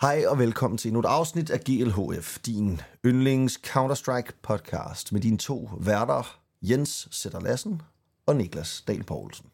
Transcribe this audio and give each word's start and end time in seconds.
Hej 0.00 0.24
og 0.26 0.38
velkommen 0.38 0.78
til 0.78 0.88
endnu 0.88 1.00
et 1.00 1.06
afsnit 1.06 1.50
af 1.50 1.60
GLHF, 1.60 2.38
din 2.38 2.80
yndlings 3.06 3.60
Counter-Strike 3.66 4.40
podcast 4.42 5.12
med 5.12 5.20
dine 5.20 5.38
to 5.38 5.70
værter, 5.80 6.40
Jens 6.62 7.08
Sætter 7.10 7.40
Lassen 7.40 7.82
og 8.26 8.36
Niklas 8.36 8.84
Dahl 8.88 9.04
Poulsen. 9.04 9.46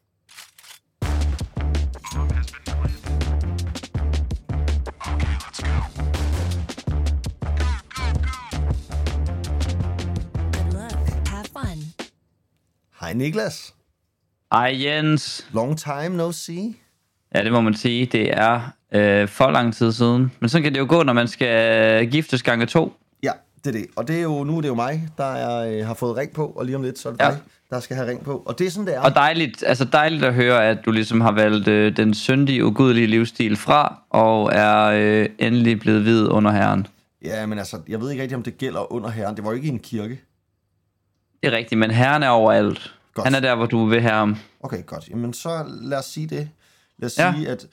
Hej 13.00 13.12
Niklas. 13.12 13.74
Ej 14.52 14.76
Jens. 14.84 15.46
Long 15.52 15.78
time 15.78 16.08
no 16.08 16.32
see. 16.32 16.74
Ja, 17.34 17.44
det 17.44 17.52
må 17.52 17.60
man 17.60 17.74
sige. 17.74 18.06
Det 18.06 18.30
er 18.30 18.75
øh, 18.94 19.28
for 19.28 19.50
lang 19.50 19.74
tid 19.74 19.92
siden. 19.92 20.32
Men 20.40 20.48
sådan 20.48 20.62
kan 20.62 20.72
det 20.72 20.78
jo 20.80 20.86
gå, 20.88 21.02
når 21.02 21.12
man 21.12 21.28
skal 21.28 22.02
øh, 22.04 22.10
giftes 22.10 22.42
gange 22.42 22.66
to. 22.66 22.92
Ja, 23.22 23.30
det 23.64 23.66
er 23.66 23.72
det. 23.78 23.86
Og 23.96 24.08
det 24.08 24.16
er 24.18 24.22
jo, 24.22 24.44
nu 24.44 24.56
er 24.56 24.60
det 24.60 24.68
jo 24.68 24.74
mig, 24.74 25.08
der 25.18 25.24
er, 25.34 25.78
øh, 25.80 25.86
har 25.86 25.94
fået 25.94 26.16
ring 26.16 26.32
på, 26.32 26.46
og 26.46 26.64
lige 26.66 26.76
om 26.76 26.82
lidt, 26.82 26.98
så 26.98 27.08
er 27.08 27.12
det 27.12 27.20
Ja. 27.20 27.28
dig, 27.30 27.38
der 27.70 27.80
skal 27.80 27.96
have 27.96 28.08
ring 28.08 28.24
på. 28.24 28.42
Og 28.46 28.58
det 28.58 28.66
er 28.66 28.70
sådan, 28.70 28.86
det 28.86 28.94
er. 28.94 29.00
Og 29.00 29.14
dejligt, 29.14 29.64
altså 29.66 29.84
dejligt 29.84 30.24
at 30.24 30.34
høre, 30.34 30.66
at 30.68 30.78
du 30.86 30.90
ligesom 30.90 31.20
har 31.20 31.32
valgt 31.32 31.68
øh, 31.68 31.96
den 31.96 32.14
syndige, 32.14 32.64
ugudelige 32.64 33.06
livsstil 33.06 33.56
fra, 33.56 34.02
og 34.10 34.50
er 34.54 34.84
øh, 34.84 35.28
endelig 35.38 35.80
blevet 35.80 36.02
hvid 36.02 36.28
under 36.28 36.50
herren. 36.50 36.86
Ja, 37.24 37.46
men 37.46 37.58
altså, 37.58 37.78
jeg 37.88 38.00
ved 38.00 38.10
ikke 38.10 38.22
rigtig, 38.22 38.36
om 38.36 38.42
det 38.42 38.58
gælder 38.58 38.92
under 38.92 39.10
herren. 39.10 39.36
Det 39.36 39.44
var 39.44 39.50
jo 39.50 39.56
ikke 39.56 39.66
i 39.68 39.70
en 39.70 39.78
kirke. 39.78 40.20
Det 41.42 41.52
er 41.52 41.56
rigtigt, 41.56 41.78
men 41.78 41.90
herren 41.90 42.22
er 42.22 42.28
overalt. 42.28 42.94
Godt. 43.14 43.26
Han 43.26 43.34
er 43.34 43.40
der, 43.40 43.54
hvor 43.54 43.66
du 43.66 43.84
vil 43.84 44.00
have 44.00 44.12
ham. 44.14 44.36
Okay, 44.62 44.86
godt. 44.86 45.08
Jamen, 45.08 45.32
så 45.32 45.64
lad 45.82 45.98
os 45.98 46.04
sige 46.04 46.26
det. 46.26 46.48
Lad 46.98 47.06
os 47.06 47.18
Ja. 47.18 47.32
sige, 47.36 47.48
at... 47.48 47.66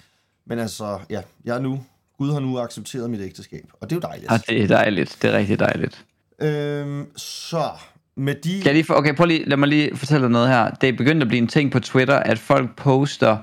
Men 0.47 0.59
altså, 0.59 0.99
ja, 1.09 1.21
jeg 1.45 1.55
er 1.55 1.61
nu... 1.61 1.83
Gud 2.17 2.33
har 2.33 2.39
nu 2.39 2.59
accepteret 2.59 3.09
mit 3.09 3.21
ægteskab, 3.21 3.65
og 3.81 3.89
det 3.89 3.95
er 3.95 3.99
jo 4.03 4.07
dejligt. 4.07 4.31
Og 4.31 4.39
det 4.49 4.63
er 4.63 4.67
dejligt. 4.67 5.17
Det 5.21 5.29
er 5.33 5.37
rigtig 5.37 5.59
dejligt. 5.59 6.05
Øhm, 6.41 7.17
så, 7.17 7.69
med 8.15 8.35
de... 8.35 8.57
Kan 8.57 8.65
jeg 8.65 8.73
lige 8.73 8.83
for, 8.83 8.93
okay, 8.93 9.15
prøv 9.15 9.25
lige, 9.25 9.49
lad 9.49 9.57
mig 9.57 9.69
lige 9.69 9.97
fortælle 9.97 10.23
dig 10.23 10.31
noget 10.31 10.49
her. 10.49 10.69
Det 10.69 10.89
er 10.89 10.93
begyndt 10.93 11.21
at 11.21 11.27
blive 11.27 11.41
en 11.41 11.47
ting 11.47 11.71
på 11.71 11.79
Twitter, 11.79 12.15
at 12.15 12.39
folk 12.39 12.75
poster 12.75 13.37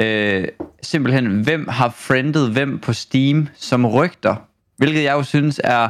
øh, 0.00 0.48
simpelthen, 0.82 1.40
hvem 1.40 1.68
har 1.68 1.90
friendet 1.90 2.50
hvem 2.50 2.78
på 2.78 2.92
Steam 2.92 3.48
som 3.54 3.86
rygter. 3.86 4.36
Hvilket 4.76 5.02
jeg 5.02 5.12
jo 5.12 5.22
synes 5.22 5.60
er 5.64 5.88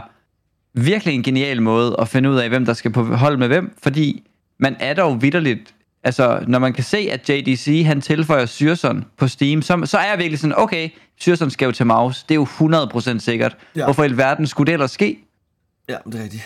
virkelig 0.74 1.14
en 1.14 1.22
genial 1.22 1.62
måde 1.62 1.96
at 1.98 2.08
finde 2.08 2.30
ud 2.30 2.36
af, 2.36 2.48
hvem 2.48 2.64
der 2.64 2.72
skal 2.72 2.92
på 2.92 3.02
hold 3.04 3.36
med 3.36 3.48
hvem. 3.48 3.76
Fordi 3.82 4.28
man 4.58 4.76
er 4.80 4.94
dog 4.94 5.22
vidderligt... 5.22 5.74
Altså, 6.04 6.44
når 6.48 6.58
man 6.58 6.72
kan 6.72 6.84
se, 6.84 7.08
at 7.10 7.30
JDC 7.30 7.82
han 7.86 8.00
tilføjer 8.00 8.46
Syrson 8.46 9.04
på 9.16 9.28
Steam, 9.28 9.62
så, 9.62 9.82
så 9.84 9.98
er 9.98 10.08
jeg 10.08 10.18
virkelig 10.18 10.38
sådan, 10.38 10.58
okay, 10.58 10.88
Syrson 11.20 11.50
skal 11.50 11.66
jo 11.66 11.72
til 11.72 11.86
mouse. 11.86 12.24
Det 12.28 12.34
er 12.34 12.38
jo 12.60 13.14
100% 13.14 13.18
sikkert. 13.18 13.56
Ja. 13.76 13.84
Hvorfor 13.84 14.02
i 14.02 14.06
alverden 14.06 14.46
skulle 14.46 14.66
det 14.66 14.72
ellers 14.72 14.90
ske? 14.90 15.18
Ja, 15.88 15.96
det 16.06 16.14
er 16.14 16.22
rigtigt. 16.22 16.42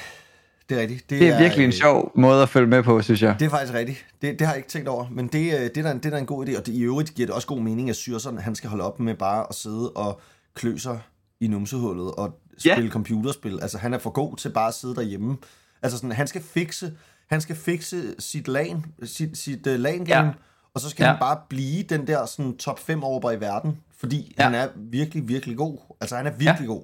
Det 0.69 0.77
er 0.77 0.81
rigtigt. 0.81 1.11
Det 1.11 1.29
er 1.29 1.39
virkelig 1.39 1.65
en 1.65 1.69
øh, 1.69 1.75
sjov 1.75 2.13
måde 2.15 2.43
at 2.43 2.49
følge 2.49 2.67
med 2.67 2.83
på, 2.83 3.03
synes 3.03 3.23
jeg. 3.23 3.37
Det 3.39 3.47
er 3.47 3.51
faktisk 3.51 3.75
rigtigt. 3.75 4.07
Det, 4.23 4.39
det 4.39 4.47
har 4.47 4.55
jeg 4.55 4.59
ikke 4.59 4.69
tænkt 4.69 4.89
over. 4.89 5.07
Men 5.11 5.27
det, 5.27 5.55
øh, 5.55 5.71
det, 5.75 5.77
er, 5.77 5.91
en, 5.91 5.99
det 5.99 6.07
er 6.07 6.11
da 6.11 6.19
en 6.19 6.27
god 6.27 6.49
idé. 6.49 6.59
Og 6.59 6.67
det, 6.67 6.73
i 6.73 6.83
øvrigt 6.83 7.15
giver 7.15 7.27
det 7.27 7.35
også 7.35 7.47
god 7.47 7.61
mening, 7.61 7.91
at 7.91 7.97
Syrson, 7.97 8.39
han 8.39 8.55
skal 8.55 8.71
holde 8.71 8.85
op 8.85 9.01
med 9.01 9.15
bare 9.15 9.47
at 9.49 9.55
sidde 9.55 9.91
og 9.91 10.21
klø 10.55 10.77
sig 10.77 11.01
i 11.41 11.47
numsehullet 11.47 12.13
og 12.13 12.39
spille 12.59 12.91
computerspil. 12.91 13.59
Altså, 13.63 13.79
han 13.79 13.95
er 13.95 13.99
for 13.99 14.11
god 14.11 14.37
til 14.37 14.49
bare 14.49 14.69
at 14.69 14.75
sidde 14.75 14.95
derhjemme. 14.95 15.37
Altså, 15.83 15.99
sådan, 15.99 16.13
han 16.13 16.27
skal 16.27 16.43
fikse, 16.43 16.93
han 17.31 17.41
skal 17.41 17.57
fikse 17.57 18.15
sit 18.19 18.49
LAN, 18.49 18.85
sit, 19.05 19.39
sit 19.39 19.67
uh, 19.67 19.73
LAN 19.73 20.05
game, 20.05 20.27
Ja. 20.27 20.33
og 20.75 20.81
så 20.81 20.91
skal 20.91 21.05
Ja. 21.05 21.11
han 21.11 21.19
bare 21.21 21.39
blive 21.49 21.83
den 21.83 22.07
der 22.07 22.27
sådan, 22.27 22.57
top 22.57 22.79
5 22.79 23.05
over 23.05 23.31
i 23.31 23.41
verden, 23.41 23.79
fordi 23.99 24.35
Ja. 24.39 24.43
han 24.45 24.55
er 24.55 24.69
virkelig, 24.77 25.29
virkelig 25.29 25.57
god. 25.57 25.79
Altså, 26.01 26.17
han 26.17 26.27
er 26.27 26.31
virkelig 26.31 26.67
ja. 26.69 26.73
god. 26.73 26.83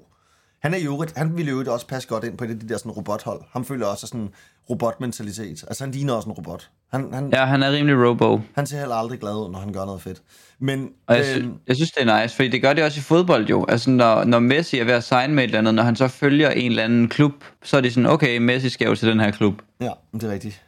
Han 0.63 0.75
er 0.75 0.79
i 0.79 0.85
øvrigt, 0.85 1.13
han 1.17 1.37
ville 1.37 1.51
jo 1.51 1.73
også 1.73 1.87
passe 1.87 2.09
godt 2.09 2.25
ind 2.25 2.39
på 2.39 2.47
det, 2.47 2.61
de 2.61 2.69
der 2.69 2.79
sådan 2.79 2.93
robothold. 2.93 3.41
Han 3.53 3.65
føler 3.65 3.87
også 3.87 4.07
sådan 4.07 4.29
robotmentalitet. 4.71 5.65
Altså, 5.69 5.85
han 5.85 5.93
ligner 5.93 6.13
også 6.13 6.29
en 6.29 6.33
robot. 6.33 6.69
Han, 6.93 7.15
han, 7.15 7.31
ja. 7.33 7.45
Han 7.45 7.63
er 7.63 7.73
rimelig 7.73 8.09
robo. 8.09 8.41
han 8.55 8.67
ser 8.67 8.79
heller 8.79 8.95
aldrig 8.95 9.21
glad 9.21 9.33
ud, 9.33 9.51
når 9.51 9.59
han 9.59 9.73
gør 9.73 9.85
noget 9.85 10.03
fedt. 10.03 10.23
Men, 10.59 10.89
Og 11.07 11.17
jeg, 11.17 11.25
sy- 11.25 11.45
jeg 11.69 11.77
synes, 11.77 11.91
det 11.91 12.09
er 12.09 12.23
nice, 12.23 12.37
fordi 12.37 12.49
det 12.49 12.63
gør 12.63 12.73
det 12.73 12.85
også 12.85 12.99
i 12.99 13.03
fodbold 13.03 13.47
jo. 13.47 13.67
Altså, 13.69 13.91
når, 13.91 14.25
når 14.25 14.39
Messi 14.39 14.79
er 14.79 14.85
ved 14.85 14.93
at 14.93 15.05
signe 15.05 15.35
med 15.35 15.45
et 15.45 15.49
eller 15.49 15.59
andet, 15.59 15.75
når 15.75 15.83
han 15.83 15.97
så 15.97 16.09
følger 16.09 16.51
en 16.51 16.71
eller 16.71 16.83
anden 16.85 17.09
klub, 17.09 17.33
så 17.63 17.77
er 17.77 17.81
det 17.81 17.93
sådan, 17.95 18.07
okay, 18.11 18.39
Messi 18.39 18.69
skal 18.69 18.87
jo 18.89 18.95
til 18.95 19.09
den 19.09 19.21
her 19.21 19.31
klub. 19.31 19.55
ja, 19.81 19.91
det 20.15 20.23
er 20.23 20.31
rigtigt. 20.31 20.63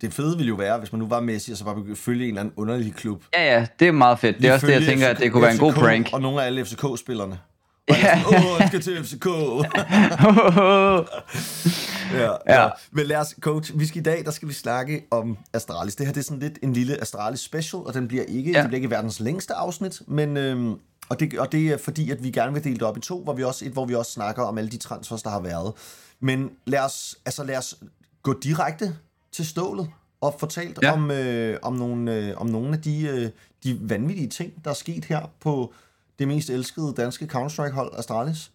Det 0.00 0.12
fede 0.12 0.36
ville 0.36 0.48
jo 0.48 0.54
være, 0.54 0.78
hvis 0.78 0.92
man 0.92 0.98
nu 0.98 1.06
var 1.08 1.20
Messi, 1.20 1.52
og 1.52 1.58
så 1.58 1.64
bare 1.64 1.74
begyndte 1.74 1.92
at 1.92 1.98
følge 1.98 2.22
en 2.24 2.28
eller 2.28 2.40
anden 2.40 2.54
underlig 2.56 2.94
klub. 2.94 3.22
Ja, 3.34 3.54
ja, 3.58 3.66
det 3.80 3.88
er 3.88 3.92
meget 3.92 4.18
fedt. 4.18 4.36
Det 4.38 4.44
er 4.48 4.52
også 4.52 4.66
det, 4.66 4.72
jeg 4.72 4.82
tænker, 4.82 5.08
at 5.08 5.16
FCK 5.16 5.22
det 5.24 5.32
kunne 5.32 5.42
være 5.42 5.52
en 5.52 5.58
god 5.58 5.72
prank. 5.72 6.08
Og 6.12 6.20
nogle 6.20 6.42
af 6.42 6.46
alle 6.46 6.64
FCK-spillerne. 6.64 7.38
Ja. 7.88 8.22
Åh, 8.26 8.32
oh, 8.32 8.60
jeg 8.60 8.68
skal 8.68 8.80
til 8.80 9.04
FCK. 9.04 9.26
ja, 12.14 12.30
ja. 12.46 12.62
Ja. 12.62 12.68
Men 12.90 13.06
lad 13.06 13.16
os, 13.16 13.34
coach, 13.40 13.78
vi 13.78 13.86
skal 13.86 14.00
i 14.00 14.02
dag, 14.02 14.24
der 14.24 14.30
skal 14.30 14.48
vi 14.48 14.52
snakke 14.52 15.02
om 15.10 15.38
Astralis. 15.52 15.96
Det 15.96 16.06
her 16.06 16.12
det 16.12 16.20
er 16.20 16.24
sådan 16.24 16.40
lidt 16.40 16.58
en 16.62 16.72
lille 16.72 17.00
Astralis 17.00 17.40
special, 17.40 17.82
og 17.86 17.94
den 17.94 18.08
bliver 18.08 18.24
ikke, 18.24 18.50
ja. 18.50 18.56
Ja. 18.56 18.62
det 18.62 18.68
bliver 18.68 18.78
ikke 18.78 18.90
verdens 18.90 19.20
længste 19.20 19.54
afsnit, 19.54 20.02
men... 20.06 20.36
Øhm, 20.36 20.74
og 21.08 21.20
det, 21.20 21.38
og 21.38 21.52
det 21.52 21.68
er 21.68 21.76
fordi, 21.76 22.10
at 22.10 22.24
vi 22.24 22.30
gerne 22.30 22.52
vil 22.52 22.64
dele 22.64 22.74
det 22.74 22.82
op 22.82 22.96
i 22.96 23.00
to, 23.00 23.22
hvor 23.22 23.32
vi 23.32 23.44
også, 23.44 23.64
et, 23.64 23.72
hvor 23.72 23.84
vi 23.84 23.94
også 23.94 24.12
snakker 24.12 24.42
om 24.42 24.58
alle 24.58 24.70
de 24.70 24.76
transfers, 24.76 25.22
der 25.22 25.30
har 25.30 25.40
været. 25.40 25.72
Men 26.20 26.50
lad 26.64 26.80
os, 26.80 27.16
altså 27.26 27.44
lad 27.44 27.56
os 27.56 27.76
gå 28.22 28.38
direkte 28.42 28.96
til 29.32 29.46
stålet 29.46 29.88
og 30.20 30.36
fortalt 30.38 30.78
ja. 30.82 30.86
Ja. 30.88 30.92
om, 30.92 31.10
øh, 31.10 31.58
om, 31.62 31.72
nogle, 31.72 32.14
øh, 32.14 32.34
om 32.36 32.46
nogle 32.46 32.72
af 32.72 32.82
de, 32.82 33.08
øh, 33.08 33.30
de 33.64 33.78
vanvittige 33.80 34.28
ting, 34.28 34.64
der 34.64 34.70
er 34.70 34.74
sket 34.74 35.04
her 35.04 35.30
på 35.40 35.74
det 36.18 36.28
mest 36.28 36.50
elskede 36.50 36.94
danske 36.96 37.26
Counter-Strike-hold, 37.26 37.98
Astralis. 37.98 38.50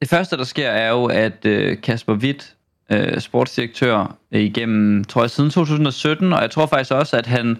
Det 0.00 0.08
første, 0.08 0.36
der 0.36 0.44
sker, 0.44 0.68
er 0.68 0.90
jo, 0.90 1.04
at 1.04 1.44
øh, 1.44 1.80
Kasper 1.80 2.14
Witt, 2.14 2.54
øh, 2.90 3.20
sportsdirektør, 3.20 4.16
øh, 4.32 4.40
igennem, 4.40 5.04
tror 5.04 5.22
jeg, 5.22 5.30
siden 5.30 5.50
2017, 5.50 6.32
og 6.32 6.42
jeg 6.42 6.50
tror 6.50 6.66
faktisk 6.66 6.92
også, 6.92 7.16
at 7.16 7.26
han, 7.26 7.58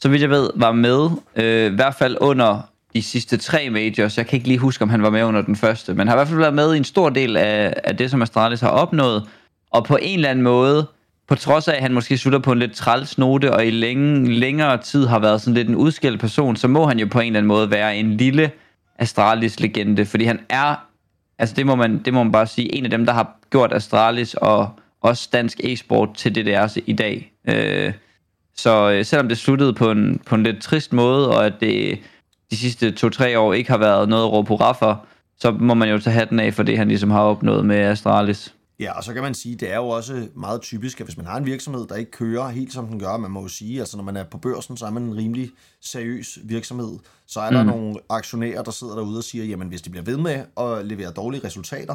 så 0.00 0.08
vidt 0.08 0.22
jeg 0.22 0.30
ved, 0.30 0.50
var 0.54 0.72
med, 0.72 1.10
øh, 1.36 1.72
i 1.72 1.74
hvert 1.74 1.94
fald 1.94 2.16
under 2.20 2.60
de 2.94 3.02
sidste 3.02 3.36
tre 3.36 3.70
majors. 3.70 4.18
Jeg 4.18 4.26
kan 4.26 4.36
ikke 4.36 4.48
lige 4.48 4.58
huske, 4.58 4.82
om 4.82 4.90
han 4.90 5.02
var 5.02 5.10
med 5.10 5.24
under 5.24 5.42
den 5.42 5.56
første, 5.56 5.94
men 5.94 6.08
har 6.08 6.14
i 6.14 6.18
hvert 6.18 6.28
fald 6.28 6.38
været 6.38 6.54
med 6.54 6.74
i 6.74 6.76
en 6.76 6.84
stor 6.84 7.10
del 7.10 7.36
af, 7.36 7.74
af 7.84 7.96
det, 7.96 8.10
som 8.10 8.22
Astralis 8.22 8.60
har 8.60 8.68
opnået, 8.68 9.28
og 9.70 9.84
på 9.84 9.98
en 10.02 10.18
eller 10.18 10.30
anden 10.30 10.44
måde, 10.44 10.86
på 11.28 11.34
trods 11.34 11.68
af, 11.68 11.74
at 11.74 11.82
han 11.82 11.92
måske 11.92 12.18
slutter 12.18 12.38
på 12.38 12.52
en 12.52 12.58
lidt 12.58 12.74
træls 12.74 13.18
note, 13.18 13.52
og 13.52 13.66
i 13.66 13.70
længe, 13.70 14.32
længere 14.32 14.78
tid 14.78 15.06
har 15.06 15.18
været 15.18 15.40
sådan 15.40 15.54
lidt 15.54 15.68
en 15.68 15.74
udskilt 15.74 16.20
person, 16.20 16.56
så 16.56 16.68
må 16.68 16.86
han 16.86 16.98
jo 16.98 17.06
på 17.10 17.20
en 17.20 17.26
eller 17.26 17.38
anden 17.38 17.48
måde 17.48 17.70
være 17.70 17.96
en 17.96 18.16
lille 18.16 18.50
Astralis-legende, 19.00 20.06
fordi 20.06 20.24
han 20.24 20.40
er, 20.48 20.86
altså 21.38 21.54
det 21.54 21.66
må, 21.66 21.74
man, 21.74 22.02
det 22.02 22.14
må 22.14 22.22
man 22.22 22.32
bare 22.32 22.46
sige, 22.46 22.74
en 22.74 22.84
af 22.84 22.90
dem, 22.90 23.06
der 23.06 23.12
har 23.12 23.36
gjort 23.50 23.72
Astralis 23.72 24.34
og 24.34 24.70
også 25.00 25.28
dansk 25.32 25.60
e-sport 25.64 26.14
til 26.14 26.34
det, 26.34 26.46
det 26.46 26.54
er 26.54 26.76
i 26.86 26.92
dag. 26.92 27.32
Øh, 27.48 27.92
så 28.56 28.90
øh, 28.90 29.04
selvom 29.04 29.28
det 29.28 29.38
sluttede 29.38 29.72
på 29.72 29.90
en, 29.90 30.20
på 30.26 30.34
en 30.34 30.42
lidt 30.42 30.62
trist 30.62 30.92
måde, 30.92 31.36
og 31.36 31.46
at 31.46 31.52
det 31.60 31.98
de 32.50 32.56
sidste 32.56 32.90
to-tre 32.90 33.38
år 33.38 33.52
ikke 33.52 33.70
har 33.70 33.78
været 33.78 34.08
noget 34.08 34.24
at 34.24 34.32
råbe 34.32 34.48
hurra 34.48 34.72
for, 34.72 35.06
så 35.38 35.50
må 35.50 35.74
man 35.74 35.90
jo 35.90 35.98
tage 35.98 36.14
hatten 36.14 36.40
af 36.40 36.54
for 36.54 36.62
det, 36.62 36.78
han 36.78 36.88
ligesom 36.88 37.10
har 37.10 37.20
opnået 37.20 37.66
med 37.66 37.76
Astralis. 37.76 38.54
Ja, 38.80 38.92
og 38.92 39.04
så 39.04 39.14
kan 39.14 39.22
man 39.22 39.34
sige, 39.34 39.56
det 39.56 39.70
er 39.70 39.76
jo 39.76 39.88
også 39.88 40.28
meget 40.34 40.60
typisk, 40.60 41.00
at 41.00 41.06
hvis 41.06 41.16
man 41.16 41.26
har 41.26 41.36
en 41.36 41.46
virksomhed, 41.46 41.86
der 41.86 41.96
ikke 41.96 42.10
kører 42.10 42.48
helt 42.48 42.72
som 42.72 42.86
den 42.86 43.00
gør, 43.00 43.16
man 43.16 43.30
må 43.30 43.42
jo 43.42 43.48
sige, 43.48 43.80
altså 43.80 43.96
når 43.96 44.04
man 44.04 44.16
er 44.16 44.24
på 44.24 44.38
børsen, 44.38 44.76
så 44.76 44.86
er 44.86 44.90
man 44.90 45.02
en 45.02 45.16
rimelig 45.16 45.50
seriøs 45.80 46.38
virksomhed. 46.44 46.98
Så 47.26 47.40
er 47.40 47.50
der 47.50 47.62
mm. 47.62 47.68
nogle 47.68 47.96
aktionærer, 48.08 48.62
der 48.62 48.70
sidder 48.70 48.94
derude 48.94 49.18
og 49.18 49.24
siger, 49.24 49.44
jamen 49.44 49.68
hvis 49.68 49.82
de 49.82 49.90
bliver 49.90 50.04
ved 50.04 50.16
med 50.16 50.44
at 50.56 50.86
levere 50.86 51.10
dårlige 51.10 51.44
resultater, 51.44 51.94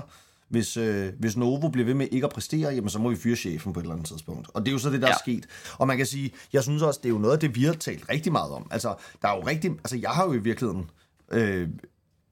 hvis, 0.49 0.77
øh, 0.77 1.13
hvis 1.19 1.37
Novo 1.37 1.69
bliver 1.69 1.85
ved 1.85 1.93
med 1.93 2.07
ikke 2.11 2.25
at 2.25 2.31
præstere, 2.33 2.73
jamen 2.73 2.89
så 2.89 2.99
må 2.99 3.09
vi 3.09 3.15
fyre 3.15 3.35
chefen 3.35 3.73
på 3.73 3.79
et 3.79 3.83
eller 3.83 3.93
andet 3.93 4.07
tidspunkt. 4.07 4.47
Og 4.53 4.61
det 4.61 4.67
er 4.67 4.71
jo 4.71 4.79
så 4.79 4.89
det, 4.89 5.01
der 5.01 5.07
ja. 5.07 5.13
er 5.13 5.17
sket. 5.17 5.45
Og 5.77 5.87
man 5.87 5.97
kan 5.97 6.05
sige, 6.05 6.31
jeg 6.53 6.63
synes 6.63 6.81
også, 6.81 6.99
det 7.03 7.09
er 7.09 7.13
jo 7.13 7.19
noget 7.19 7.33
af 7.33 7.39
det, 7.39 7.55
vi 7.55 7.63
har 7.63 7.73
talt 7.73 8.09
rigtig 8.09 8.31
meget 8.31 8.51
om. 8.51 8.67
Altså, 8.71 8.95
der 9.21 9.27
er 9.27 9.35
jo 9.35 9.47
rigtig, 9.47 9.71
altså 9.71 9.97
jeg 9.97 10.09
har 10.09 10.25
jo 10.25 10.33
i 10.33 10.37
virkeligheden 10.37 10.89
øh, 11.31 11.69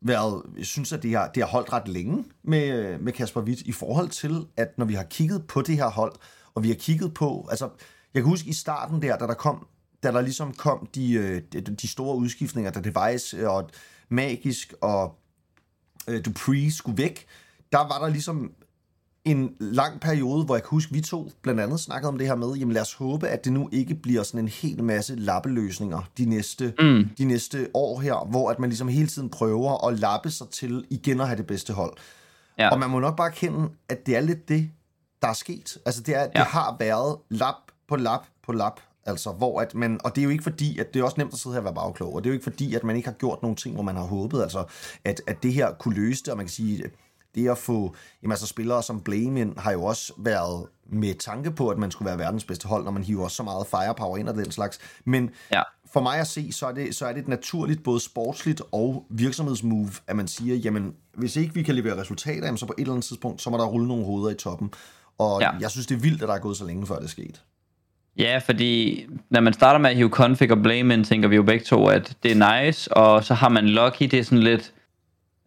været, 0.03 0.43
jeg 0.57 0.65
synes, 0.65 0.93
at 0.93 1.03
det 1.03 1.11
har, 1.11 1.27
det 1.27 1.43
har 1.43 1.49
holdt 1.49 1.73
ret 1.73 1.87
længe 1.87 2.25
med, 2.43 2.97
med 2.99 3.13
Kasper 3.13 3.41
Witt 3.41 3.61
i 3.61 3.71
forhold 3.71 4.09
til, 4.09 4.47
at 4.57 4.77
når 4.77 4.85
vi 4.85 4.93
har 4.93 5.03
kigget 5.03 5.47
på 5.47 5.61
det 5.61 5.75
her 5.75 5.89
hold, 5.89 6.13
og 6.55 6.63
vi 6.63 6.67
har 6.67 6.75
kigget 6.75 7.13
på, 7.13 7.47
altså, 7.49 7.69
jeg 8.13 8.21
kan 8.21 8.29
huske 8.29 8.49
i 8.49 8.53
starten 8.53 9.01
der, 9.01 9.17
da 9.17 9.27
der 9.27 9.33
kom, 9.33 9.67
da 10.03 10.11
der 10.11 10.21
ligesom 10.21 10.53
kom 10.53 10.87
de, 10.95 11.13
øh, 11.13 11.41
de, 11.81 11.87
store 11.87 12.15
udskiftninger, 12.17 12.71
da 12.71 12.79
Device 12.79 13.37
øh, 13.37 13.49
og 13.49 13.69
Magisk 14.09 14.73
og 14.81 15.19
øh, 16.07 16.25
Dupree 16.25 16.71
skulle 16.71 16.97
væk, 16.97 17.25
der 17.71 17.77
var 17.77 17.99
der 17.99 18.09
ligesom 18.09 18.53
en 19.25 19.55
lang 19.59 20.01
periode, 20.01 20.45
hvor 20.45 20.55
jeg 20.55 20.63
kan 20.63 20.69
huske, 20.69 20.93
vi 20.93 21.01
to 21.01 21.31
blandt 21.41 21.59
andet 21.61 21.79
snakkede 21.79 22.07
om 22.09 22.17
det 22.17 22.27
her 22.27 22.35
med, 22.35 22.53
jamen 22.53 22.73
lad 22.73 22.81
os 22.81 22.93
håbe, 22.93 23.27
at 23.27 23.45
det 23.45 23.53
nu 23.53 23.69
ikke 23.71 23.95
bliver 23.95 24.23
sådan 24.23 24.39
en 24.39 24.47
hel 24.47 24.83
masse 24.83 25.15
lappeløsninger 25.15 26.09
de 26.17 26.25
næste, 26.25 26.73
mm. 26.79 27.09
de 27.17 27.25
næste 27.25 27.67
år 27.73 27.99
her, 27.99 28.27
hvor 28.29 28.49
at 28.51 28.59
man 28.59 28.69
ligesom 28.69 28.87
hele 28.87 29.07
tiden 29.07 29.29
prøver 29.29 29.87
at 29.87 29.99
lappe 29.99 30.29
sig 30.31 30.47
til 30.49 30.85
igen 30.89 31.21
at 31.21 31.27
have 31.27 31.37
det 31.37 31.47
bedste 31.47 31.73
hold. 31.73 31.93
Ja. 32.59 32.69
Og 32.69 32.79
man 32.79 32.89
må 32.89 32.99
nok 32.99 33.17
bare 33.17 33.31
kende, 33.31 33.69
at 33.89 34.05
det 34.05 34.15
er 34.15 34.21
lidt 34.21 34.49
det, 34.49 34.69
der 35.21 35.27
er 35.27 35.33
sket. 35.33 35.77
Altså 35.85 36.01
det, 36.01 36.15
er, 36.15 36.23
det 36.27 36.31
Ja. 36.35 36.43
har 36.43 36.75
været 36.79 37.17
lap 37.29 37.55
på 37.87 37.95
lap 37.95 38.25
på 38.45 38.51
lap 38.51 38.79
Altså, 39.05 39.31
hvor 39.31 39.61
at 39.61 39.75
man, 39.75 39.99
og 40.03 40.15
det 40.15 40.21
er 40.21 40.23
jo 40.23 40.29
ikke 40.29 40.43
fordi, 40.43 40.79
at 40.79 40.93
det 40.93 40.99
er 40.99 41.03
også 41.03 41.15
nemt 41.17 41.33
at 41.33 41.39
sidde 41.39 41.53
her 41.53 41.59
og 41.59 41.65
være 41.65 41.73
bagklog, 41.73 42.15
og 42.15 42.23
det 42.23 42.29
er 42.29 42.31
jo 42.31 42.33
ikke 42.33 42.43
fordi, 42.43 42.75
at 42.75 42.83
man 42.83 42.95
ikke 42.95 43.07
har 43.07 43.15
gjort 43.15 43.41
nogle 43.41 43.55
ting, 43.55 43.73
hvor 43.73 43.83
man 43.83 43.95
har 43.95 44.03
håbet, 44.03 44.41
altså, 44.41 44.63
at, 45.05 45.21
at 45.27 45.43
det 45.43 45.53
her 45.53 45.71
kunne 45.73 45.95
løse 45.95 46.23
det, 46.23 46.31
og 46.31 46.37
man 46.37 46.45
kan 46.45 46.51
sige, 46.51 46.83
det 47.35 47.49
at 47.49 47.57
få, 47.57 47.95
jamen 48.23 48.31
altså 48.31 48.47
spillere 48.47 48.83
som 48.83 49.01
Blame 49.01 49.41
ind, 49.41 49.57
har 49.57 49.71
jo 49.71 49.83
også 49.83 50.13
været 50.17 50.65
med 50.89 51.13
tanke 51.19 51.51
på, 51.51 51.69
at 51.69 51.77
man 51.77 51.91
skulle 51.91 52.05
være 52.09 52.19
verdens 52.19 52.43
bedste 52.43 52.67
hold, 52.67 52.83
når 52.83 52.91
man 52.91 53.03
hiver 53.03 53.23
også 53.23 53.35
så 53.37 53.43
meget 53.43 53.67
firepower 53.67 54.17
ind 54.17 54.29
og 54.29 54.35
den 54.35 54.51
slags. 54.51 54.79
Men 55.05 55.29
Ja. 55.53 55.61
for 55.93 56.01
mig 56.01 56.19
at 56.19 56.27
se, 56.27 56.51
så 56.51 56.65
er, 56.67 56.71
det, 56.71 56.95
så 56.95 57.05
er 57.05 57.13
det 57.13 57.21
et 57.21 57.27
naturligt, 57.27 57.83
både 57.83 57.99
sportsligt 57.99 58.61
og 58.71 59.05
virksomhedsmove, 59.09 59.89
at 60.07 60.15
man 60.15 60.27
siger, 60.27 60.55
jamen, 60.55 60.93
hvis 61.17 61.35
ikke 61.35 61.53
vi 61.53 61.63
kan 61.63 61.75
levere 61.75 62.01
resultater, 62.01 62.45
jamen, 62.45 62.57
så 62.57 62.65
på 62.65 62.73
et 62.77 62.81
eller 62.81 62.93
andet 62.93 63.05
tidspunkt, 63.05 63.41
så 63.41 63.49
må 63.49 63.57
der 63.57 63.65
rulle 63.65 63.87
nogle 63.87 64.05
hoveder 64.05 64.29
i 64.29 64.35
toppen. 64.35 64.71
Og 65.17 65.41
Ja. 65.41 65.49
jeg 65.59 65.71
synes, 65.71 65.87
det 65.87 65.95
er 65.95 65.99
vildt, 65.99 66.21
at 66.21 66.27
der 66.27 66.33
er 66.35 66.39
gået 66.39 66.57
så 66.57 66.65
længe, 66.65 66.87
før 66.87 66.95
det 66.95 67.03
er 67.03 67.07
sket. 67.09 67.41
Ja, 68.17 68.37
fordi 68.37 69.05
når 69.29 69.41
man 69.41 69.53
starter 69.53 69.79
med 69.79 69.89
at 69.89 69.95
hive 69.95 70.09
config 70.09 70.51
og 70.51 70.57
blame 70.63 70.93
ind, 70.93 71.05
tænker 71.05 71.27
vi 71.27 71.35
jo 71.35 71.43
begge 71.43 71.65
to, 71.65 71.87
at 71.87 72.17
det 72.23 72.31
er 72.31 72.63
nice, 72.65 72.93
og 72.93 73.23
så 73.23 73.33
har 73.33 73.49
man 73.49 73.69
Lucky, 73.69 74.03
det 74.03 74.13
er 74.13 74.23
sådan 74.23 74.39
lidt, 74.43 74.73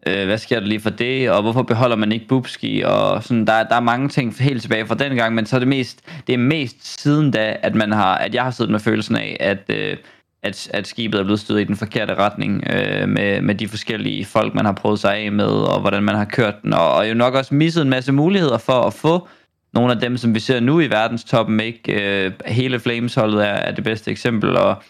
øh, 0.08 0.26
hvad 0.26 0.38
sker 0.38 0.60
der 0.60 0.66
lige 0.66 0.80
for 0.80 0.90
det, 0.90 1.30
og 1.30 1.42
hvorfor 1.42 1.62
beholder 1.62 1.96
man 1.96 2.12
ikke 2.12 2.28
Bubski, 2.28 2.82
og 2.86 3.22
sådan, 3.22 3.46
der, 3.46 3.62
der 3.62 3.76
er 3.76 3.80
mange 3.80 4.08
ting 4.08 4.34
helt 4.40 4.62
tilbage 4.62 4.86
fra 4.86 4.94
den 4.94 5.16
gang, 5.16 5.34
men 5.34 5.46
så 5.46 5.56
er 5.56 5.58
det 5.58 5.68
mest, 5.68 6.00
det 6.26 6.32
er 6.32 6.38
mest 6.38 7.00
siden 7.02 7.30
da, 7.30 7.56
at 7.62 7.74
man 7.74 7.92
har, 7.92 8.14
at 8.14 8.34
jeg 8.34 8.42
har 8.42 8.50
siddet 8.50 8.72
med 8.72 8.80
følelsen 8.80 9.16
af, 9.16 9.36
at, 9.40 9.62
øh, 9.68 9.96
at, 10.42 10.70
at 10.74 10.86
skibet 10.86 11.20
er 11.20 11.24
blevet 11.24 11.40
stødt 11.40 11.60
i 11.60 11.64
den 11.64 11.76
forkerte 11.76 12.14
retning, 12.14 12.64
øh, 12.70 13.08
med, 13.08 13.40
med 13.40 13.54
de 13.54 13.68
forskellige 13.68 14.24
folk, 14.24 14.54
man 14.54 14.64
har 14.64 14.72
prøvet 14.72 14.98
sig 14.98 15.16
af 15.16 15.32
med, 15.32 15.46
og 15.46 15.80
hvordan 15.80 16.02
man 16.02 16.14
har 16.14 16.24
kørt 16.24 16.62
den, 16.62 16.72
og, 16.72 16.92
og 16.92 17.08
jo 17.08 17.14
nok 17.14 17.34
også 17.34 17.54
misset 17.54 17.82
en 17.82 17.90
masse 17.90 18.12
muligheder 18.12 18.58
for 18.58 18.82
at 18.82 18.92
få 18.92 19.28
nogle 19.74 19.92
af 19.92 20.00
dem, 20.00 20.16
som 20.16 20.34
vi 20.34 20.40
ser 20.40 20.60
nu 20.60 20.80
i 20.80 20.90
verdenstoppen, 20.90 21.60
ikke? 21.60 22.24
Øh, 22.24 22.32
hele 22.46 22.80
Flames-holdet 22.80 23.44
er, 23.44 23.52
er 23.52 23.74
det 23.74 23.84
bedste 23.84 24.10
eksempel, 24.10 24.56
og 24.56 24.82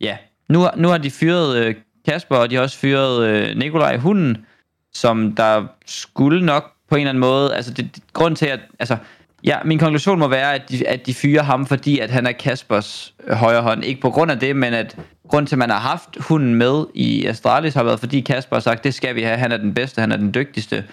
ja, 0.00 0.16
nu, 0.48 0.66
nu 0.76 0.88
har 0.88 0.98
de 0.98 1.10
fyret 1.10 1.56
øh, 1.56 1.74
Kasper, 2.08 2.36
og 2.36 2.50
de 2.50 2.54
har 2.54 2.62
også 2.62 2.78
fyret 2.78 3.26
øh, 3.26 3.56
Nikolaj 3.56 3.96
Hunden, 3.96 4.46
som 4.92 5.32
der 5.32 5.66
skulle 5.86 6.46
nok 6.46 6.72
på 6.90 6.94
en 6.94 7.00
eller 7.00 7.10
anden 7.10 7.20
måde, 7.20 7.54
altså 7.54 7.74
det, 7.74 7.94
det 7.94 8.02
grund 8.12 8.36
til 8.36 8.46
at, 8.46 8.60
altså, 8.78 8.96
ja, 9.44 9.58
min 9.64 9.78
konklusion 9.78 10.18
må 10.18 10.28
være, 10.28 10.54
at 10.54 10.62
de, 10.68 10.88
at 10.88 11.06
de 11.06 11.14
fyrer 11.14 11.42
ham, 11.42 11.66
fordi 11.66 11.98
at 11.98 12.10
han 12.10 12.26
er 12.26 12.32
Kaspers 12.32 13.14
øh, 13.26 13.36
højre 13.36 13.62
hånd. 13.62 13.84
Ikke 13.84 14.00
på 14.00 14.10
grund 14.10 14.30
af 14.30 14.38
det, 14.38 14.56
men 14.56 14.74
at 14.74 14.96
grund 15.28 15.46
til, 15.46 15.54
at 15.54 15.58
man 15.58 15.70
har 15.70 15.78
haft 15.78 16.16
hunden 16.20 16.54
med 16.54 16.84
i 16.94 17.26
Astralis, 17.26 17.74
har 17.74 17.82
været, 17.82 18.00
fordi 18.00 18.20
Kasper 18.20 18.56
har 18.56 18.60
sagt, 18.60 18.84
det 18.84 18.94
skal 18.94 19.14
vi 19.14 19.22
have, 19.22 19.36
han 19.36 19.52
er 19.52 19.56
den 19.56 19.74
bedste, 19.74 20.00
han 20.00 20.12
er 20.12 20.16
den 20.16 20.34
dygtigste. 20.34 20.84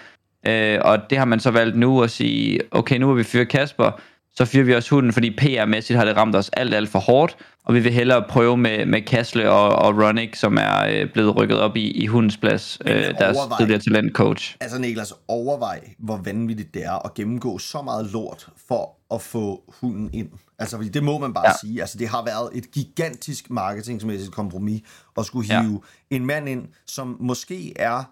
Øh, 0.46 0.78
og 0.82 1.10
det 1.10 1.18
har 1.18 1.24
man 1.24 1.40
så 1.40 1.50
valgt 1.50 1.76
nu 1.76 2.02
at 2.02 2.10
sige, 2.10 2.60
okay, 2.70 2.96
nu 2.96 3.08
vil 3.08 3.18
vi 3.18 3.24
fyre 3.24 3.44
Kasper, 3.44 4.00
så 4.34 4.44
fyrer 4.44 4.64
vi 4.64 4.74
også 4.74 4.94
hunden, 4.94 5.12
fordi 5.12 5.30
PR-mæssigt 5.40 5.96
har 5.98 6.04
det 6.04 6.16
ramt 6.16 6.36
os 6.36 6.48
alt, 6.52 6.74
alt 6.74 6.88
for 6.88 6.98
hårdt, 6.98 7.36
og 7.64 7.74
vi 7.74 7.80
vil 7.80 7.92
hellere 7.92 8.24
prøve 8.28 8.56
med, 8.56 8.86
med 8.86 9.02
Kasle 9.02 9.50
og, 9.50 9.68
og 9.68 10.02
Ronick, 10.04 10.36
som 10.36 10.56
er 10.60 10.86
øh, 10.90 11.12
blevet 11.12 11.36
rykket 11.36 11.60
op 11.60 11.76
i, 11.76 11.90
i 11.90 12.06
hundens 12.06 12.36
plads, 12.36 12.78
øh, 12.86 12.94
deres 12.94 13.36
overvej- 13.36 13.58
tidligere 13.58 13.80
talentcoach. 13.80 14.56
Altså 14.60 14.78
Niklas, 14.78 15.12
overvej, 15.28 15.80
hvor 15.98 16.16
vanvittigt 16.24 16.74
det 16.74 16.84
er 16.84 17.06
at 17.06 17.14
gennemgå 17.14 17.58
så 17.58 17.82
meget 17.82 18.10
lort 18.12 18.46
for 18.68 19.14
at 19.14 19.20
få 19.22 19.62
hunden 19.80 20.10
ind. 20.12 20.28
Altså, 20.58 20.76
fordi 20.76 20.88
det 20.88 21.02
må 21.02 21.18
man 21.18 21.34
bare 21.34 21.46
Ja. 21.48 21.52
sige. 21.60 21.80
Altså, 21.80 21.98
det 21.98 22.08
har 22.08 22.24
været 22.24 22.48
et 22.54 22.70
gigantisk 22.70 23.50
marketingsmæssigt 23.50 24.32
kompromis 24.32 24.80
at 25.18 25.26
skulle 25.26 25.46
hive 25.60 25.80
ja. 26.10 26.16
en 26.16 26.26
mand 26.26 26.48
ind, 26.48 26.62
som 26.86 27.16
måske 27.20 27.72
er 27.76 28.04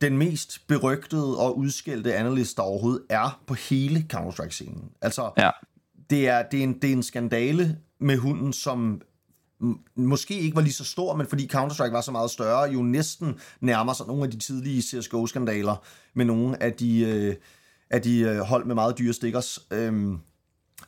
den 0.00 0.18
mest 0.18 0.66
berygtede 0.66 1.38
og 1.38 1.58
udskældte 1.58 2.14
analyst, 2.14 2.56
der 2.56 2.62
overhovedet 2.62 3.02
er 3.10 3.40
på 3.46 3.54
hele 3.54 4.06
Counter-Strike-scenen. 4.14 4.96
Altså, 5.02 5.30
Ja. 5.38 5.50
det 6.10 6.28
er, 6.28 6.42
det, 6.42 6.58
er 6.60 6.64
en, 6.64 6.74
det 6.82 6.88
er 6.88 6.92
en 6.92 7.02
skandale 7.02 7.78
med 8.00 8.16
hunden, 8.16 8.52
som 8.52 9.00
måske 9.96 10.38
ikke 10.38 10.56
var 10.56 10.62
lige 10.62 10.72
så 10.72 10.84
stor, 10.84 11.16
men 11.16 11.26
fordi 11.26 11.50
Counter-Strike 11.54 11.92
var 11.92 12.00
så 12.00 12.12
meget 12.12 12.30
større, 12.30 12.62
jo 12.70 12.82
næsten 12.82 13.34
nærmer 13.60 13.92
sig 13.92 14.06
nogle 14.06 14.24
af 14.24 14.30
de 14.30 14.38
tidlige 14.38 14.82
CSGO-skandaler 14.82 15.76
med 16.14 16.24
nogle 16.24 16.62
af 16.62 16.72
de, 16.72 17.00
øh, 17.00 17.34
af 17.90 18.02
de 18.02 18.18
øh, 18.20 18.38
hold 18.38 18.64
med 18.66 18.74
meget 18.74 18.98
dyre 18.98 19.12
stickers. 19.12 19.58
Øhm, 19.70 20.18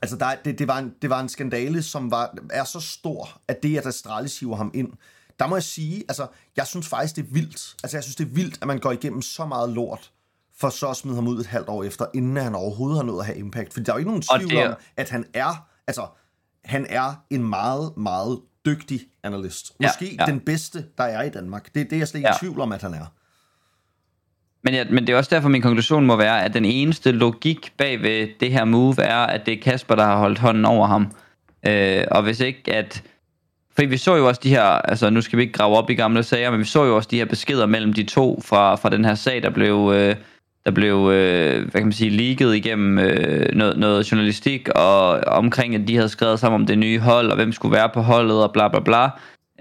altså, 0.02 0.16
der, 0.16 0.26
er- 0.26 0.36
det, 0.44 0.58
det, 0.58 0.68
var 0.68 0.78
en, 0.78 0.92
det 1.02 1.10
var 1.10 1.20
en 1.20 1.28
skandale, 1.28 1.82
som 1.82 2.10
var, 2.10 2.34
er 2.50 2.64
så 2.64 2.80
stor, 2.80 3.40
at 3.48 3.62
det, 3.62 3.78
at 3.78 3.86
Astralis 3.86 4.40
hiver 4.40 4.56
ham 4.56 4.70
ind, 4.74 4.92
der 5.40 5.46
må 5.46 5.56
jeg 5.56 5.62
sige, 5.62 6.04
altså, 6.08 6.26
jeg 6.56 6.66
synes 6.66 6.88
faktisk, 6.88 7.16
det 7.16 7.22
er 7.22 7.32
vildt. 7.32 7.74
Altså, 7.82 7.96
jeg 7.96 8.04
synes, 8.04 8.16
det 8.16 8.24
er 8.24 8.30
vildt, 8.34 8.58
at 8.60 8.66
man 8.66 8.78
går 8.78 8.92
igennem 8.92 9.22
så 9.22 9.46
meget 9.46 9.70
lort, 9.70 10.10
for 10.58 10.68
så 10.68 10.88
at 10.88 10.96
smide 10.96 11.14
ham 11.16 11.28
ud 11.28 11.40
et 11.40 11.46
halvt 11.46 11.68
år 11.68 11.84
efter, 11.84 12.06
inden 12.14 12.36
han 12.36 12.54
overhovedet 12.54 12.98
har 12.98 13.04
nået 13.04 13.20
at 13.20 13.26
have 13.26 13.38
impact. 13.38 13.72
For 13.74 13.80
der 13.80 13.92
er 13.92 13.96
jo 13.96 13.98
ikke 13.98 14.10
nogen 14.10 14.22
Og 14.30 14.38
tvivl 14.40 14.50
det 14.50 14.60
er- 14.60 14.68
om, 14.68 14.74
at 14.96 15.10
han 15.10 15.24
er, 15.34 15.66
altså, 15.86 16.06
han 16.64 16.86
er 16.88 17.24
en 17.30 17.44
meget, 17.48 17.96
meget 17.96 18.40
dygtig 18.66 19.00
analyst. 19.24 19.72
Ja, 19.80 19.86
Måske 19.88 20.16
ja. 20.20 20.26
den 20.26 20.40
bedste, 20.40 20.84
der 20.98 21.04
er 21.04 21.22
i 21.22 21.28
Danmark. 21.30 21.64
Det, 21.74 21.74
det 21.74 21.92
er 21.92 21.98
jeg 21.98 22.08
slet 22.08 22.18
ikke 22.18 22.28
Ja. 22.28 22.34
i 22.34 22.38
tvivl 22.38 22.60
om, 22.60 22.72
at 22.72 22.82
han 22.82 22.94
er. 22.94 23.06
Men, 24.64 24.74
ja, 24.74 24.84
men 24.90 25.06
det 25.06 25.12
er 25.12 25.16
også 25.16 25.34
derfor, 25.34 25.48
min 25.48 25.62
konklusion 25.62 26.06
må 26.06 26.16
være, 26.16 26.44
at 26.44 26.54
den 26.54 26.64
eneste 26.64 27.12
logik 27.12 27.72
bag 27.78 28.02
ved 28.02 28.28
det 28.40 28.52
her 28.52 28.64
move 28.64 29.02
er, 29.02 29.16
at 29.18 29.46
det 29.46 29.54
er 29.58 29.62
Kasper, 29.62 29.94
der 29.94 30.04
har 30.04 30.18
holdt 30.18 30.38
hånden 30.38 30.64
over 30.64 30.86
ham. 30.86 31.12
Øh, 31.66 32.04
og 32.10 32.22
hvis 32.22 32.40
ikke 32.40 32.74
at... 32.74 33.02
For 33.80 33.86
vi 33.86 33.96
så 33.96 34.16
jo 34.16 34.28
også 34.28 34.40
de 34.44 34.48
her, 34.48 34.62
altså 34.62 35.10
nu 35.10 35.20
skal 35.20 35.36
vi 35.36 35.42
ikke 35.42 35.52
grave 35.52 35.76
op 35.76 35.90
i 35.90 35.94
gamle 35.94 36.22
sager, 36.22 36.50
men 36.50 36.60
vi 36.60 36.64
så 36.64 36.84
jo 36.84 36.96
også 36.96 37.08
de 37.10 37.16
her 37.16 37.24
beskeder 37.24 37.66
mellem 37.66 37.92
de 37.92 38.02
to 38.04 38.40
fra, 38.44 38.74
fra 38.74 38.88
den 38.90 39.04
her 39.04 39.14
sag, 39.14 39.42
der 39.42 39.50
blev, 39.50 39.92
øh, 39.94 40.16
der 40.64 40.70
blev 40.70 40.94
øh, 41.12 41.62
hvad 41.62 41.80
kan 41.80 41.82
man 41.82 41.92
sige, 41.92 42.10
leaget 42.10 42.56
igennem 42.56 42.98
øh, 42.98 43.54
noget, 43.56 43.78
noget 43.78 44.12
journalistik, 44.12 44.68
og 44.68 45.10
omkring, 45.26 45.74
at 45.74 45.88
de 45.88 45.96
havde 45.96 46.08
skrevet 46.08 46.38
sammen 46.40 46.60
om 46.60 46.66
det 46.66 46.78
nye 46.78 46.98
hold, 46.98 47.30
og 47.30 47.36
hvem 47.36 47.52
skulle 47.52 47.72
være 47.72 47.90
på 47.94 48.00
holdet, 48.00 48.42
og 48.42 48.52
bla 48.52 48.68
bla 48.68 48.80
bla. 48.80 49.04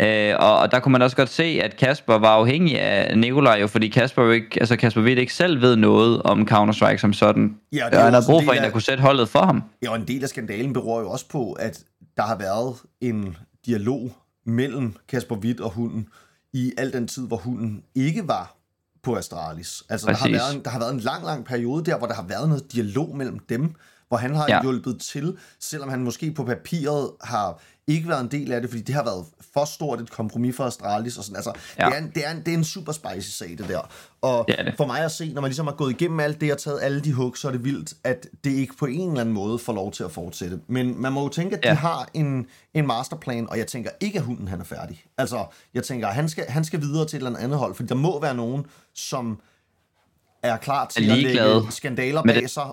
Øh, 0.01 0.36
og, 0.39 0.57
og 0.60 0.72
der 0.72 0.80
kunne 0.80 0.92
man 0.92 1.01
også 1.01 1.15
godt 1.15 1.30
se, 1.30 1.60
at 1.63 1.77
Kasper 1.77 2.18
var 2.18 2.30
afhængig 2.36 2.80
af 2.81 3.18
Nikolaj, 3.18 3.57
jo, 3.62 3.68
fordi 3.68 3.88
Kasper 3.88 4.24
jo 4.24 4.31
ikke, 4.31 4.48
altså 4.60 4.75
Kasper 4.75 5.01
Witt 5.01 5.19
ikke 5.19 5.33
selv 5.33 5.62
ved 5.62 5.75
noget 5.75 6.22
om 6.24 6.48
Counter-Strike 6.51 6.98
som 6.98 7.13
sådan. 7.13 7.56
Ja, 7.74 7.86
og 7.86 7.92
det 7.92 7.98
er 7.98 8.01
jo 8.01 8.06
han 8.06 8.15
også 8.15 8.30
brug 8.30 8.44
for 8.44 8.51
en, 8.51 8.57
der 8.57 8.65
af- 8.65 8.72
kunne 8.72 8.81
sætte 8.81 9.04
holdet 9.04 9.30
for 9.30 9.39
ham. 9.39 9.63
Ja, 9.83 9.89
og 9.89 9.95
en 9.95 10.07
del 10.07 10.24
af 10.24 10.30
skandalen 10.30 10.74
beror 10.74 11.01
jo 11.01 11.10
også 11.10 11.25
på, 11.31 11.51
at 11.51 11.80
der 12.18 12.24
har 12.24 12.38
været 12.38 12.75
en 13.01 13.36
dialog 13.69 14.16
mellem 14.45 14.95
Kasper 15.07 15.36
Witt 15.36 15.60
og 15.62 15.71
hunden 15.71 16.07
i 16.54 16.74
al 16.77 16.94
den 16.94 17.07
tid, 17.07 17.27
hvor 17.27 17.38
hunden 17.38 17.83
ikke 17.95 18.27
var 18.27 18.56
på 19.04 19.16
Astralis. 19.16 19.83
Altså, 19.89 20.07
der 20.07 20.13
har, 20.13 20.30
været 20.30 20.56
en, 20.56 20.63
der 20.63 20.69
har 20.69 20.80
været 20.80 20.94
en 20.94 21.00
lang, 21.00 21.25
lang 21.25 21.45
periode 21.45 21.86
der, 21.86 21.98
hvor 21.98 22.07
der 22.07 22.13
har 22.13 22.24
været 22.24 22.50
noget 22.50 22.74
dialog 22.74 23.18
mellem 23.18 23.39
dem, 23.39 23.75
hvor 24.07 24.18
han 24.18 24.36
har 24.36 24.45
ja. 24.50 24.62
hjulpet 24.62 25.01
til, 25.01 25.38
selvom 25.60 25.89
han 25.89 26.04
måske 26.04 26.31
på 26.31 26.44
papiret 26.44 27.12
har 27.21 27.62
ikke 27.89 28.09
været 28.09 28.21
en 28.21 28.31
del 28.31 28.51
af 28.51 28.62
det, 28.62 28.69
fordi 28.69 28.81
det 28.83 28.95
har 28.95 29.03
været 29.03 29.25
for 29.53 29.65
stort 29.65 30.01
et 30.01 30.12
kompromis 30.12 30.56
for 30.56 30.63
Astralis. 30.63 31.18
Og 31.18 31.24
sådan. 31.24 31.36
Altså, 31.36 31.53
Ja. 31.80 31.86
det, 31.86 31.94
er 31.95 31.97
en, 32.00 32.12
det, 32.15 32.27
er 32.27 32.31
en, 32.31 32.38
det 32.45 32.53
er 32.53 32.57
en 32.57 32.63
super 32.63 32.91
spicy 32.91 33.30
sag, 33.38 33.50
det 33.50 33.65
der. 33.69 33.89
Og 34.21 34.45
Det 34.47 34.57
det. 34.65 34.74
for 34.77 34.86
mig 34.86 35.00
at 35.01 35.12
se, 35.12 35.34
når 35.34 35.41
man 35.41 35.50
ligesom 35.50 35.67
har 35.67 35.74
gået 35.74 35.91
igennem 35.91 36.19
alt 36.19 36.41
det 36.41 36.51
og 36.51 36.58
taget 36.58 36.79
alle 36.81 37.01
de 37.01 37.13
hug, 37.13 37.38
så 37.38 37.48
er 37.48 37.51
det 37.51 37.63
vildt, 37.63 37.93
at 38.03 38.27
det 38.43 38.51
ikke 38.51 38.77
på 38.77 38.86
en 38.86 39.10
eller 39.10 39.22
anden 39.22 39.36
måde 39.36 39.60
får 39.60 39.74
lov 39.74 39.91
til 39.91 40.03
at 40.03 40.12
fortsætte. 40.12 40.60
Men 40.67 41.01
man 41.01 41.13
må 41.13 41.24
jo 41.24 41.29
tænke, 41.29 41.58
at 41.58 41.65
Ja. 41.65 41.72
de 41.72 41.75
har 41.75 42.10
en, 42.13 42.48
en 42.74 42.88
masterplan, 42.88 43.50
og 43.50 43.58
jeg 43.58 43.67
tænker 43.67 43.89
ikke, 44.00 44.19
at 44.19 44.25
hunden 44.25 44.48
han 44.48 44.60
er 44.60 44.63
færdig. 44.65 45.03
Altså, 45.17 45.46
jeg 45.74 45.84
tænker, 45.84 46.08
at 46.08 46.15
han 46.15 46.29
skal, 46.29 46.46
han 46.50 46.63
skal 46.65 46.81
videre 46.81 47.05
til 47.08 47.17
et 47.22 47.25
eller 47.27 47.39
andet 47.39 47.60
hold, 47.60 47.75
for 47.75 47.84
der 47.84 47.96
må 47.96 48.22
være 48.22 48.36
nogen, 48.36 48.65
som 48.93 49.39
er 50.43 50.58
klar 50.58 50.86
til 50.88 51.10
Er 51.10 51.13
at 51.13 51.19
lægge 51.19 51.72
skandaler 51.72 52.24
bag 52.24 52.50
sig. 52.50 52.63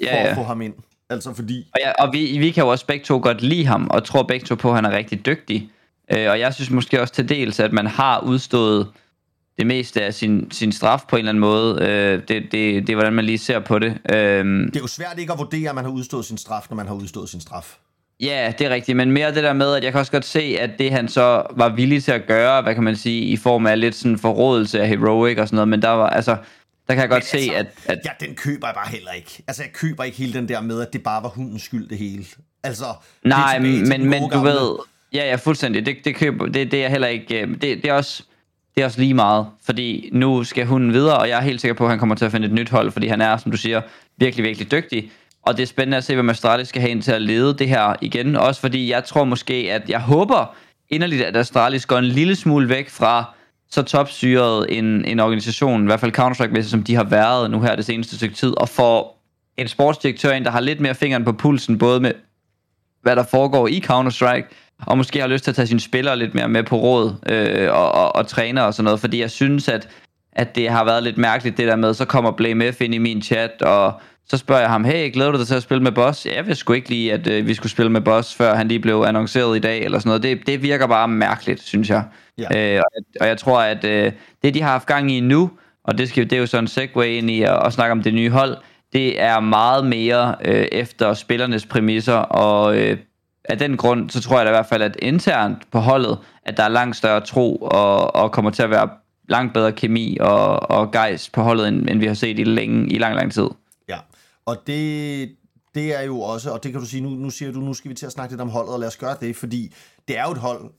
Ja, 0.00 0.12
for 0.12 0.16
ja. 0.18 0.28
at 0.28 0.36
få 0.36 0.42
ham 0.42 0.60
ind. 0.60 0.74
Altså 1.10 1.34
fordi, 1.34 1.64
Og, 1.74 1.80
ja, 1.80 1.92
og 1.98 2.12
vi, 2.12 2.38
vi 2.38 2.50
kan 2.50 2.64
jo 2.64 2.70
også 2.70 2.86
begge 2.86 3.04
to 3.04 3.20
godt 3.22 3.42
lide 3.42 3.66
ham, 3.66 3.86
og 3.90 4.04
tror 4.04 4.22
begge 4.22 4.46
to 4.46 4.54
på, 4.54 4.68
at 4.68 4.74
han 4.74 4.84
er 4.84 4.96
rigtig 4.96 5.26
dygtig. 5.26 5.70
Øh, 6.12 6.30
og 6.30 6.40
jeg 6.40 6.54
synes 6.54 6.70
måske 6.70 7.00
også 7.00 7.14
til 7.14 7.28
dels, 7.28 7.60
at 7.60 7.72
man 7.72 7.86
har 7.86 8.20
udstået 8.20 8.88
det 9.58 9.66
meste 9.66 10.02
af 10.02 10.14
sin, 10.14 10.50
sin 10.50 10.72
straf 10.72 11.02
på 11.08 11.16
en 11.16 11.20
eller 11.20 11.28
anden 11.30 11.40
måde. 11.40 11.78
Øh, 11.82 12.22
det, 12.28 12.28
det, 12.28 12.52
det 12.52 12.90
er, 12.90 12.94
hvordan 12.94 13.12
man 13.12 13.24
lige 13.24 13.38
ser 13.38 13.60
på 13.60 13.78
det. 13.78 13.98
Øh, 14.10 14.16
det 14.16 14.76
er 14.76 14.80
jo 14.80 14.86
svært 14.86 15.18
ikke 15.18 15.32
at 15.32 15.38
vurdere, 15.38 15.68
at 15.68 15.74
man 15.74 15.84
har 15.84 15.92
udstået 15.92 16.24
sin 16.24 16.38
straf, 16.38 16.66
når 16.70 16.76
man 16.76 16.86
har 16.86 16.94
udstået 16.94 17.28
sin 17.28 17.40
straf. 17.40 17.76
Ja, 18.20 18.52
det 18.58 18.66
er 18.66 18.70
rigtigt, 18.70 18.96
men 18.96 19.10
mere 19.10 19.34
det 19.34 19.42
der 19.42 19.52
med, 19.52 19.74
at 19.74 19.84
jeg 19.84 19.92
kan 19.92 19.98
også 19.98 20.12
godt 20.12 20.24
se, 20.24 20.56
at 20.60 20.70
det 20.78 20.90
han 20.90 21.08
så 21.08 21.42
var 21.56 21.68
villig 21.68 22.04
til 22.04 22.12
at 22.12 22.26
gøre, 22.26 22.62
hvad 22.62 22.74
kan 22.74 22.84
man 22.84 22.96
sige, 22.96 23.22
i 23.24 23.36
form 23.36 23.66
af 23.66 23.80
lidt 23.80 23.94
sådan 23.94 24.18
forrådelse 24.18 24.80
af 24.80 24.88
heroic 24.88 25.38
og 25.38 25.48
sådan 25.48 25.56
noget, 25.56 25.68
men 25.68 25.82
der 25.82 25.88
var, 25.88 26.10
altså, 26.10 26.36
der 26.88 26.94
kan 26.94 27.00
jeg 27.00 27.08
godt 27.08 27.24
Men 27.32 27.42
se, 27.42 27.54
altså, 27.54 27.72
at, 27.86 27.98
at 27.98 27.98
Ja, 28.04 28.26
den 28.26 28.34
køber 28.34 28.66
jeg 28.66 28.74
bare 28.74 28.88
heller 28.88 29.12
ikke. 29.12 29.42
Altså, 29.48 29.62
jeg 29.62 29.72
køber 29.72 30.04
ikke 30.04 30.18
hele 30.18 30.32
den 30.32 30.48
der 30.48 30.60
med, 30.60 30.80
at 30.80 30.92
det 30.92 31.02
bare 31.02 31.22
var 31.22 31.28
hundens 31.28 31.62
skyld, 31.62 31.88
det 31.88 31.98
hele. 31.98 32.24
Altså, 32.62 32.84
nej, 33.24 33.58
men, 33.58 33.88
men 33.88 34.20
gode 34.20 34.34
du 34.34 34.40
ved, 34.40 34.76
ja, 35.12 35.28
ja, 35.28 35.34
fuldstændig, 35.34 35.86
det, 35.86 35.96
det 36.04 36.16
køber, 36.16 36.46
det, 36.46 36.70
det 36.70 36.84
er 36.84 36.88
heller 36.88 37.08
ikke, 37.08 37.40
øh, 37.40 37.48
det, 37.48 37.60
det 37.62 37.84
er 37.84 37.92
også, 37.92 38.22
det 38.74 38.80
er 38.80 38.84
også 38.84 39.00
lige 39.00 39.14
meget, 39.14 39.46
fordi 39.64 40.08
nu 40.12 40.44
skal 40.44 40.66
hunden 40.66 40.92
videre, 40.92 41.18
og 41.18 41.28
jeg 41.28 41.38
er 41.38 41.42
helt 41.42 41.60
sikker 41.60 41.74
på, 41.74 41.84
at 41.84 41.90
han 41.90 41.98
kommer 41.98 42.14
til 42.14 42.24
at 42.24 42.32
finde 42.32 42.46
et 42.46 42.52
nyt 42.52 42.70
hold, 42.70 42.92
fordi 42.92 43.06
han 43.06 43.20
er, 43.20 43.36
som 43.36 43.50
du 43.50 43.56
siger, 43.56 43.80
virkelig, 44.16 44.44
virkelig 44.44 44.70
dygtig. 44.70 45.10
Og 45.42 45.56
det 45.56 45.62
er 45.62 45.66
spændende 45.66 45.96
at 45.96 46.04
se, 46.04 46.14
hvad 46.14 46.30
Astralis 46.30 46.68
skal 46.68 46.80
have 46.80 46.90
ind 46.90 47.02
til 47.02 47.12
at 47.12 47.22
lede 47.22 47.58
det 47.58 47.68
her 47.68 47.94
igen. 48.00 48.36
Også 48.36 48.60
fordi 48.60 48.90
jeg 48.90 49.04
tror 49.04 49.24
måske, 49.24 49.54
at 49.54 49.90
jeg 49.90 50.00
håber 50.00 50.56
inderligt, 50.88 51.22
at 51.22 51.36
Astralis 51.36 51.86
går 51.86 51.98
en 51.98 52.04
lille 52.04 52.36
smule 52.36 52.68
væk 52.68 52.88
fra 52.88 53.33
så 53.70 53.82
topsyret 53.82 54.78
en, 54.78 55.04
en 55.04 55.20
organisation, 55.20 55.82
i 55.82 55.86
hvert 55.86 56.00
fald 56.00 56.18
Counter-Strike, 56.18 56.62
som 56.62 56.82
de 56.82 56.94
har 56.94 57.04
været 57.04 57.50
nu 57.50 57.60
her 57.60 57.76
det 57.76 57.84
seneste 57.84 58.16
stykke 58.16 58.34
tid, 58.34 58.60
og 58.60 58.68
får 58.68 59.24
en 59.56 59.68
sportsdirektør 59.68 60.32
ind, 60.32 60.44
der 60.44 60.50
har 60.50 60.60
lidt 60.60 60.80
mere 60.80 60.94
fingeren 60.94 61.24
på 61.24 61.32
pulsen, 61.32 61.78
både 61.78 62.00
med 62.00 62.12
hvad 63.02 63.16
der 63.16 63.22
foregår 63.22 63.68
i 63.68 63.82
Counter-Strike, 63.90 64.76
og 64.86 64.98
måske 64.98 65.20
har 65.20 65.26
lyst 65.26 65.44
til 65.44 65.50
at 65.50 65.54
tage 65.54 65.66
sine 65.66 65.80
spillere 65.80 66.16
lidt 66.16 66.34
mere 66.34 66.48
med 66.48 66.62
på 66.62 66.76
råd 66.76 67.14
øh, 67.28 67.72
og, 67.72 67.92
og, 67.92 68.16
og 68.16 68.26
træner 68.26 68.62
og 68.62 68.74
sådan 68.74 68.84
noget, 68.84 69.00
fordi 69.00 69.20
jeg 69.20 69.30
synes, 69.30 69.68
at, 69.68 69.88
at 70.32 70.54
det 70.54 70.68
har 70.68 70.84
været 70.84 71.02
lidt 71.02 71.18
mærkeligt 71.18 71.56
det 71.56 71.68
der 71.68 71.76
med, 71.76 71.94
så 71.94 72.04
kommer 72.04 72.30
Blame 72.30 72.72
F 72.72 72.80
ind 72.80 72.94
i 72.94 72.98
min 72.98 73.22
chat, 73.22 73.62
og 73.62 74.00
så 74.28 74.36
spørger 74.36 74.60
jeg 74.60 74.70
ham, 74.70 74.84
hey, 74.84 75.12
glæder 75.12 75.30
du 75.30 75.38
dig 75.38 75.46
til 75.46 75.54
at 75.54 75.62
spille 75.62 75.82
med 75.82 75.92
Boss? 75.92 76.26
Ja, 76.26 76.34
jeg 76.36 76.46
vidste 76.46 76.60
sgu 76.60 76.72
ikke 76.72 76.88
lige, 76.88 77.12
at 77.12 77.26
øh, 77.26 77.46
vi 77.46 77.54
skulle 77.54 77.72
spille 77.72 77.90
med 77.92 78.00
Boss, 78.00 78.34
før 78.34 78.54
han 78.54 78.68
lige 78.68 78.80
blev 78.80 79.04
annonceret 79.06 79.56
i 79.56 79.60
dag, 79.60 79.84
eller 79.84 79.98
sådan 79.98 80.08
noget. 80.08 80.22
Det, 80.22 80.46
det 80.46 80.62
virker 80.62 80.86
bare 80.86 81.08
mærkeligt, 81.08 81.62
synes 81.62 81.90
jeg. 81.90 82.02
Ja. 82.38 82.44
Øh, 82.76 82.80
og, 82.84 82.90
jeg- 82.96 83.20
og 83.20 83.26
jeg 83.28 83.38
tror, 83.38 83.60
at 83.60 83.84
øh, 83.84 84.12
det, 84.42 84.54
de 84.54 84.62
har 84.62 84.70
haft 84.70 84.86
gang 84.86 85.12
i 85.12 85.20
nu, 85.20 85.50
og 85.84 85.98
det, 85.98 86.08
skal, 86.08 86.24
det 86.30 86.32
er 86.36 86.40
jo 86.40 86.46
så 86.46 86.58
en 86.58 86.66
segue 86.68 87.08
ind 87.14 87.30
i 87.30 87.42
at, 87.42 87.66
at 87.66 87.72
snakke 87.72 87.92
om 87.92 88.02
det 88.02 88.14
nye 88.14 88.30
hold, 88.30 88.56
det 88.92 89.22
er 89.22 89.40
meget 89.40 89.86
mere 89.86 90.34
øh, 90.44 90.66
efter 90.72 91.14
spillernes 91.14 91.66
præmisser, 91.66 92.14
og 92.16 92.76
øh, 92.78 92.96
af 93.44 93.58
den 93.58 93.76
grund, 93.76 94.10
så 94.10 94.20
tror 94.20 94.36
jeg 94.36 94.46
da 94.46 94.50
i 94.50 94.54
hvert 94.54 94.66
fald, 94.66 94.82
at 94.82 94.96
internt 95.02 95.58
på 95.72 95.78
holdet, 95.78 96.18
at 96.46 96.56
der 96.56 96.62
er 96.62 96.68
langt 96.68 96.96
større 96.96 97.20
tro, 97.20 97.56
og, 97.56 98.14
og 98.16 98.32
kommer 98.32 98.50
til 98.50 98.62
at 98.62 98.70
være 98.70 98.88
langt 99.28 99.54
bedre 99.54 99.72
kemi 99.72 100.16
og, 100.20 100.70
og 100.70 100.92
gejst 100.92 101.32
på 101.32 101.42
holdet, 101.42 101.68
end, 101.68 101.88
end 101.90 101.98
vi 102.00 102.06
har 102.06 102.14
set 102.14 102.38
i, 102.38 102.44
længe, 102.44 102.90
i 102.92 102.98
lang, 102.98 103.14
lang 103.16 103.32
tid. 103.32 103.46
Og 104.46 104.56
det, 104.66 105.36
det 105.74 105.94
er 105.94 106.00
jo 106.02 106.20
også, 106.20 106.50
og 106.52 106.62
det 106.62 106.72
kan 106.72 106.80
du 106.80 106.86
sige, 106.86 107.00
nu, 107.00 107.08
nu 107.08 107.30
siger 107.30 107.52
du, 107.52 107.60
nu 107.60 107.74
skal 107.74 107.88
vi 107.88 107.94
til 107.94 108.06
at 108.06 108.12
snakke 108.12 108.32
lidt 108.32 108.40
om 108.40 108.48
holdet, 108.48 108.72
og 108.74 108.80
lad 108.80 108.88
os 108.88 108.96
gøre 108.96 109.16
det, 109.20 109.36
fordi 109.36 109.74
det 110.08 110.18
er 110.18 110.24
jo 110.24 110.30
et 110.32 110.38
hold, 110.38 110.72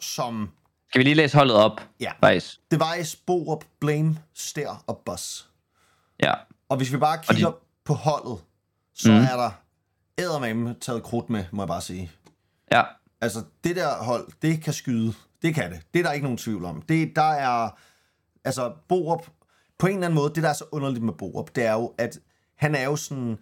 som 0.00 0.50
Skal 0.88 0.98
vi 0.98 1.04
lige 1.04 1.14
læse 1.14 1.36
holdet 1.36 1.56
op? 1.56 1.80
Ja. 2.00 2.12
Faktisk. 2.20 2.60
det 2.70 2.80
var 2.80 2.94
i 2.94 3.04
Sporup, 3.04 3.64
Blame, 3.80 4.18
Stær 4.34 4.84
og 4.86 5.02
Boss. 5.06 5.48
Ja. 6.22 6.32
Og 6.68 6.76
hvis 6.76 6.92
vi 6.92 6.96
bare 6.98 7.18
Og 7.18 7.24
kigger 7.34 7.50
de- 7.50 7.56
på 7.84 7.94
holdet, 7.94 8.38
så 8.94 9.10
mm. 9.12 9.16
er 9.18 9.36
der 9.36 9.50
eddermame 10.18 10.74
taget 10.80 11.02
krudt 11.02 11.30
med, 11.30 11.44
må 11.52 11.62
jeg 11.62 11.68
bare 11.68 11.80
sige. 11.80 12.10
Ja. 12.72 12.82
Altså, 13.20 13.42
det 13.64 13.76
der 13.76 14.02
hold, 14.02 14.28
det 14.42 14.62
kan 14.62 14.72
skyde. 14.72 15.14
Det 15.42 15.54
kan 15.54 15.72
det. 15.72 15.80
Det 15.94 15.98
er 16.00 16.02
der 16.04 16.12
ikke 16.12 16.24
nogen 16.24 16.38
tvivl 16.38 16.64
om. 16.64 16.82
Det, 16.82 17.16
der 17.16 17.22
er, 17.32 17.68
altså, 18.44 18.72
Borup, 18.88 19.26
på 19.78 19.86
en 19.86 19.92
eller 19.94 20.06
anden 20.06 20.14
måde, 20.14 20.34
det 20.34 20.42
der 20.42 20.48
er 20.48 20.52
så 20.52 20.64
underligt 20.72 21.04
med 21.04 21.12
Borup, 21.12 21.50
det 21.54 21.64
er 21.64 21.72
jo, 21.72 21.94
at 21.98 22.18
han 22.62 22.74
er 22.74 22.84
jo 22.84 22.96
sådan, 22.96 23.38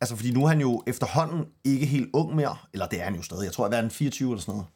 altså, 0.00 0.16
fordi 0.16 0.32
nu 0.32 0.44
er 0.44 0.48
han 0.48 0.60
jo 0.60 0.82
efterhånden 0.86 1.44
ikke 1.64 1.86
helt 1.86 2.10
ung 2.12 2.34
mere, 2.36 2.56
eller 2.72 2.86
det 2.86 3.00
er 3.00 3.04
han 3.04 3.14
jo 3.14 3.22
stadig, 3.22 3.44
jeg 3.44 3.52
tror, 3.52 3.66
at 3.66 3.74
han 3.74 3.84
er 3.84 3.88
24 3.88 4.30
eller 4.30 4.40
sådan 4.40 4.52
noget. 4.52 4.66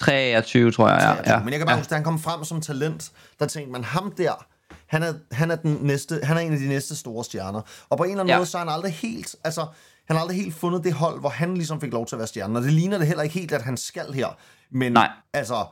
23, 0.00 0.72
tror 0.72 0.88
jeg. 0.88 1.22
Ja, 1.26 1.32
ja. 1.32 1.38
Men 1.44 1.48
jeg 1.48 1.58
kan 1.58 1.66
bare 1.66 1.74
ja. 1.74 1.80
huske, 1.80 1.90
da 1.90 1.94
han 1.94 2.04
kom 2.04 2.18
frem 2.18 2.44
som 2.44 2.60
talent, 2.60 3.12
der 3.38 3.46
tænkte 3.46 3.72
man, 3.72 3.84
ham 3.84 4.14
der, 4.16 4.46
han 4.86 5.02
er, 5.02 5.14
han 5.32 5.50
er, 5.50 5.56
den 5.56 5.78
næste, 5.80 6.20
han 6.22 6.36
er 6.36 6.40
en 6.40 6.52
af 6.52 6.58
de 6.58 6.68
næste 6.68 6.96
store 6.96 7.24
stjerner. 7.24 7.60
Og 7.88 7.98
på 7.98 8.04
en 8.04 8.10
eller 8.10 8.20
anden 8.22 8.32
Ja. 8.32 8.36
måde, 8.38 8.46
så 8.46 8.58
har 8.58 8.64
han 8.64 8.74
aldrig 8.74 8.92
helt, 8.92 9.36
altså, 9.44 9.66
han 10.06 10.16
har 10.16 10.20
aldrig 10.20 10.36
helt 10.36 10.54
fundet 10.54 10.84
det 10.84 10.92
hold, 10.92 11.20
hvor 11.20 11.28
han 11.28 11.54
ligesom 11.54 11.80
fik 11.80 11.92
lov 11.92 12.06
til 12.06 12.14
at 12.14 12.18
være 12.18 12.28
stjernen. 12.28 12.56
Og 12.56 12.62
det 12.62 12.72
ligner 12.72 12.98
det 12.98 13.06
heller 13.06 13.22
ikke 13.22 13.38
helt, 13.38 13.52
at 13.52 13.62
han 13.62 13.76
skal 13.76 14.12
her. 14.12 14.28
Men, 14.70 14.92
Nej. 14.92 15.10
Altså, 15.32 15.66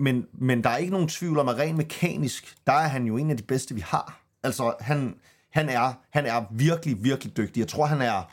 men, 0.00 0.24
men 0.40 0.64
der 0.64 0.70
er 0.70 0.76
ikke 0.76 0.92
nogen 0.92 1.08
tvivl 1.08 1.38
om, 1.38 1.48
at 1.48 1.58
rent 1.58 1.76
mekanisk, 1.76 2.54
der 2.66 2.72
er 2.72 2.88
han 2.88 3.04
jo 3.04 3.16
en 3.16 3.30
af 3.30 3.36
de 3.36 3.42
bedste, 3.42 3.74
vi 3.74 3.80
har. 3.80 4.20
Altså, 4.42 4.74
han, 4.80 5.14
han, 5.52 5.68
er, 5.68 5.92
han 6.10 6.26
er 6.26 6.44
virkelig, 6.50 7.04
virkelig 7.04 7.36
dygtig. 7.36 7.60
Jeg 7.60 7.68
tror, 7.68 7.86
han 7.86 8.02
er... 8.02 8.32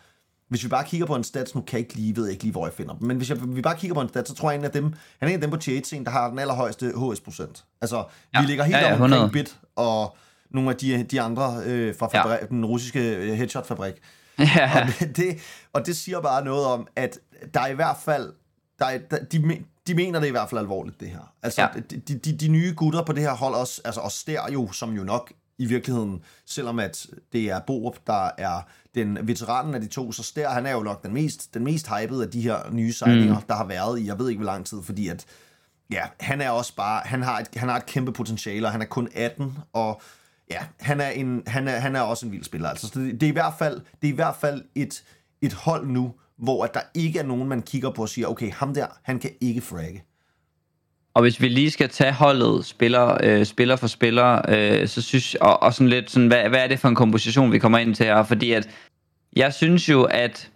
Hvis 0.50 0.64
vi 0.64 0.70
bare 0.70 0.84
kigger 0.84 1.08
på 1.08 1.16
en 1.16 1.24
stats, 1.24 1.56
nu 1.56 1.62
kan 1.62 1.78
jeg 1.78 1.80
ikke 1.80 1.94
lige, 1.96 2.16
ved 2.16 2.24
jeg 2.24 2.32
ikke 2.32 2.44
lige, 2.44 2.52
hvor 2.52 2.66
jeg 2.68 2.74
finder 2.74 2.94
dem, 2.96 3.08
men 3.08 3.18
hvis 3.18 3.30
jeg, 3.30 3.38
vi 3.56 3.62
bare 3.62 3.78
kigger 3.78 3.96
på 3.96 4.02
en 4.02 4.10
stats, 4.10 4.30
så 4.30 4.36
tror 4.36 4.52
jeg, 4.52 4.60
en 4.60 4.66
af 4.66 4.72
dem, 4.72 4.84
han 4.84 4.94
er 5.22 5.28
en 5.28 5.34
af 5.34 5.42
dem 5.42 5.50
på 5.50 5.56
T1, 5.56 6.04
der 6.04 6.10
har 6.10 6.30
den 6.30 6.40
allerhøjeste 6.40 6.86
HS-procent. 6.98 7.66
Altså, 7.82 7.98
ja. 7.98 8.04
Ja. 8.34 8.42
vi 8.42 8.48
ligger 8.48 8.64
helt 8.64 8.76
Ja, 8.76 8.80
ja, 8.82 8.86
ja, 8.86 8.90
ja, 8.96 9.02
omkring 9.04 9.14
100. 9.14 9.32
Bit 9.32 9.58
og 9.76 10.18
nogle 10.52 10.70
af 10.70 10.76
de, 10.76 11.04
de 11.04 11.22
andre 11.22 11.62
øh, 11.66 11.96
fra 11.96 12.10
Ja. 12.14 12.22
fabrik, 12.24 12.50
den 12.50 12.66
russiske 12.66 13.16
øh, 13.16 13.34
headshot-fabrik. 13.34 13.94
ja. 14.40 14.88
Og 15.02 15.08
det, 15.16 15.38
og 15.74 15.86
det 15.86 15.98
siger 15.98 16.22
bare 16.22 16.46
noget 16.46 16.66
om, 16.66 16.88
at 16.96 17.20
der 17.54 17.60
er 17.60 17.68
i 17.68 17.74
hvert 17.76 17.98
fald, 18.06 18.34
der 18.80 18.86
er, 18.86 18.98
der, 19.12 19.18
de, 19.32 19.64
de 19.88 19.94
mener 19.96 20.20
det 20.20 20.28
i 20.28 20.32
hvert 20.32 20.50
fald 20.50 20.60
alvorligt, 20.60 21.00
det 21.00 21.10
her. 21.10 21.34
Altså, 21.44 21.62
Ja. 21.62 21.68
ja. 21.76 21.80
de, 22.08 22.16
de, 22.20 22.38
de, 22.38 22.48
nye 22.48 22.74
gutter 22.78 23.04
på 23.04 23.14
det 23.14 23.22
her 23.24 23.34
hold 23.36 23.54
også, 23.56 23.82
altså 23.86 24.02
og 24.02 24.12
Stær 24.12 24.42
jo, 24.54 24.72
som 24.72 24.94
jo 24.94 25.04
nok 25.04 25.32
i 25.58 25.66
virkeligheden, 25.66 26.24
selvom 26.46 26.80
at 26.80 27.08
det 27.34 27.50
er 27.50 27.60
Borup, 27.68 27.98
der 28.08 28.30
er 28.38 28.62
den 28.96 29.18
veteranen 29.22 29.76
af 29.76 29.82
de 29.82 29.88
to, 29.88 30.12
så 30.12 30.24
Stær, 30.24 30.50
han 30.50 30.66
er 30.66 30.72
jo 30.72 30.84
nok 30.84 31.04
den 31.04 31.14
mest, 31.14 31.54
den 31.54 31.64
mest 31.64 31.88
hypede 31.88 32.24
af 32.24 32.30
de 32.30 32.42
her 32.42 32.72
nye 32.72 32.94
signinger, 32.94 33.40
mm. 33.40 33.46
der 33.48 33.56
har 33.56 33.66
været 33.66 34.00
i, 34.00 34.08
jeg 34.08 34.20
ved 34.20 34.30
ikke 34.30 34.40
hvor 34.40 34.52
lang 34.52 34.66
tid, 34.66 34.84
fordi 34.84 35.08
at, 35.08 35.26
ja, 35.92 36.02
han 36.20 36.42
er 36.42 36.50
også 36.50 36.76
bare, 36.76 37.02
han 37.06 37.24
har 37.24 37.40
et, 37.40 37.48
han 37.56 37.70
har 37.70 37.78
et 37.78 37.86
kæmpe 37.86 38.12
potentiale, 38.12 38.68
og 38.68 38.72
han 38.72 38.82
er 38.82 38.86
kun 38.86 39.10
18, 39.16 39.58
og 39.74 40.02
ja, 40.52 40.60
han 40.80 41.02
er, 41.02 41.10
en, 41.10 41.44
han 41.48 41.68
er, 41.68 41.80
han 41.80 41.96
er 41.96 42.02
også 42.02 42.26
en 42.26 42.32
vild 42.32 42.44
spiller. 42.44 42.70
Altså, 42.70 42.88
så 42.88 43.00
det, 43.00 43.22
det, 43.22 43.24
er 43.24 43.32
i 43.32 43.34
hvert 43.34 43.54
fald, 43.60 43.82
det 44.02 44.08
er 44.08 44.14
i 44.14 44.16
hvert 44.16 44.36
fald 44.36 44.64
et, 44.76 45.04
et 45.42 45.54
hold 45.54 45.88
nu, 45.88 46.14
hvor 46.38 46.64
at 46.64 46.74
der 46.74 46.82
ikke 46.94 47.20
er 47.20 47.24
nogen, 47.24 47.50
man 47.50 47.62
kigger 47.62 47.92
på 47.92 48.02
og 48.02 48.10
siger, 48.10 48.28
okay, 48.28 48.52
ham 48.52 48.74
der, 48.74 48.88
han 49.02 49.20
kan 49.20 49.32
ikke 49.42 49.62
fragge. 49.62 50.04
Og 51.16 51.22
hvis 51.22 51.42
vi 51.42 51.48
lige 51.48 51.72
skal 51.72 51.90
tage 51.90 52.12
holdet 52.12 52.66
spiller, 52.66 53.18
øh, 53.24 53.46
spiller 53.46 53.76
for 53.76 53.88
spiller, 53.88 54.42
øh, 54.50 54.88
så 54.88 55.02
synes 55.02 55.36
og, 55.36 55.64
og 55.64 55.74
sådan 55.74 55.90
lidt 55.90 56.12
sådan, 56.12 56.28
hvad, 56.28 56.50
hvad 56.50 56.60
er 56.60 56.68
det 56.68 56.80
for 56.80 56.88
en 56.88 56.96
komposition, 56.96 57.52
vi 57.52 57.60
kommer 57.60 57.78
ind 57.78 57.96
til 57.96 58.06
her? 58.06 58.24
Fordi 58.24 58.52
at 58.52 58.68
jeg 59.36 59.54
synes 59.54 59.90
jo, 59.90 60.04
at 60.04 60.50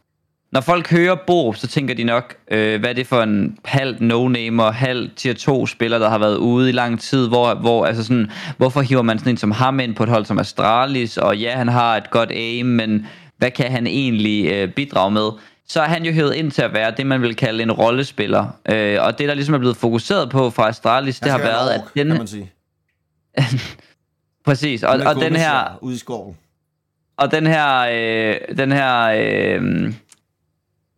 når 0.51 0.61
folk 0.61 0.89
hører 0.89 1.15
Borup, 1.27 1.55
så 1.55 1.67
tænker 1.67 1.95
de 1.95 2.03
nok, 2.03 2.35
øh, 2.51 2.79
hvad 2.79 2.89
er 2.89 2.93
det 2.93 3.07
for 3.07 3.21
en 3.21 3.57
halv 3.65 4.03
no-namer, 4.03 4.71
halv 4.71 5.09
tier 5.15 5.33
2 5.33 5.65
spiller, 5.65 5.99
der 5.99 6.09
har 6.09 6.17
været 6.17 6.37
ude 6.37 6.69
i 6.69 6.71
lang 6.71 6.99
tid, 6.99 7.27
hvor, 7.27 7.53
hvor 7.53 7.85
altså 7.85 8.03
sådan, 8.03 8.31
hvorfor 8.57 8.81
hiver 8.81 9.01
man 9.01 9.19
sådan 9.19 9.33
en 9.33 9.37
som 9.37 9.51
ham 9.51 9.79
ind 9.79 9.95
på 9.95 10.03
et 10.03 10.09
hold 10.09 10.25
som 10.25 10.39
Astralis, 10.39 11.17
og 11.17 11.37
ja, 11.37 11.55
han 11.55 11.67
har 11.67 11.97
et 11.97 12.09
godt 12.09 12.31
aim, 12.31 12.65
men 12.65 13.07
hvad 13.37 13.51
kan 13.51 13.71
han 13.71 13.87
egentlig 13.87 14.51
øh, 14.51 14.73
bidrage 14.73 15.11
med? 15.11 15.29
Så 15.69 15.81
er 15.81 15.85
han 15.87 16.05
jo 16.05 16.11
hævet 16.11 16.33
ind 16.35 16.51
til 16.51 16.61
at 16.61 16.73
være 16.73 16.91
det, 16.97 17.05
man 17.05 17.21
vil 17.21 17.35
kalde 17.35 17.63
en 17.63 17.71
rollespiller. 17.71 18.47
Øh, 18.69 18.97
og 19.01 19.19
det, 19.19 19.27
der 19.27 19.33
ligesom 19.33 19.55
er 19.55 19.59
blevet 19.59 19.77
fokuseret 19.77 20.29
på 20.29 20.49
fra 20.49 20.67
Astralis, 20.67 21.19
det 21.19 21.31
har 21.31 21.37
været, 21.37 21.69
at 21.69 21.81
den... 21.95 22.07
kan 22.07 22.17
man 22.17 22.27
sige. 22.27 22.51
Præcis, 24.45 24.83
og, 24.83 24.99
og 25.05 25.15
den 25.15 25.35
her... 25.35 25.77
Ude 25.81 25.95
i 25.95 25.97
skoven. 25.97 26.37
Og 27.17 27.31
den 27.31 27.47
her... 27.47 27.79
Øh, 27.91 28.57
den 28.57 28.71
her 28.71 29.03
øh, 29.05 29.93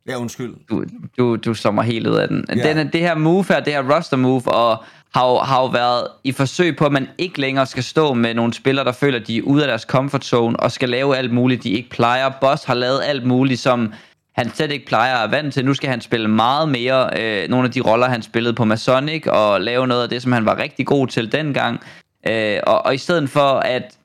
Ja, 0.07 0.17
undskyld. 0.17 0.53
du, 0.69 0.85
du, 1.17 1.35
du 1.35 1.53
slår 1.53 1.71
mig 1.71 1.83
helt 1.85 2.07
ud 2.07 2.15
af 2.15 2.27
den. 2.27 2.45
Ja. 2.55 2.73
Den 2.73 2.87
det 2.93 3.01
her 3.01 3.15
move 3.15 3.45
her, 3.49 3.59
det 3.59 3.73
her 3.73 3.95
roster 3.95 4.17
move, 4.17 4.47
og 4.47 4.83
har, 5.15 5.27
jo- 5.27 5.37
har 5.39 5.61
jo 5.61 5.65
været 5.67 6.07
i 6.23 6.31
forsøg 6.31 6.75
på, 6.75 6.85
at 6.85 6.91
man 6.91 7.07
ikke 7.17 7.41
længere 7.41 7.65
skal 7.65 7.83
stå 7.83 8.13
med 8.13 8.33
nogle 8.33 8.53
spillere, 8.53 8.85
der 8.85 8.91
føler, 8.91 9.19
de 9.19 9.37
er 9.37 9.41
ude 9.41 9.63
af 9.63 9.67
deres 9.67 9.81
comfort 9.81 10.25
zone, 10.25 10.59
og 10.59 10.71
skal 10.71 10.89
lave 10.89 11.17
alt 11.17 11.33
muligt, 11.33 11.63
de 11.63 11.69
ikke 11.69 11.89
plejer. 11.89 12.29
Boss 12.41 12.63
har 12.63 12.73
lavet 12.73 12.99
alt 13.03 13.25
muligt, 13.25 13.59
som 13.59 13.93
han 14.35 14.49
slet 14.53 14.71
ikke 14.71 14.85
plejer 14.85 15.15
at 15.15 15.31
være 15.31 15.43
vant 15.43 15.53
til. 15.53 15.65
Nu 15.65 15.73
skal 15.73 15.89
han 15.89 16.01
spille 16.01 16.27
meget 16.27 16.69
mere 16.69 17.09
øh, 17.19 17.49
nogle 17.49 17.65
af 17.65 17.71
de 17.71 17.81
roller, 17.81 18.07
han 18.07 18.21
spillede 18.21 18.53
på 18.53 18.65
Masonic, 18.65 19.27
og 19.27 19.61
lave 19.61 19.87
noget 19.87 20.03
af 20.03 20.09
det, 20.09 20.21
som 20.21 20.31
han 20.31 20.45
var 20.45 20.57
rigtig 20.57 20.85
god 20.85 21.07
til 21.07 21.31
dengang. 21.31 21.79
Øh, 22.27 22.59
og, 22.63 22.85
og 22.85 22.95
i 22.95 22.97
stedet 22.97 23.29
for, 23.29 23.59
at 23.59 23.97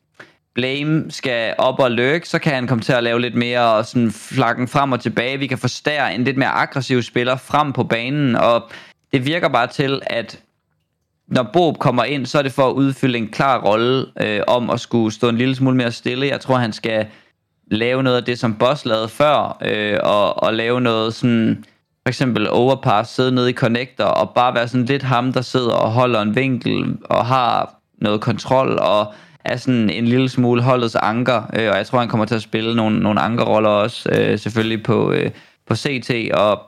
Blame 0.54 1.10
skal 1.10 1.54
op 1.58 1.80
og 1.80 1.90
lurk, 1.90 2.24
så 2.24 2.38
kan 2.38 2.54
han 2.54 2.66
komme 2.66 2.82
til 2.82 2.92
at 2.92 3.02
lave 3.02 3.20
lidt 3.20 3.34
mere 3.34 3.84
sådan 3.84 4.10
flakken 4.12 4.68
frem 4.68 4.92
og 4.92 5.00
tilbage. 5.00 5.38
Vi 5.38 5.46
kan 5.46 5.58
forstærre 5.58 6.14
en 6.14 6.24
lidt 6.24 6.36
mere 6.36 6.48
aggressiv 6.48 7.02
spiller 7.02 7.36
frem 7.36 7.72
på 7.72 7.84
banen, 7.84 8.36
og 8.36 8.70
det 9.12 9.26
virker 9.26 9.48
bare 9.48 9.66
til, 9.66 10.00
at 10.06 10.40
når 11.28 11.50
Bob 11.52 11.78
kommer 11.78 12.04
ind, 12.04 12.26
så 12.26 12.38
er 12.38 12.42
det 12.42 12.52
for 12.52 12.68
at 12.68 12.72
udfylde 12.72 13.18
en 13.18 13.28
klar 13.28 13.60
rolle 13.60 14.06
øh, 14.22 14.40
om 14.46 14.70
at 14.70 14.80
skulle 14.80 15.14
stå 15.14 15.28
en 15.28 15.36
lille 15.36 15.54
smule 15.54 15.76
mere 15.76 15.92
stille. 15.92 16.26
Jeg 16.26 16.40
tror, 16.40 16.56
han 16.56 16.72
skal 16.72 17.06
lave 17.70 18.02
noget 18.02 18.16
af 18.16 18.24
det, 18.24 18.38
som 18.38 18.54
Boss 18.54 18.84
lavede 18.84 19.08
før, 19.08 19.58
øh, 19.64 19.98
og, 20.02 20.42
og 20.42 20.54
lave 20.54 20.80
noget 20.80 21.14
sådan, 21.14 21.64
for 22.02 22.08
eksempel 22.08 22.50
overpass, 22.50 23.10
sidde 23.10 23.32
nede 23.32 23.50
i 23.50 23.52
connector, 23.52 24.04
og 24.04 24.30
bare 24.30 24.54
være 24.54 24.68
sådan 24.68 24.84
lidt 24.84 25.02
ham, 25.02 25.32
der 25.32 25.40
sidder 25.40 25.72
og 25.72 25.90
holder 25.90 26.20
en 26.20 26.36
vinkel, 26.36 26.96
og 27.04 27.26
har 27.26 27.74
noget 27.98 28.20
kontrol, 28.20 28.78
og 28.78 29.12
er 29.44 29.56
sådan 29.56 29.90
en 29.90 30.04
lille 30.04 30.28
smule 30.28 30.62
holdets 30.62 30.94
anker, 30.94 31.42
øh, 31.58 31.70
og 31.70 31.76
jeg 31.76 31.86
tror, 31.86 31.98
han 31.98 32.08
kommer 32.08 32.26
til 32.26 32.34
at 32.34 32.42
spille 32.42 32.76
nogle, 32.76 33.00
nogle 33.00 33.20
ankerroller 33.20 33.70
også, 33.70 34.08
øh, 34.12 34.38
selvfølgelig 34.38 34.82
på, 34.82 35.12
øh, 35.12 35.30
på 35.66 35.74
CT, 35.76 36.10
og 36.34 36.62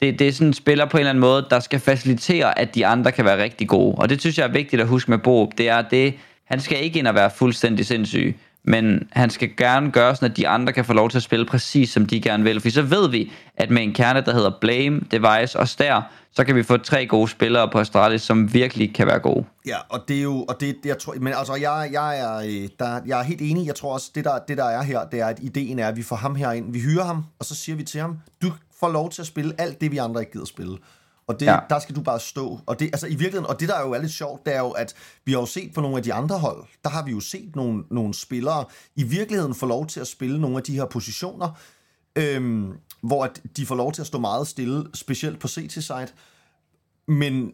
det, 0.00 0.18
det 0.18 0.28
er 0.28 0.32
sådan 0.32 0.46
en 0.46 0.54
spiller 0.54 0.86
på 0.86 0.96
en 0.96 1.00
eller 1.00 1.10
anden 1.10 1.20
måde, 1.20 1.46
der 1.50 1.60
skal 1.60 1.80
facilitere, 1.80 2.58
at 2.58 2.74
de 2.74 2.86
andre 2.86 3.12
kan 3.12 3.24
være 3.24 3.42
rigtig 3.42 3.68
gode. 3.68 3.94
Og 3.94 4.08
det 4.08 4.20
synes 4.20 4.38
jeg 4.38 4.44
er 4.44 4.52
vigtigt 4.52 4.82
at 4.82 4.88
huske 4.88 5.10
med 5.10 5.18
Bob. 5.18 5.52
Det 5.58 5.68
er 5.68 5.82
det, 5.82 6.14
han 6.44 6.60
skal 6.60 6.84
ikke 6.84 6.98
ind 6.98 7.06
og 7.06 7.14
være 7.14 7.30
fuldstændig 7.30 7.86
sindssyg, 7.86 8.36
men 8.68 9.08
han 9.12 9.30
skal 9.30 9.56
gerne 9.56 9.90
gøre 9.90 10.14
sådan, 10.14 10.30
at 10.30 10.36
de 10.36 10.48
andre 10.48 10.72
kan 10.72 10.84
få 10.84 10.92
lov 10.92 11.10
til 11.10 11.16
at 11.16 11.22
spille 11.22 11.46
præcis 11.46 11.90
som 11.90 12.06
de 12.06 12.20
gerne 12.20 12.44
vil. 12.44 12.60
For 12.60 12.70
så 12.70 12.82
ved 12.82 13.10
vi, 13.10 13.32
at 13.56 13.70
med 13.70 13.82
en 13.82 13.94
kerne, 13.94 14.20
der 14.20 14.32
hedder 14.32 14.50
Blame, 14.60 15.00
Device 15.10 15.58
og 15.58 15.68
Stær, 15.68 16.12
så 16.32 16.44
kan 16.44 16.56
vi 16.56 16.62
få 16.62 16.76
tre 16.76 17.06
gode 17.06 17.28
spillere 17.28 17.68
på 17.72 17.78
Astralis, 17.78 18.22
som 18.22 18.54
virkelig 18.54 18.94
kan 18.94 19.06
være 19.06 19.18
gode. 19.18 19.44
Ja, 19.66 19.76
og 19.88 20.04
det 20.08 20.18
er 20.18 20.22
jo, 20.22 20.44
og 20.48 20.60
det, 20.60 20.76
jeg 20.84 20.98
tror, 20.98 21.14
men 21.20 21.32
altså, 21.36 21.54
jeg, 21.54 21.88
jeg, 21.92 22.20
er, 22.20 22.36
øh, 22.36 22.68
der, 22.78 23.00
jeg 23.06 23.20
er 23.20 23.22
helt 23.22 23.40
enig, 23.40 23.66
jeg 23.66 23.74
tror 23.74 23.92
også, 23.92 24.10
det 24.14 24.24
der, 24.24 24.38
det 24.48 24.56
der 24.58 24.64
er 24.64 24.82
her, 24.82 25.04
det 25.04 25.20
er, 25.20 25.26
at 25.26 25.38
ideen 25.42 25.78
er, 25.78 25.88
at 25.88 25.96
vi 25.96 26.02
får 26.02 26.16
ham 26.16 26.34
herind, 26.34 26.72
vi 26.72 26.80
hyrer 26.80 27.04
ham, 27.04 27.24
og 27.38 27.44
så 27.44 27.54
siger 27.54 27.76
vi 27.76 27.82
til 27.82 28.00
ham, 28.00 28.18
du 28.42 28.52
får 28.80 28.88
lov 28.88 29.10
til 29.10 29.22
at 29.22 29.26
spille 29.26 29.52
alt 29.58 29.80
det, 29.80 29.90
vi 29.92 29.96
andre 29.96 30.20
ikke 30.20 30.32
gider 30.32 30.46
spille. 30.46 30.76
Og 31.28 31.40
det, 31.40 31.46
Ja. 31.46 31.58
der 31.70 31.78
skal 31.78 31.94
du 31.96 32.00
bare 32.00 32.20
stå. 32.20 32.60
Og 32.66 32.80
det, 32.80 32.86
altså 32.86 33.06
i 33.06 33.10
virkeligheden, 33.10 33.46
og 33.46 33.60
det 33.60 33.68
der 33.68 33.74
er 33.74 33.82
jo 33.86 33.92
er 33.92 33.98
lidt 34.00 34.12
sjovt, 34.12 34.46
det 34.46 34.54
er 34.54 34.58
jo, 34.60 34.70
at 34.70 34.94
vi 35.24 35.32
har 35.32 35.40
jo 35.40 35.46
set 35.46 35.74
på 35.74 35.80
nogle 35.80 35.96
af 35.96 36.02
de 36.02 36.14
andre 36.14 36.38
hold, 36.38 36.64
der 36.84 36.90
har 36.90 37.04
vi 37.04 37.10
jo 37.10 37.20
set 37.20 37.56
nogle, 37.56 37.84
nogle 37.90 38.14
spillere 38.14 38.64
i 38.96 39.02
virkeligheden 39.02 39.54
få 39.54 39.66
lov 39.66 39.86
til 39.86 40.00
at 40.00 40.06
spille 40.06 40.40
nogle 40.40 40.56
af 40.56 40.62
de 40.62 40.74
her 40.74 40.84
positioner, 40.84 41.58
Øhm, 42.16 42.72
hvor 43.02 43.24
at 43.24 43.42
de 43.56 43.66
får 43.66 43.74
lov 43.74 43.92
til 43.92 44.00
at 44.00 44.06
stå 44.06 44.18
meget 44.18 44.48
stille, 44.48 44.84
specielt 44.94 45.40
på 45.40 45.48
CT-side, 45.48 46.08
men 47.08 47.52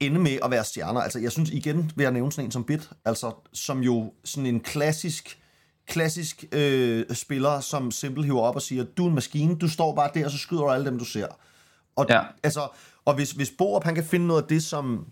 ende 0.00 0.20
med 0.20 0.38
at 0.44 0.50
være 0.50 0.64
stjerner. 0.64 1.00
Altså, 1.00 1.18
jeg 1.18 1.32
synes 1.32 1.50
igen, 1.50 1.90
vil 1.96 2.02
jeg 2.02 2.12
nævne 2.12 2.32
sådan 2.32 2.44
en 2.44 2.50
som 2.52 2.64
Bit, 2.64 2.90
altså, 3.04 3.32
som 3.52 3.80
jo 3.80 4.12
sådan 4.24 4.46
en 4.46 4.60
klassisk 4.60 5.38
klassisk 5.86 6.44
øh, 6.52 7.04
spiller, 7.14 7.60
som 7.60 7.90
simpelt 7.90 8.26
hiver 8.26 8.40
op 8.40 8.54
og 8.54 8.62
siger, 8.62 8.84
du 8.84 9.04
er 9.04 9.08
en 9.08 9.14
maskine, 9.14 9.56
du 9.56 9.68
står 9.68 9.94
bare 9.94 10.10
der, 10.14 10.24
og 10.24 10.30
så 10.30 10.38
skyder 10.38 10.62
du 10.62 10.70
alle 10.70 10.86
dem, 10.86 10.98
du 10.98 11.04
ser. 11.04 11.26
Og, 11.96 12.06
Ja. 12.08 12.22
altså, 12.42 12.68
og 13.04 13.14
hvis, 13.14 13.30
hvis 13.30 13.50
Borup, 13.58 13.84
han 13.84 13.94
kan 13.94 14.04
finde 14.04 14.26
noget 14.26 14.42
af 14.42 14.48
det, 14.48 14.62
som 14.62 15.06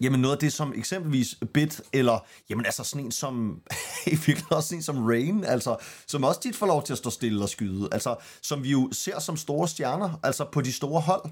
Jamen 0.00 0.20
noget 0.20 0.34
af 0.34 0.38
det 0.38 0.52
som 0.52 0.72
eksempelvis 0.76 1.34
Bit, 1.54 1.80
eller 1.92 2.24
jamen 2.50 2.66
altså 2.66 2.84
sådan 2.84 3.04
en 3.04 3.12
som, 3.12 3.62
i 4.06 4.10
virkeligheden 4.10 4.52
også 4.52 4.68
sådan 4.68 4.78
en 4.78 4.82
som 4.82 5.04
Rain, 5.06 5.44
altså 5.44 5.76
som 6.06 6.24
også 6.24 6.40
tit 6.40 6.56
får 6.56 6.66
lov 6.66 6.82
til 6.82 6.92
at 6.92 6.98
stå 6.98 7.10
stille 7.10 7.42
og 7.42 7.48
skyde, 7.48 7.88
altså 7.92 8.16
som 8.42 8.62
vi 8.62 8.70
jo 8.70 8.88
ser 8.92 9.18
som 9.18 9.36
store 9.36 9.68
stjerner, 9.68 10.20
altså 10.22 10.44
på 10.52 10.60
de 10.60 10.72
store 10.72 11.00
hold, 11.00 11.22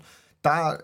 der, 0.45 0.77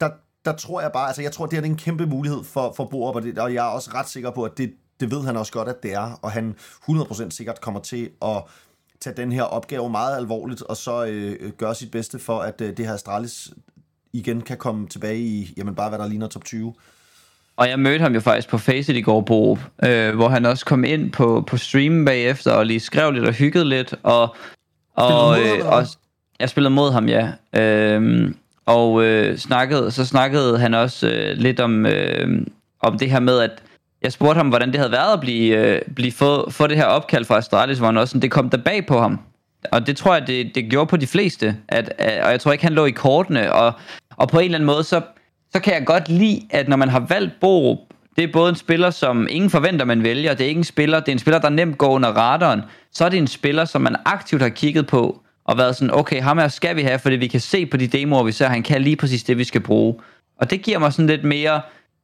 der, 0.00 0.10
der 0.44 0.56
tror 0.56 0.80
jeg 0.80 0.92
bare, 0.92 1.06
altså 1.06 1.22
jeg 1.22 1.32
tror 1.32 1.46
det 1.46 1.58
er 1.58 1.62
en 1.62 1.76
kæmpe 1.76 2.06
mulighed 2.06 2.44
for, 2.44 2.72
for 2.76 2.84
Borup, 2.84 3.16
og, 3.16 3.22
det, 3.22 3.38
og 3.38 3.54
jeg 3.54 3.66
er 3.66 3.70
også 3.70 3.90
ret 3.94 4.08
sikker 4.08 4.30
på, 4.30 4.42
at 4.42 4.58
det, 4.58 4.74
det 5.00 5.10
ved 5.10 5.22
han 5.22 5.36
også 5.36 5.52
godt, 5.52 5.68
at 5.68 5.82
det 5.82 5.92
er, 5.92 6.18
og 6.22 6.32
han 6.32 6.56
100% 6.90 7.30
sikkert 7.30 7.60
kommer 7.60 7.80
til 7.80 8.10
at 8.22 8.42
tage 9.00 9.16
den 9.16 9.32
her 9.32 9.42
opgave 9.42 9.90
meget 9.90 10.16
alvorligt, 10.16 10.62
og 10.62 10.76
så 10.76 11.04
øh, 11.04 11.50
gøre 11.58 11.74
sit 11.74 11.90
bedste 11.90 12.18
for, 12.18 12.38
at 12.38 12.60
øh, 12.60 12.76
det 12.76 12.86
her 12.86 12.94
Astralis 12.94 13.50
igen 14.12 14.40
kan 14.40 14.56
komme 14.56 14.88
tilbage 14.88 15.18
i, 15.18 15.54
jamen 15.56 15.74
bare 15.74 15.88
hvad 15.88 15.98
der 15.98 16.08
ligner 16.08 16.26
top 16.26 16.44
20. 16.44 16.74
Og 17.56 17.68
jeg 17.68 17.78
mødte 17.78 18.02
ham 18.02 18.14
jo 18.14 18.20
faktisk 18.20 18.48
på 18.48 18.58
Faceit 18.58 18.96
i 18.96 19.00
går, 19.00 19.20
Borup, 19.20 19.58
øh, 19.84 20.14
hvor 20.14 20.28
han 20.28 20.46
også 20.46 20.64
kom 20.64 20.84
ind 20.84 21.12
på, 21.12 21.44
på 21.46 21.56
streamen 21.56 22.04
bagefter 22.04 22.52
og 22.52 22.66
lige 22.66 22.80
skrev 22.80 23.12
lidt 23.12 23.24
og 23.24 23.32
hyggede 23.32 23.68
lidt. 23.68 23.94
Og, 24.02 24.36
og, 24.94 25.40
øh, 25.40 25.66
og 25.66 25.86
jeg 26.40 26.48
spillede 26.48 26.74
mod 26.74 26.92
ham, 26.92 27.08
ja. 27.08 27.32
Øhm, 27.52 28.36
og 28.66 29.04
øh, 29.04 29.38
snakkede, 29.38 29.90
så 29.90 30.06
snakkede 30.06 30.58
han 30.58 30.74
også 30.74 31.08
øh, 31.08 31.36
lidt 31.36 31.60
om, 31.60 31.86
øh, 31.86 32.46
om 32.80 32.98
det 32.98 33.10
her 33.10 33.20
med, 33.20 33.38
at 33.38 33.62
jeg 34.02 34.12
spurgte 34.12 34.36
ham, 34.36 34.48
hvordan 34.48 34.68
det 34.68 34.76
havde 34.76 34.92
været 34.92 35.12
at 35.12 35.20
blive, 35.20 35.56
øh, 35.56 35.82
blive 35.96 36.12
få, 36.12 36.50
få 36.50 36.66
det 36.66 36.76
her 36.76 36.84
opkald 36.84 37.24
fra 37.24 37.36
Astralis, 37.36 37.78
hvor 37.78 37.86
han 37.86 37.96
også 37.96 38.10
sådan, 38.10 38.22
det 38.22 38.30
kom 38.30 38.50
der 38.50 38.58
bag 38.58 38.86
på 38.86 39.00
ham. 39.00 39.20
Og 39.72 39.86
det 39.86 39.96
tror 39.96 40.14
jeg, 40.14 40.26
det, 40.26 40.54
det 40.54 40.70
gjorde 40.70 40.86
på 40.86 40.96
de 40.96 41.06
fleste. 41.06 41.56
At, 41.68 41.92
at, 41.98 42.24
og 42.24 42.30
jeg 42.30 42.40
tror 42.40 42.52
ikke, 42.52 42.64
han 42.64 42.72
lå 42.72 42.84
i 42.84 42.90
kortene. 42.90 43.52
Og, 43.52 43.72
og 44.16 44.28
på 44.28 44.38
en 44.38 44.44
eller 44.44 44.58
anden 44.58 44.66
måde, 44.66 44.84
så, 44.84 45.00
så 45.52 45.60
kan 45.60 45.74
jeg 45.74 45.86
godt 45.86 46.08
lide, 46.08 46.42
at 46.50 46.68
når 46.68 46.76
man 46.76 46.88
har 46.88 47.00
valgt 47.08 47.40
Borup, 47.40 47.78
det 48.16 48.24
er 48.24 48.32
både 48.32 48.50
en 48.50 48.56
spiller, 48.56 48.90
som 48.90 49.26
ingen 49.30 49.50
forventer, 49.50 49.84
man 49.84 50.02
vælger. 50.02 50.34
Det 50.34 50.44
er 50.44 50.48
ikke 50.48 50.58
en 50.58 50.64
spiller, 50.64 51.00
det 51.00 51.08
er 51.08 51.12
en 51.12 51.18
spiller, 51.18 51.38
der 51.38 51.48
nemt 51.48 51.78
går 51.78 51.88
under 51.88 52.08
radaren. 52.08 52.62
Så 52.92 53.04
er 53.04 53.08
det 53.08 53.18
en 53.18 53.26
spiller, 53.26 53.64
som 53.64 53.82
man 53.82 53.96
aktivt 54.04 54.42
har 54.42 54.48
kigget 54.48 54.86
på, 54.86 55.22
og 55.44 55.58
været 55.58 55.76
sådan, 55.76 55.94
okay, 55.94 56.22
ham 56.22 56.38
her 56.38 56.48
skal 56.48 56.76
vi 56.76 56.82
have, 56.82 56.98
fordi 56.98 57.16
vi 57.16 57.26
kan 57.26 57.40
se 57.40 57.66
på 57.66 57.76
de 57.76 57.86
demoer, 57.86 58.22
vi 58.22 58.32
ser, 58.32 58.48
han 58.48 58.62
kan 58.62 58.82
lige 58.82 58.96
præcis 58.96 59.24
det, 59.24 59.38
vi 59.38 59.44
skal 59.44 59.60
bruge. 59.60 59.94
Og 60.40 60.50
det 60.50 60.62
giver 60.62 60.78
mig 60.78 60.92
sådan 60.92 61.06
lidt 61.06 61.24
mere 61.24 61.60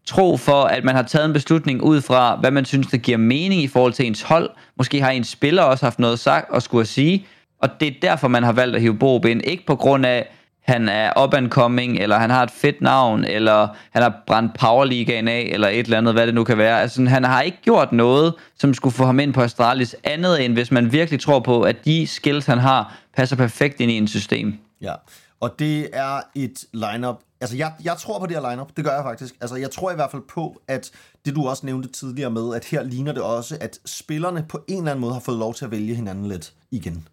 tro 0.06 0.37
for, 0.37 0.64
at 0.64 0.85
man 0.85 0.94
har 0.94 1.02
taget 1.02 1.26
en 1.26 1.32
beslutning 1.32 1.82
ud 1.82 2.00
fra, 2.00 2.37
hvad 2.37 2.50
man 2.50 2.64
synes, 2.64 2.87
der 2.87 2.97
giver 2.97 3.18
mening 3.18 3.62
i 3.62 3.68
forhold 3.68 3.92
til 3.92 4.06
ens 4.06 4.23
hold. 4.23 4.50
Måske 4.76 5.02
har 5.02 5.11
en 5.11 5.25
spiller 5.25 5.62
også 5.62 5.87
haft 5.87 5.99
noget 5.99 6.18
sagt 6.18 6.50
og 6.50 6.62
skulle 6.62 6.87
sige, 6.87 7.26
og 7.62 7.68
det 7.80 7.88
er 7.88 7.92
derfor, 8.02 8.28
man 8.28 8.42
har 8.42 8.52
valgt 8.52 8.76
at 8.76 8.82
hive 8.82 8.99
Borup 8.99 9.25
ind. 9.25 9.42
Ikke 9.44 9.66
på 9.66 9.76
grund 9.76 10.06
af, 10.06 10.28
han 10.62 10.88
er 10.88 11.23
up 11.25 11.35
and 11.35 11.49
coming, 11.49 11.99
eller 11.99 12.18
han 12.18 12.30
har 12.30 12.42
et 12.42 12.50
fedt 12.50 12.80
navn, 12.80 13.25
eller 13.25 13.68
han 13.90 14.02
har 14.02 14.23
brændt 14.26 14.54
Powerligaen 14.59 15.28
af, 15.28 15.50
eller 15.52 15.68
et 15.68 15.78
eller 15.78 15.99
andet, 15.99 16.14
hvad 16.14 16.26
det 16.26 16.35
nu 16.35 16.44
kan 16.44 16.59
være. 16.59 16.80
Altså, 16.80 17.04
han 17.04 17.25
har 17.25 17.42
ikke 17.42 17.59
gjort 17.62 17.92
noget, 17.92 18.35
som 18.59 18.75
skulle 18.75 18.94
få 18.94 19.04
ham 19.04 19.21
ind 19.21 19.35
på 19.35 19.42
Astralis, 19.42 19.97
andet 20.04 20.44
end 20.44 20.52
hvis 20.52 20.71
man 20.71 20.92
virkelig 20.92 21.21
tror 21.21 21.40
på, 21.40 21.62
at 21.62 21.85
de 21.85 22.06
skills, 22.06 22.47
han 22.47 22.59
har, 22.59 22.94
passer 23.16 23.37
perfekt 23.37 23.80
ind 23.80 23.90
i 23.90 23.97
en 23.97 24.09
system. 24.09 24.59
Ja, 24.82 24.92
og 25.42 25.58
det 25.58 25.88
er 25.92 26.20
et 26.34 26.64
lineup. 26.72 27.20
Altså, 27.40 27.56
jeg, 27.56 27.72
jeg 27.84 27.96
tror 27.96 28.18
på 28.18 28.26
det 28.26 28.37
her 28.37 28.50
lineup. 28.50 28.76
Det 28.76 28.84
gør 28.84 28.94
jeg 28.94 29.02
faktisk. 29.04 29.34
Altså, 29.40 29.56
jeg 29.56 29.70
tror 29.70 29.90
i 29.92 29.94
hvert 29.94 30.11
fald 30.11 30.22
på, 30.28 30.62
at 30.68 30.90
det 31.25 31.34
du 31.37 31.49
også 31.49 31.66
nævnte 31.66 31.88
tidligere 31.88 32.30
med, 32.30 32.54
at 32.54 32.64
her 32.64 32.82
ligner 32.82 33.12
det 33.12 33.22
også, 33.22 33.58
at 33.61 33.78
spillerne 33.87 34.46
på 34.49 34.64
en 34.68 34.78
eller 34.78 34.90
anden 34.90 35.00
måde 35.00 35.12
har 35.12 35.20
fået 35.20 35.38
lov 35.38 35.54
til 35.54 35.64
at 35.64 35.70
vælge 35.70 35.94
hinanden 35.94 36.28
lidt 36.28 36.52
igen. 36.70 37.09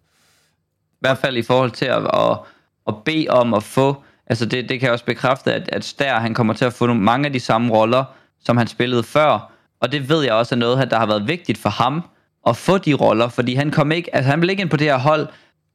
I 0.92 1.00
hvert 1.00 1.18
fald 1.18 1.36
i 1.36 1.42
forhold 1.42 1.70
til 1.70 1.84
at, 1.84 2.02
at, 2.14 2.38
at 2.86 2.94
bede 3.04 3.28
om 3.28 3.54
at 3.54 3.62
få, 3.62 4.02
altså 4.26 4.46
det, 4.46 4.68
det 4.68 4.80
kan 4.80 4.86
jeg 4.86 4.92
også 4.92 5.04
bekræfte, 5.04 5.54
at, 5.54 5.68
at 5.68 5.84
Stær, 5.84 6.18
han 6.18 6.34
kommer 6.34 6.54
til 6.54 6.64
at 6.64 6.72
få 6.72 6.86
nogle, 6.86 7.02
mange 7.02 7.26
af 7.26 7.32
de 7.32 7.40
samme 7.40 7.74
roller, 7.74 8.04
som 8.44 8.56
han 8.56 8.66
spillede 8.66 9.02
før, 9.02 9.52
og 9.80 9.92
det 9.92 10.08
ved 10.08 10.22
jeg 10.22 10.32
også 10.32 10.54
er 10.54 10.58
noget, 10.58 10.90
der 10.90 10.98
har 10.98 11.06
været 11.06 11.28
vigtigt 11.28 11.58
for 11.58 11.70
ham, 11.70 12.02
at 12.46 12.56
få 12.56 12.78
de 12.78 12.94
roller, 12.94 13.28
fordi 13.28 13.54
han 13.54 13.70
kom 13.70 13.92
ikke, 13.92 14.14
altså 14.14 14.30
han 14.30 14.40
blev 14.40 14.50
ikke 14.50 14.60
ind 14.60 14.70
på 14.70 14.76
det 14.76 14.86
her 14.86 14.98
hold 14.98 15.28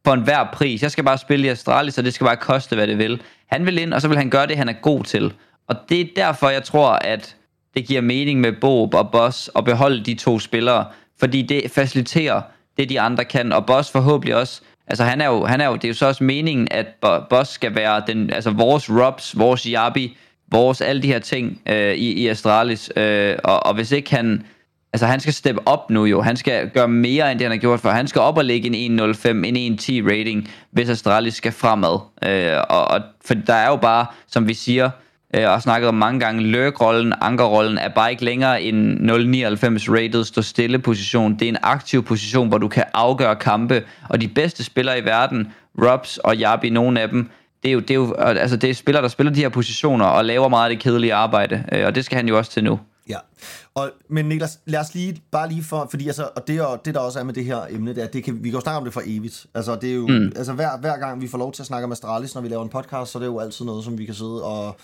for 0.06 0.14
enhver 0.14 0.44
pris. 0.54 0.84
Jeg 0.84 0.92
skal 0.92 1.04
bare 1.04 1.18
spille 1.18 1.46
i 1.46 1.50
Astralis, 1.50 1.94
så 1.94 2.02
det 2.02 2.14
skal 2.14 2.26
bare 2.26 2.38
koste, 2.38 2.76
hvad 2.76 2.88
det 2.88 2.98
vil. 2.98 3.22
Han 3.48 3.66
vil 3.66 3.78
ind, 3.78 3.94
og 3.94 4.02
så 4.02 4.08
vil 4.08 4.18
han 4.18 4.30
gøre 4.30 4.48
det, 4.48 4.58
han 4.58 4.70
er 4.70 4.74
god 4.74 5.04
til. 5.04 5.34
Og 5.68 5.76
det 5.90 6.02
er 6.02 6.06
derfor, 6.16 6.50
jeg 6.50 6.64
tror, 6.64 6.90
at 6.90 7.36
det 7.76 7.88
giver 7.88 8.02
mening 8.02 8.42
med 8.42 8.52
Bob 8.62 8.94
og 8.94 9.12
Boss 9.12 9.50
at 9.56 9.66
beholde 9.66 10.04
de 10.04 10.14
to 10.14 10.40
spillere, 10.40 10.86
fordi 11.20 11.42
det 11.42 11.72
faciliterer 11.72 12.42
det, 12.78 12.90
de 12.90 13.00
andre 13.00 13.26
kan, 13.26 13.54
og 13.54 13.66
Boss 13.66 13.92
forhåbentlig 13.92 14.36
også 14.36 14.62
Altså 14.88 15.04
han 15.04 15.22
er 15.22 15.28
jo, 15.28 15.46
han 15.46 15.62
er 15.62 15.66
jo, 15.68 15.74
det 15.76 15.84
er 15.84 15.88
jo 15.88 15.94
så 15.94 16.08
også 16.08 16.24
meningen, 16.24 16.68
at 16.72 16.88
Boss 17.30 17.52
skal 17.52 17.76
være 17.76 18.04
den, 18.08 18.34
altså 18.34 18.52
vores 18.52 18.90
Robs, 18.90 19.40
vores 19.40 19.64
Yabi, 19.64 20.18
vores 20.52 20.82
alle 20.82 21.02
de 21.02 21.08
her 21.08 21.20
ting 21.20 21.62
øh, 21.66 21.94
i, 21.94 22.14
i 22.14 22.28
Astralis, 22.28 22.92
øh, 22.96 23.36
og, 23.44 23.66
og 23.66 23.74
hvis 23.74 23.92
ikke 23.92 24.16
han, 24.16 24.46
altså 24.96 25.06
han 25.06 25.20
skal 25.20 25.34
steppe 25.34 25.62
op 25.66 25.90
nu 25.90 26.06
jo, 26.06 26.22
han 26.22 26.38
skal 26.38 26.70
gøre 26.70 26.88
mere 26.88 27.32
end 27.32 27.40
det 27.40 27.46
han 27.46 27.52
har 27.52 27.58
gjort 27.58 27.80
før, 27.80 27.92
han 27.92 28.08
skal 28.08 28.22
op 28.22 28.38
og 28.38 28.46
ligge 28.46 28.76
en 28.76 29.00
1.05, 29.00 29.30
en 29.30 29.78
1.10 29.80 30.12
rating, 30.12 30.50
hvis 30.72 30.90
Astralis 30.90 31.34
skal 31.34 31.52
fremad, 31.52 32.00
øh, 32.26 32.58
og, 32.70 32.88
og 32.88 33.02
for 33.26 33.34
der 33.34 33.54
er 33.54 33.68
jo 33.68 33.76
bare, 33.76 34.06
som 34.28 34.48
vi 34.48 34.54
siger, 34.54 34.90
øh, 35.36 35.44
og 35.44 35.50
har 35.50 35.60
snakket 35.60 35.88
om 35.90 35.96
mange 35.96 36.20
gange, 36.20 36.44
lurk-rollen, 36.44 37.14
ankerrollen 37.22 37.78
er 37.78 37.90
bare 37.90 38.12
ikke 38.12 38.26
længere 38.26 38.62
en 38.62 39.10
0,99 39.10 39.14
rated 39.94 40.24
stå 40.24 40.42
stille 40.42 40.80
position. 40.80 41.34
Det 41.34 41.42
er 41.42 41.50
en 41.50 41.58
aktiv 41.64 42.04
position, 42.04 42.48
hvor 42.48 42.58
du 42.58 42.68
kan 42.68 42.84
afgøre 42.94 43.36
kampe, 43.36 43.84
og 44.10 44.22
de 44.22 44.28
bedste 44.28 44.64
spillere 44.64 45.00
i 45.00 45.06
verden, 45.06 45.54
Robs 45.82 46.18
og 46.18 46.36
Yabi, 46.36 46.70
nogle 46.70 47.02
af 47.02 47.10
dem, 47.10 47.30
det 47.64 47.70
er 47.70 47.74
jo, 47.74 47.80
det 47.80 47.92
er 47.92 47.96
jo 47.96 48.14
altså 48.14 48.58
det 48.58 48.70
er 48.70 48.74
spillere, 48.74 49.04
der 49.04 49.10
spiller 49.10 49.34
de 49.34 49.42
her 49.42 49.50
positioner 49.50 50.06
og 50.06 50.26
laver 50.26 50.48
meget 50.48 50.70
af 50.70 50.76
det 50.76 50.84
kedelige 50.84 51.14
arbejde, 51.14 51.64
øh, 51.72 51.86
og 51.86 51.96
det 51.96 52.06
skal 52.06 52.16
han 52.16 52.28
jo 52.28 52.38
også 52.38 52.52
til 52.52 52.64
nu. 52.64 52.80
Ja, 53.10 53.18
og, 53.74 53.92
men 54.10 54.26
Niklas, 54.26 54.60
lad 54.66 54.80
os 54.80 54.94
lige, 54.94 55.22
bare 55.32 55.50
lige 55.50 55.64
for, 55.64 55.88
fordi 55.90 56.08
altså, 56.08 56.30
og 56.36 56.48
det, 56.48 56.62
og 56.62 56.86
det 56.86 56.94
der 56.94 57.00
også 57.00 57.20
er 57.20 57.24
med 57.24 57.34
det 57.34 57.46
her 57.46 57.66
emne, 57.70 57.96
det 57.96 58.04
er, 58.04 58.08
det 58.08 58.24
kan, 58.24 58.44
vi 58.44 58.50
kan 58.50 58.58
jo 58.58 58.62
snakke 58.62 58.78
om 58.78 58.84
det 58.84 58.94
for 58.94 59.02
evigt. 59.06 59.46
Altså, 59.54 59.76
det 59.76 59.90
er 59.90 59.96
jo, 59.96 60.08
mm. 60.08 60.32
altså 60.36 60.54
hver, 60.54 60.78
hver 60.78 60.98
gang 60.98 61.22
vi 61.22 61.28
får 61.28 61.38
lov 61.38 61.52
til 61.52 61.62
at 61.62 61.66
snakke 61.66 61.86
om 61.86 61.92
Astralis, 61.92 62.36
når 62.36 62.42
vi 62.42 62.48
laver 62.50 62.64
en 62.64 62.70
podcast, 62.70 63.12
så 63.12 63.18
er 63.18 63.20
det 63.20 63.28
jo 63.28 63.40
altid 63.40 63.66
noget, 63.66 63.84
som 63.84 63.98
vi 63.98 64.06
kan 64.06 64.16
sidde 64.16 64.44
og, 64.44 64.78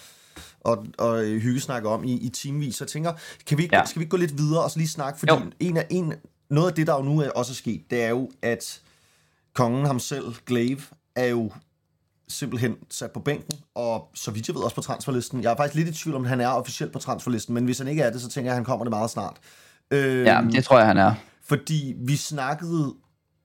og, 0.61 0.85
og 0.97 1.19
hyggesnakke 1.23 1.89
om 1.89 2.03
i, 2.03 2.13
i 2.13 2.29
timevis. 2.29 2.75
Så 2.75 2.83
jeg 2.83 2.89
tænker, 2.89 3.13
kan 3.45 3.57
vi. 3.57 3.69
Ja. 3.71 3.85
skal 3.85 3.99
vi 3.99 4.03
ikke 4.03 4.11
gå 4.11 4.17
lidt 4.17 4.37
videre 4.37 4.63
og 4.63 4.71
så 4.71 4.77
lige 4.79 4.89
snakke, 4.89 5.19
fordi 5.19 5.33
Jo. 5.33 5.41
en 5.59 5.77
af, 5.77 5.87
en, 5.89 6.13
noget 6.49 6.67
af 6.67 6.73
det, 6.73 6.87
der 6.87 6.95
jo 6.95 7.01
nu 7.01 7.21
er 7.21 7.29
også 7.29 7.51
er 7.51 7.55
sket, 7.55 7.81
det 7.89 8.03
er 8.03 8.09
jo, 8.09 8.31
at 8.41 8.81
kongen 9.53 9.85
ham 9.85 9.99
selv, 9.99 10.35
Glaive, 10.45 10.81
er 11.15 11.25
jo 11.25 11.51
simpelthen 12.31 12.75
sat 12.89 13.11
på 13.11 13.19
bænken, 13.19 13.59
og 13.75 14.09
så 14.13 14.31
vidt 14.31 14.47
jeg 14.47 14.55
ved 14.55 14.63
også 14.63 14.75
på 14.75 14.81
transferlisten. 14.81 15.43
Jeg 15.43 15.51
er 15.51 15.55
faktisk 15.55 15.75
lidt 15.75 15.87
i 15.87 16.03
tvivl 16.03 16.15
om, 16.15 16.25
han 16.25 16.41
er 16.41 16.47
officielt 16.47 16.93
på 16.93 16.99
transferlisten, 16.99 17.53
men 17.53 17.65
hvis 17.65 17.77
han 17.77 17.87
ikke 17.87 18.01
er 18.01 18.09
det, 18.11 18.21
så 18.21 18.29
tænker 18.29 18.47
jeg, 18.47 18.53
at 18.53 18.57
han 18.57 18.65
kommer 18.65 18.85
det 18.85 18.89
meget 18.89 19.09
snart. 19.09 19.37
Øh, 19.91 20.25
Ja, 20.25 20.41
det 20.51 20.63
tror 20.63 20.77
jeg, 20.77 20.87
han 20.87 20.97
er. 20.97 21.13
Fordi 21.43 21.93
vi 21.97 22.15
snakkede, 22.15 22.93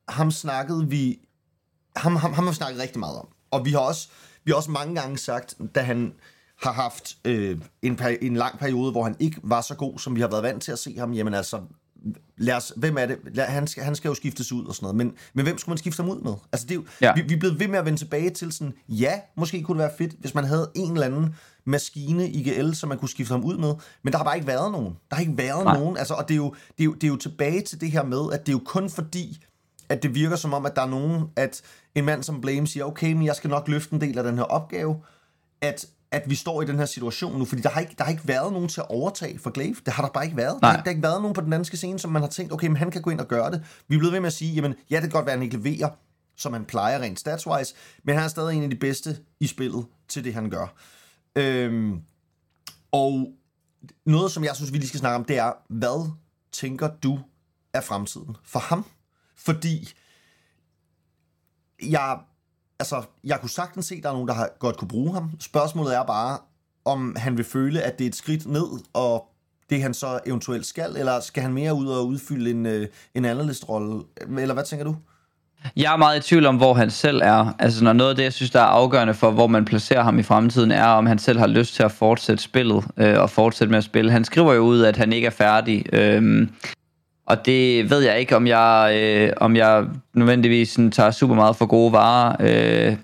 ham 0.09 0.31
snakkede 0.31 0.89
vi, 0.89 1.19
ham, 1.97 2.17
ham, 2.17 2.33
ham 2.33 2.45
har 2.45 2.51
vi 2.51 2.57
snakket 2.57 2.81
rigtig 2.81 3.01
meget 3.01 3.19
om. 3.19 3.29
Og 3.51 3.65
vi 3.65 3.71
har 3.71 3.79
også, 3.79 4.09
vi 4.45 4.51
har 4.51 4.57
også 4.57 4.71
mange 4.71 5.01
gange 5.01 5.19
sagt, 5.19 5.55
da 5.75 5.81
han 5.81 6.13
har 6.63 6.73
haft 6.73 7.17
øh, 7.25 7.59
en, 7.83 8.01
en 8.23 8.37
lang 8.37 8.59
periode, 8.59 8.91
hvor 8.91 9.03
han 9.03 9.17
ikke 9.19 9.41
var 9.43 9.61
så 9.61 9.75
god, 9.75 9.99
som 9.99 10.17
vi 10.17 10.21
har 10.21 10.29
været 10.29 10.43
vant 10.43 10.63
til 10.63 10.73
at 10.73 10.79
se 10.79 10.99
ham, 10.99 11.13
jamen 11.13 11.35
altså, 11.35 11.61
lad 12.37 12.55
os, 12.55 12.73
hvem 12.77 12.99
er 12.99 13.07
det? 13.07 13.19
Lad, 13.33 13.45
han, 13.45 13.67
skal, 13.67 13.83
han 13.83 13.95
skal 13.95 14.09
jo 14.09 14.15
skiftes 14.15 14.53
ud 14.53 14.65
og 14.65 14.75
sådan 14.75 14.85
noget, 14.85 14.97
men, 14.97 15.13
men 15.35 15.45
hvem 15.45 15.59
skulle 15.59 15.73
man 15.73 15.79
skifte 15.79 16.03
ham 16.03 16.11
ud 16.11 16.21
med? 16.21 16.33
Altså, 16.53 16.67
det 16.67 16.75
er 16.75 16.75
jo, 16.75 16.85
ja. 17.01 17.15
Vi, 17.15 17.23
vi 17.23 17.35
er 17.35 17.39
blevet 17.39 17.61
ved 17.61 17.69
med 17.69 17.79
at 17.79 17.85
vende 17.85 17.99
tilbage 17.99 18.31
til 18.31 18.53
sådan, 18.53 18.75
ja, 18.89 19.21
måske 19.37 19.63
kunne 19.63 19.79
det 19.79 19.89
være 19.89 19.97
fedt, 19.99 20.13
hvis 20.21 20.35
man 20.35 20.45
havde 20.45 20.71
en 20.75 20.93
eller 20.93 21.07
anden 21.07 21.35
maskine 21.65 22.31
i 22.31 22.51
GL, 22.51 22.73
som 22.73 22.89
man 22.89 22.99
kunne 22.99 23.09
skifte 23.09 23.33
ham 23.33 23.45
ud 23.45 23.57
med, 23.57 23.75
men 24.03 24.13
der 24.13 24.19
har 24.19 24.25
bare 24.25 24.37
ikke 24.37 24.47
været 24.47 24.73
nogen. 24.73 24.97
Der 25.11 25.17
har 25.17 25.21
ikke 25.21 25.39
været. 25.39 25.65
Nej. 25.65 25.79
nogen, 25.79 25.97
altså, 25.97 26.15
og 26.15 26.29
det 26.29 26.35
er, 26.35 26.39
jo, 26.39 26.55
det, 26.79 26.81
er 26.81 26.85
jo, 26.85 26.95
det 26.95 27.05
er 27.05 27.09
jo 27.09 27.17
tilbage 27.17 27.61
til 27.61 27.81
det 27.81 27.91
her 27.91 28.05
med, 28.05 28.33
at 28.33 28.47
det 28.47 28.49
er 28.49 28.57
jo 28.57 28.63
kun 28.65 28.91
fordi, 28.91 29.45
at 29.89 30.03
det 30.03 30.15
virker 30.15 30.37
som 30.37 30.55
om, 30.55 30.67
at 30.67 30.77
der 30.77 30.83
er 30.83 30.87
nogen, 30.87 31.25
at 31.37 31.63
en 31.95 32.05
mand 32.05 32.23
som 32.23 32.41
Blame 32.41 32.67
siger, 32.67 32.85
okay, 32.85 33.13
men 33.13 33.25
jeg 33.25 33.37
skal 33.37 33.51
nok 33.51 33.69
løfte 33.69 33.95
en 33.95 34.01
del 34.01 34.19
af 34.19 34.25
den 34.25 34.37
her 34.37 34.45
opgave, 34.45 34.97
at, 35.61 35.87
at 36.17 36.31
vi 36.31 36.35
står 36.35 36.63
i 36.63 36.65
den 36.65 36.79
her 36.79 36.87
situation 36.87 37.39
nu, 37.39 37.45
fordi 37.45 37.63
der 37.63 37.69
har 37.69 37.81
ikke, 37.81 37.95
der 37.99 38.05
har 38.05 38.11
ikke 38.11 38.29
været 38.29 38.53
nogen 38.53 38.69
til 38.69 38.81
at 38.81 38.87
overtage 38.89 39.39
for 39.39 39.51
Glaive. 39.51 39.77
Det 39.85 39.93
har 39.93 40.03
der 40.03 40.11
bare 40.13 40.25
ikke 40.25 40.37
været. 40.37 40.59
Der 40.61 40.67
har, 40.67 40.73
Nej. 40.73 40.81
ikke- 40.81 40.85
der 40.85 40.91
har 40.91 40.95
ikke 40.97 41.03
været 41.03 41.21
nogen 41.23 41.35
på 41.35 41.41
den 41.41 41.51
danske 41.51 41.77
scene, 41.77 41.99
som 41.99 42.13
man 42.13 42.23
har 42.23 42.29
tænkt, 42.29 42.53
okay, 42.53 42.67
men 42.67 42.77
han 42.77 42.91
kan 42.91 43.03
gå 43.03 43.11
ind 43.11 43.21
og 43.21 43.29
gøre 43.29 43.51
det. 43.51 43.65
Vi 43.89 43.95
er 43.95 43.99
blevet 43.99 44.13
ved 44.13 44.21
med 44.21 44.27
at 44.27 44.33
sige, 44.33 44.55
jamen, 44.55 44.75
ja, 44.91 44.95
det 44.97 45.03
kan 45.03 45.11
godt 45.11 45.27
være, 45.27 45.33
at 45.33 45.39
han 45.39 45.45
ikke 45.53 45.57
leverer, 45.57 45.91
som 46.37 46.53
han 46.53 46.65
plejer 46.65 46.99
rent 46.99 47.21
statswise, 47.21 47.75
men 48.05 48.15
han 48.15 48.25
er 48.25 48.29
stadig 48.29 48.57
en 48.57 48.63
af 48.63 48.71
de 48.71 48.77
bedste 48.77 49.19
i 49.41 49.47
spillet 49.47 49.87
til 50.09 50.25
det, 50.25 50.35
han 50.35 50.51
gør. 50.51 50.67
Øhm, 51.37 52.01
og 52.93 53.27
noget, 54.07 54.33
som 54.33 54.45
jeg 54.45 54.57
synes, 54.57 54.73
vi 54.73 54.79
lige 54.79 54.89
skal 54.89 55.01
snakke 55.01 55.17
om, 55.17 55.25
det 55.25 55.39
er, 55.39 55.53
hvad 55.69 56.11
tænker 56.53 56.89
du 57.03 57.19
er 57.73 57.81
fremtiden 57.81 58.37
for 58.45 58.59
ham? 58.59 58.85
Fordi 59.37 59.89
jeg 61.83 62.19
altså, 62.79 63.03
jeg 63.25 63.41
kunne 63.41 63.51
sagtens 63.51 63.87
se, 63.87 63.95
at 63.95 64.03
der 64.03 64.09
er 64.09 64.13
nogen, 64.13 64.29
der 64.29 64.35
har 64.35 64.49
godt 64.59 64.77
kunne 64.77 64.89
bruge 64.89 65.15
ham. 65.15 65.31
Spørgsmålet 65.41 65.97
er 65.97 66.05
bare, 66.05 66.39
om 66.85 67.17
han 67.19 67.37
vil 67.37 67.45
føle, 67.45 67.83
at 67.83 67.99
det 67.99 68.05
er 68.05 68.09
et 68.09 68.17
skridt 68.17 68.47
ned, 68.47 68.67
og 68.95 69.25
det 69.71 69.83
han 69.83 69.95
så 69.95 70.19
eventuelt 70.27 70.67
skal, 70.67 70.97
eller 70.97 71.21
skal 71.21 71.43
han 71.43 71.53
mere 71.53 71.75
ud 71.75 71.87
og 71.87 72.07
udfylde 72.07 72.51
en, 72.51 72.67
øh, 72.67 72.89
en 73.15 73.25
analystrolle? 73.25 74.03
Eller 74.39 74.55
hvad 74.55 74.65
tænker 74.65 74.85
du? 74.85 74.97
Jeg 75.77 75.93
er 75.93 75.97
meget 75.97 76.19
i 76.19 76.29
tvivl 76.29 76.47
om, 76.47 76.57
hvor 76.57 76.75
han 76.75 76.91
selv 76.91 77.21
er. 77.25 77.55
Altså, 77.59 77.85
når 77.85 77.93
noget 77.93 78.11
af 78.11 78.17
det, 78.17 78.23
jeg 78.23 78.33
synes, 78.33 78.51
der 78.51 78.61
er 78.61 78.65
afgørende 78.65 79.15
for, 79.15 79.31
hvor 79.31 79.47
man 79.47 79.65
placerer 79.65 80.03
ham 80.03 80.19
i 80.19 80.23
fremtiden, 80.23 80.71
er, 80.71 80.87
om 80.87 81.07
han 81.07 81.19
selv 81.19 81.39
har 81.39 81.47
lyst 81.47 81.75
til 81.75 81.83
at 81.83 81.93
fortsætte 81.93 82.43
spillet 82.43 82.85
øh, 82.97 83.21
og 83.21 83.31
fortsætte 83.31 83.71
med 83.71 83.79
at 83.79 83.85
spille. 83.85 84.11
Han 84.11 84.25
skriver 84.25 84.53
jo 84.53 84.61
ud, 84.61 84.83
at 84.83 84.97
han 84.97 85.13
ikke 85.13 85.27
er 85.27 85.31
færdig. 85.31 85.95
Øh, 85.95 86.49
og 87.27 87.47
det 87.47 87.91
ved 87.91 88.01
jeg 88.01 88.21
ikke, 88.21 88.37
om 88.37 88.47
jeg, 88.47 89.01
øh, 89.03 89.33
om 89.37 89.57
jeg 89.57 89.85
nødvendigvis 90.15 90.69
sådan, 90.69 90.91
tager 90.91 91.11
super 91.11 91.35
meget 91.35 91.57
for 91.57 91.67
gode 91.67 91.93
varer. 91.93 92.37
Øh, 92.41 92.97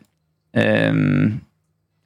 øh, 0.56 1.32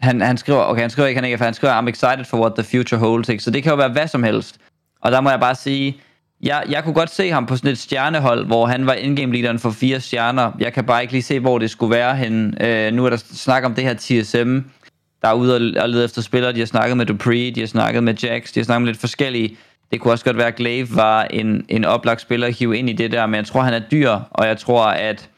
han, 0.01 0.21
han 0.21 0.37
skriver, 0.37 0.61
okay, 0.61 0.81
han 0.81 0.91
skriver 0.91 1.09
ikke, 1.09 1.19
han 1.19 1.25
ikke 1.25 1.35
er. 1.35 1.45
Han 1.45 1.55
skriver, 1.55 1.83
I'm 1.83 1.89
excited 1.89 2.25
for 2.25 2.41
what 2.41 2.53
the 2.55 2.65
future 2.65 2.99
holds. 2.99 3.29
Ikke? 3.29 3.45
Så 3.45 3.51
det 3.51 3.63
kan 3.63 3.71
jo 3.71 3.77
være 3.77 3.89
hvad 3.89 4.09
som 4.09 4.23
helst. 4.23 4.59
Og 5.01 5.13
der 5.13 5.21
må 5.21 5.31
jeg 5.31 5.41
bare 5.41 5.55
sige, 5.55 5.97
jeg, 6.43 6.63
jeg 6.69 6.85
kunne 6.85 6.95
godt 6.95 7.11
se 7.11 7.31
ham 7.31 7.47
på 7.47 7.57
sådan 7.57 7.71
et 7.71 7.79
stjernehold, 7.79 8.47
hvor 8.47 8.67
han 8.67 8.87
var 8.87 8.93
indgame 8.93 9.33
leaderen 9.33 9.59
for 9.59 9.71
fire 9.71 10.01
stjerner. 10.01 10.53
Jeg 10.59 10.73
kan 10.73 10.85
bare 10.85 11.03
ikke 11.03 11.13
lige 11.13 11.23
se, 11.23 11.41
hvor 11.41 11.59
det 11.59 11.71
skulle 11.71 11.97
være 11.97 12.17
henne. 12.17 12.67
Øh, 12.67 12.93
nu 12.93 13.05
er 13.05 13.11
der 13.11 13.17
snak 13.17 13.65
om 13.65 13.75
det 13.75 13.85
her 13.85 13.95
TSM, 13.95 14.59
der 15.23 15.29
er 15.29 15.35
ude 15.35 15.55
og 15.55 15.89
lede 15.89 16.05
efter 16.05 16.23
spillere. 16.23 16.53
De 16.53 16.59
har 16.59 16.67
snakket 16.67 16.97
med 16.97 17.07
Dupree, 17.07 17.51
de 17.51 17.61
har 17.61 17.67
snakket 17.67 18.03
med 18.03 18.15
Jax, 18.15 18.53
de 18.53 18.61
har 18.61 18.65
snakket 18.65 18.83
med 18.83 18.89
lidt 18.89 19.01
forskellige. 19.01 19.57
Det 19.93 20.01
kunne 20.01 20.13
også 20.13 20.25
godt 20.25 20.37
være, 20.37 20.47
at 20.47 20.57
Glaive 20.57 20.89
var 20.97 21.25
en, 21.25 21.67
en 21.69 21.85
oplagt 21.85 22.21
spiller 22.21 22.47
at 22.47 22.55
hive 22.55 22.79
ind 22.79 22.91
i 22.91 22.93
det 22.93 23.13
der, 23.13 23.27
men 23.27 23.35
jeg 23.35 23.47
tror, 23.47 23.61
han 23.61 23.75
er 23.75 23.81
dyr, 23.91 24.11
og 24.31 24.47
jeg 24.47 24.59
tror, 24.59 24.87
at 24.87 25.31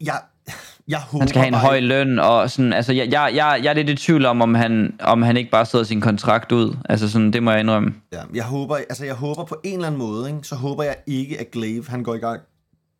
Jeg, 0.00 0.20
jeg 0.88 1.00
håber 1.00 1.22
han 1.22 1.28
skal 1.28 1.38
have 1.40 1.48
en 1.48 1.52
bare 1.52 1.62
høj 1.62 1.80
løn, 1.80 2.18
og 2.18 2.50
sådan, 2.50 2.72
altså, 2.72 2.92
jeg, 2.92 3.08
jeg, 3.12 3.30
jeg, 3.34 3.60
jeg 3.62 3.70
er 3.70 3.74
lidt 3.74 3.90
i 3.90 3.94
tvivl 3.94 4.26
om, 4.26 4.42
om 4.42 4.54
han, 4.54 4.94
om 5.00 5.22
han 5.22 5.36
ikke 5.36 5.50
bare 5.50 5.66
sidder 5.66 5.84
sin 5.84 6.00
kontrakt 6.00 6.52
ud. 6.52 6.76
Altså 6.88 7.10
sådan, 7.10 7.32
det 7.32 7.42
må 7.42 7.50
jeg 7.50 7.60
indrømme. 7.60 7.94
Ja, 8.12 8.22
jeg 8.34 8.44
håber, 8.44 8.76
altså 8.76 9.04
jeg 9.04 9.14
håber 9.14 9.44
på 9.44 9.56
en 9.64 9.74
eller 9.74 9.86
anden 9.86 9.98
måde, 9.98 10.28
ikke, 10.30 10.40
så 10.42 10.54
håber 10.54 10.82
jeg 10.82 10.96
ikke, 11.06 11.40
at 11.40 11.50
Glaive 11.50 11.84
han 11.88 12.02
går 12.02 12.14
i 12.14 12.18
gang 12.18 12.40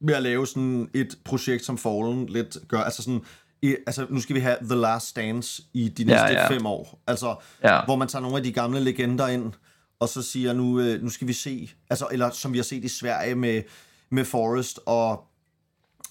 med 0.01 0.15
at 0.15 0.23
lave 0.23 0.47
sådan 0.47 0.89
et 0.95 1.09
projekt, 1.25 1.65
som 1.65 1.79
Fallen 1.79 2.27
lidt 2.27 2.57
gør. 2.69 2.79
Altså 2.81 3.03
sådan, 3.03 3.21
i, 3.63 3.77
altså 3.87 4.07
nu 4.09 4.21
skal 4.21 4.37
vi 4.37 4.41
have 4.41 4.57
The 4.63 4.75
Last 4.81 5.17
Dance 5.17 5.63
i 5.75 5.89
de 5.89 6.05
næste 6.05 6.27
Ja, 6.27 6.33
ja. 6.33 6.49
fem 6.51 6.67
år. 6.67 7.03
Altså, 7.07 7.35
Ja. 7.65 7.81
hvor 7.85 7.97
man 7.97 8.09
tager 8.09 8.23
nogle 8.23 8.37
af 8.37 8.43
de 8.43 8.53
gamle 8.53 8.81
legender 8.81 9.29
ind, 9.29 9.53
og 10.01 10.09
så 10.09 10.23
siger 10.23 10.53
nu, 10.53 10.81
øh, 10.81 11.03
nu 11.03 11.09
skal 11.11 11.29
vi 11.29 11.33
se, 11.33 11.71
altså, 11.91 12.07
eller 12.13 12.31
som 12.31 12.53
vi 12.53 12.59
har 12.59 12.63
set 12.63 12.85
i 12.85 12.89
Sverige 12.89 13.35
med, 13.35 13.63
med 14.11 14.25
Forrest 14.25 14.81
og 14.87 15.25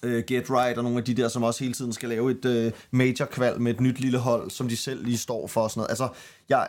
øh, 0.02 0.24
Get 0.26 0.50
Right 0.50 0.78
og 0.78 0.84
nogle 0.84 0.98
af 0.98 1.04
de 1.04 1.14
der, 1.14 1.28
som 1.28 1.42
også 1.42 1.64
hele 1.64 1.74
tiden 1.74 1.92
skal 1.92 2.08
lave 2.08 2.30
et 2.30 2.44
øh, 2.44 2.72
major 2.90 3.24
kval 3.24 3.60
med 3.60 3.74
et 3.74 3.80
nyt 3.80 4.00
lille 4.00 4.18
hold, 4.18 4.50
som 4.50 4.68
de 4.68 4.76
selv 4.76 5.04
lige 5.04 5.18
står 5.18 5.46
for 5.46 5.60
og 5.60 5.70
sådan 5.70 5.78
noget. 5.78 5.90
Altså, 5.90 6.08
jeg, 6.48 6.68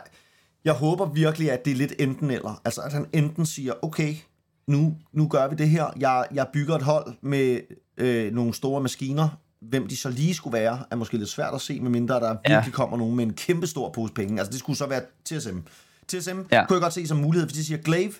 jeg 0.64 0.72
håber 0.72 1.06
virkelig, 1.12 1.50
at 1.52 1.64
det 1.64 1.70
er 1.70 1.74
lidt 1.74 1.92
enten 1.98 2.30
eller. 2.30 2.60
Altså, 2.64 2.80
at 2.80 2.92
han 2.92 3.06
enten 3.12 3.46
siger, 3.46 3.72
okay, 3.82 4.14
nu, 4.66 4.96
nu 5.12 5.28
gør 5.28 5.48
vi 5.48 5.56
det 5.56 5.68
her. 5.68 5.86
Jeg, 5.98 6.26
jeg 6.34 6.46
bygger 6.52 6.74
et 6.76 6.82
hold 6.82 7.14
med 7.22 7.60
øh, 7.96 8.32
nogle 8.32 8.54
store 8.54 8.80
maskiner. 8.80 9.28
Hvem 9.60 9.88
de 9.88 9.96
så 9.96 10.10
lige 10.10 10.34
skulle 10.34 10.54
være, 10.58 10.84
er 10.90 10.96
måske 10.96 11.16
lidt 11.18 11.28
svært 11.28 11.54
at 11.54 11.60
se, 11.60 11.80
medmindre 11.80 12.14
der 12.20 12.36
Ja. 12.48 12.54
virkelig 12.54 12.74
kommer 12.74 12.96
nogen 12.96 13.16
med 13.16 13.24
en 13.24 13.32
kæmpe 13.34 13.66
stor 13.66 13.90
pose 13.92 14.12
penge. 14.14 14.38
Altså, 14.38 14.50
det 14.50 14.58
skulle 14.58 14.76
så 14.76 14.86
være 14.86 15.02
TSM. 15.24 15.58
TSM 16.08 16.38
Ja. 16.50 16.66
kunne 16.66 16.74
jeg 16.76 16.82
godt 16.82 16.92
se 16.94 17.06
som 17.06 17.16
mulighed, 17.18 17.46
hvis 17.48 17.56
de 17.58 17.64
siger, 17.64 17.78
Glaive, 17.82 18.12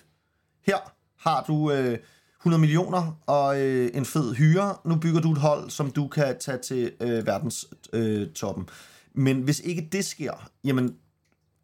her 0.65 0.77
har 1.19 1.43
du 1.47 1.71
øh, 1.71 1.97
100 2.41 2.59
millioner 2.61 3.17
og 3.27 3.61
øh, 3.61 3.91
en 3.93 4.05
fed 4.05 4.33
hyre. 4.35 4.75
Nu 4.85 4.95
bygger 4.95 5.21
du 5.21 5.31
et 5.31 5.37
hold, 5.37 5.69
som 5.69 5.91
du 5.91 6.07
kan 6.07 6.35
tage 6.39 6.57
til 6.57 6.91
øh, 6.99 7.25
verdens 7.27 7.65
øh, 7.93 8.29
toppen. 8.29 8.69
Men 9.13 9.41
hvis 9.41 9.59
ikke 9.59 9.89
det 9.91 10.05
sker, 10.05 10.49
jamen, 10.63 10.95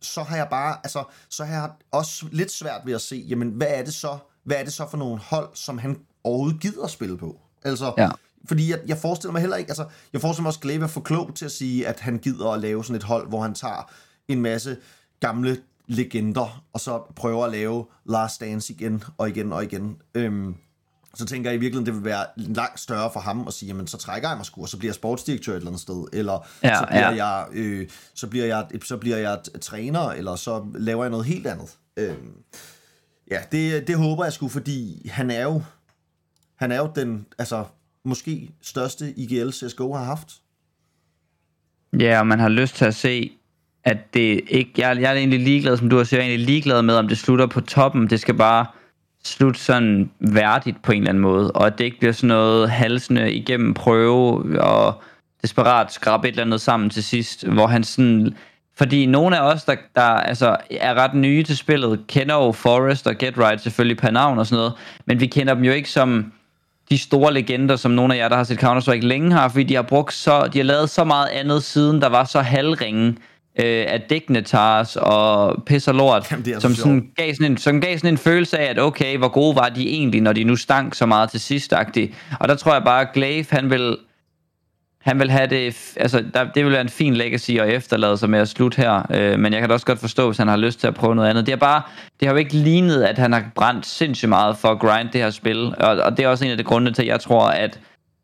så 0.01 0.23
har 0.23 0.35
jeg 0.37 0.47
bare, 0.49 0.77
altså, 0.83 1.03
så 1.29 1.43
har 1.45 1.53
jeg 1.61 1.71
også 1.91 2.25
lidt 2.31 2.51
svært 2.51 2.81
ved 2.85 2.93
at 2.93 3.01
se, 3.01 3.25
jamen, 3.29 3.49
hvad 3.49 3.67
er 3.69 3.83
det 3.83 3.93
så, 3.93 4.17
hvad 4.43 4.57
er 4.57 4.63
det 4.63 4.73
så 4.73 4.87
for 4.89 4.97
nogle 4.97 5.17
hold, 5.19 5.49
som 5.53 5.77
han 5.77 5.97
overhovedet 6.23 6.61
gider 6.61 6.83
at 6.83 6.89
spille 6.89 7.17
på? 7.17 7.39
Altså, 7.63 7.93
Ja. 7.97 8.09
fordi 8.47 8.69
jeg, 8.71 8.79
jeg 8.87 8.97
forestiller 8.97 9.31
mig 9.31 9.41
heller 9.41 9.57
ikke, 9.57 9.69
altså, 9.69 9.85
jeg 10.13 10.21
forestiller 10.21 10.43
mig 10.43 10.47
også, 10.47 10.59
Glaive 10.59 10.83
er 10.83 10.87
for 10.87 11.01
klog 11.01 11.35
til 11.35 11.45
at 11.45 11.51
sige, 11.51 11.87
at 11.87 11.99
han 11.99 12.17
gider 12.17 12.49
at 12.51 12.59
lave 12.59 12.83
sådan 12.83 12.95
et 12.95 13.03
hold, 13.03 13.27
hvor 13.29 13.41
han 13.41 13.53
tager 13.53 13.91
en 14.27 14.41
masse 14.41 14.77
gamle 15.19 15.61
legender, 15.89 16.63
og 16.73 16.79
så 16.79 17.03
prøver 17.15 17.45
at 17.45 17.51
lave 17.51 17.85
Last 18.09 18.41
Dance 18.41 18.73
igen 18.73 19.03
og 19.17 19.29
igen 19.29 19.53
og 19.53 19.63
igen. 19.63 19.97
Øhm, 20.15 20.55
så 21.15 21.25
tænker 21.25 21.49
jeg 21.49 21.57
i 21.57 21.59
virkeligheden, 21.59 21.85
det 21.85 21.95
vil 21.95 22.03
være 22.03 22.25
langt 22.35 22.79
større 22.79 23.09
for 23.13 23.19
ham 23.19 23.47
at 23.47 23.53
sige, 23.53 23.67
jamen 23.67 23.87
så 23.87 23.97
trækker 23.97 24.29
jeg 24.29 24.37
mig 24.37 24.45
sgu, 24.45 24.61
og 24.61 24.69
så 24.69 24.77
bliver 24.77 24.89
jeg 24.89 24.95
sportsdirektør 24.95 25.51
et 25.51 25.55
eller 25.55 25.67
andet 25.67 25.81
sted, 25.81 26.05
eller 26.13 26.47
Ja, 26.63 26.77
så, 26.79 26.85
bliver 26.89 27.11
ja. 27.11 27.25
jeg, 27.25 27.47
øh, 27.53 27.89
så, 28.13 28.27
bliver 28.27 28.45
jeg, 28.45 28.67
så 28.83 28.97
bliver 28.97 29.17
jeg 29.17 29.39
træner, 29.61 30.09
eller 30.09 30.35
så 30.35 30.65
laver 30.75 31.03
jeg 31.03 31.11
noget 31.11 31.25
helt 31.25 31.47
andet. 31.47 31.77
Øhm, 31.97 32.33
ja, 33.31 33.39
det, 33.51 33.87
det 33.87 33.97
håber 33.97 34.23
jeg 34.23 34.33
sgu, 34.33 34.47
fordi 34.47 35.09
han 35.09 35.31
er 35.31 35.43
jo, 35.43 35.61
han 36.55 36.71
er 36.71 36.77
jo 36.77 36.91
den, 36.95 37.25
altså, 37.37 37.65
måske 38.05 38.49
største 38.61 39.13
IGL 39.19 39.49
CSGO 39.51 39.93
har 39.93 40.03
haft. 40.03 40.41
Ja, 41.99 42.19
og 42.19 42.27
man 42.27 42.39
har 42.39 42.49
lyst 42.49 42.75
til 42.75 42.85
at 42.85 42.95
se, 42.95 43.31
at 43.83 44.13
det 44.13 44.41
ikke... 44.47 44.71
Jeg, 44.77 45.01
jeg 45.01 45.11
er 45.11 45.15
egentlig 45.15 45.39
ligeglad, 45.39 45.77
som 45.77 45.89
du 45.89 45.97
har 45.97 46.03
sagt, 46.03 46.13
jeg 46.13 46.19
er 46.19 46.23
egentlig 46.23 46.45
ligeglad 46.45 46.81
med, 46.81 46.95
om 46.95 47.07
det 47.07 47.17
slutter 47.17 47.45
på 47.45 47.61
toppen. 47.61 48.09
Det 48.09 48.19
skal 48.19 48.33
bare 48.33 48.65
slutte 49.23 49.59
sådan 49.59 50.09
værdigt 50.19 50.81
på 50.81 50.91
en 50.91 50.97
eller 50.97 51.09
anden 51.09 51.21
måde, 51.21 51.51
og 51.51 51.67
at 51.67 51.77
det 51.77 51.85
ikke 51.85 51.99
bliver 51.99 52.13
sådan 52.13 52.27
noget 52.27 52.69
halsende 52.69 53.33
igennem 53.33 53.73
prøve, 53.73 54.61
og 54.61 55.01
desperat 55.41 55.93
skrabe 55.93 56.27
et 56.27 56.31
eller 56.31 56.43
andet 56.43 56.61
sammen 56.61 56.89
til 56.89 57.03
sidst, 57.03 57.47
hvor 57.47 57.67
han 57.67 57.83
sådan... 57.83 58.35
Fordi 58.77 59.05
nogle 59.05 59.39
af 59.39 59.53
os, 59.53 59.63
der, 59.63 59.75
der 59.95 60.01
altså, 60.01 60.57
er 60.71 60.93
ret 60.93 61.13
nye 61.13 61.43
til 61.43 61.57
spillet, 61.57 61.99
kender 62.07 62.35
jo 62.35 62.51
Forrest 62.51 63.07
og 63.07 63.15
Get 63.15 63.37
Right 63.37 63.61
selvfølgelig 63.61 63.97
per 63.97 64.11
navn 64.11 64.39
og 64.39 64.45
sådan 64.45 64.57
noget, 64.57 64.73
men 65.05 65.19
vi 65.19 65.27
kender 65.27 65.53
dem 65.53 65.63
jo 65.63 65.71
ikke 65.71 65.89
som 65.89 66.31
de 66.89 66.97
store 66.97 67.33
legender, 67.33 67.75
som 67.75 67.91
nogle 67.91 68.13
af 68.13 68.17
jer, 68.17 68.29
der 68.29 68.35
har 68.35 68.43
set 68.43 68.63
Counter-Strike 68.63 69.05
længe 69.05 69.31
har, 69.31 69.49
fordi 69.49 69.63
de 69.63 69.75
har 69.75 69.81
brugt 69.81 70.13
så, 70.13 70.47
de 70.53 70.57
har 70.59 70.63
lavet 70.63 70.89
så 70.89 71.03
meget 71.03 71.27
andet 71.27 71.63
siden, 71.63 72.01
der 72.01 72.09
var 72.09 72.23
så 72.23 72.41
halvringen, 72.41 73.17
øh, 73.59 73.85
af 73.87 74.01
Dignitars 74.01 74.95
og 74.95 75.63
pis 75.65 75.87
og 75.87 75.95
lort, 75.95 76.31
Jamen, 76.31 76.45
så 76.45 76.59
som, 76.59 76.75
sådan 76.75 77.01
sjovt. 77.01 77.15
gav 77.15 77.33
sådan 77.33 77.51
en, 77.51 77.57
som 77.57 77.81
gav 77.81 77.97
sådan 77.97 78.13
en 78.13 78.17
følelse 78.17 78.57
af, 78.59 78.69
at 78.69 78.79
okay, 78.79 79.17
hvor 79.17 79.27
gode 79.27 79.55
var 79.55 79.69
de 79.69 79.89
egentlig, 79.89 80.21
når 80.21 80.33
de 80.33 80.43
nu 80.43 80.55
stank 80.55 80.95
så 80.95 81.05
meget 81.05 81.29
til 81.29 81.39
sidst 81.39 81.73
-agtigt. 81.73 82.13
Og 82.39 82.47
der 82.47 82.55
tror 82.55 82.73
jeg 82.73 82.83
bare, 82.83 83.01
at 83.01 83.07
Glaive, 83.13 83.45
han 83.49 83.69
vil, 83.69 83.97
han 85.01 85.19
vil 85.19 85.31
have 85.31 85.47
det, 85.47 85.93
altså 85.97 86.23
der, 86.33 86.51
det 86.51 86.65
vil 86.65 86.71
være 86.71 86.81
en 86.81 86.89
fin 86.89 87.13
legacy 87.13 87.51
at 87.51 87.69
efterlade 87.69 88.17
sig 88.17 88.29
med 88.29 88.39
at 88.39 88.47
slutte 88.47 88.75
her, 88.77 89.01
øh, 89.13 89.39
men 89.39 89.53
jeg 89.53 89.61
kan 89.61 89.69
da 89.69 89.73
også 89.73 89.85
godt 89.85 89.99
forstå, 89.99 90.25
hvis 90.27 90.37
han 90.37 90.47
har 90.47 90.57
lyst 90.57 90.79
til 90.79 90.87
at 90.87 90.95
prøve 90.95 91.15
noget 91.15 91.29
andet. 91.29 91.45
Det 91.45 91.51
er 91.51 91.55
bare, 91.57 91.81
det 92.19 92.27
har 92.27 92.33
jo 92.33 92.39
ikke 92.39 92.53
lignet, 92.53 93.03
at 93.03 93.17
han 93.17 93.33
har 93.33 93.43
brændt 93.55 93.85
sindssygt 93.85 94.29
meget 94.29 94.57
for 94.57 94.67
at 94.67 94.79
grind 94.79 95.09
det 95.13 95.21
her 95.21 95.29
spil, 95.29 95.75
og, 95.79 95.97
og 95.97 96.17
det 96.17 96.25
er 96.25 96.27
også 96.27 96.45
en 96.45 96.51
af 96.51 96.57
de 96.57 96.63
grunde 96.63 96.91
til, 96.91 97.01
at 97.01 97.07
jeg 97.07 97.19
tror, 97.19 97.47
at, 97.47 97.79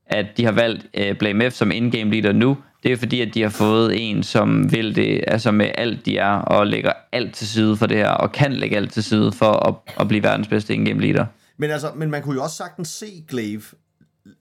at 0.07 0.25
de 0.38 0.45
har 0.45 0.51
valgt 0.51 0.85
øh, 0.93 1.15
Blame 1.15 1.51
F 1.51 1.53
som 1.53 1.71
in-game 1.71 2.11
leader 2.11 2.31
nu. 2.31 2.57
Det 2.86 2.93
er 2.93 2.98
fordi, 2.98 3.21
at 3.21 3.34
de 3.34 3.41
har 3.41 3.50
fået 3.50 4.10
en, 4.10 4.24
som 4.24 4.71
vil 4.71 4.95
det, 4.95 5.24
altså 5.28 5.52
med 5.52 5.71
alt 5.76 6.06
de 6.06 6.17
er, 6.17 6.32
og 6.32 6.67
lægger 6.67 6.93
alt 7.12 7.34
til 7.36 7.48
side 7.48 7.78
for 7.78 7.86
det 7.86 7.98
her, 7.98 8.10
og 8.10 8.32
kan 8.32 8.54
lægge 8.54 8.76
alt 8.78 8.93
til 8.93 9.04
side 9.04 9.32
for 9.32 9.52
at, 9.67 9.76
at 10.00 10.08
blive 10.08 10.24
verdens 10.24 10.48
bedste 10.48 10.74
in-game 10.74 11.02
leader. 11.02 11.26
Men 11.58 11.71
altså, 11.71 11.91
men 11.95 12.12
man 12.12 12.21
kunne 12.21 12.36
jo 12.36 12.43
også 12.43 12.56
sagtens 12.56 12.88
se 12.88 13.24
Glaive, 13.30 13.62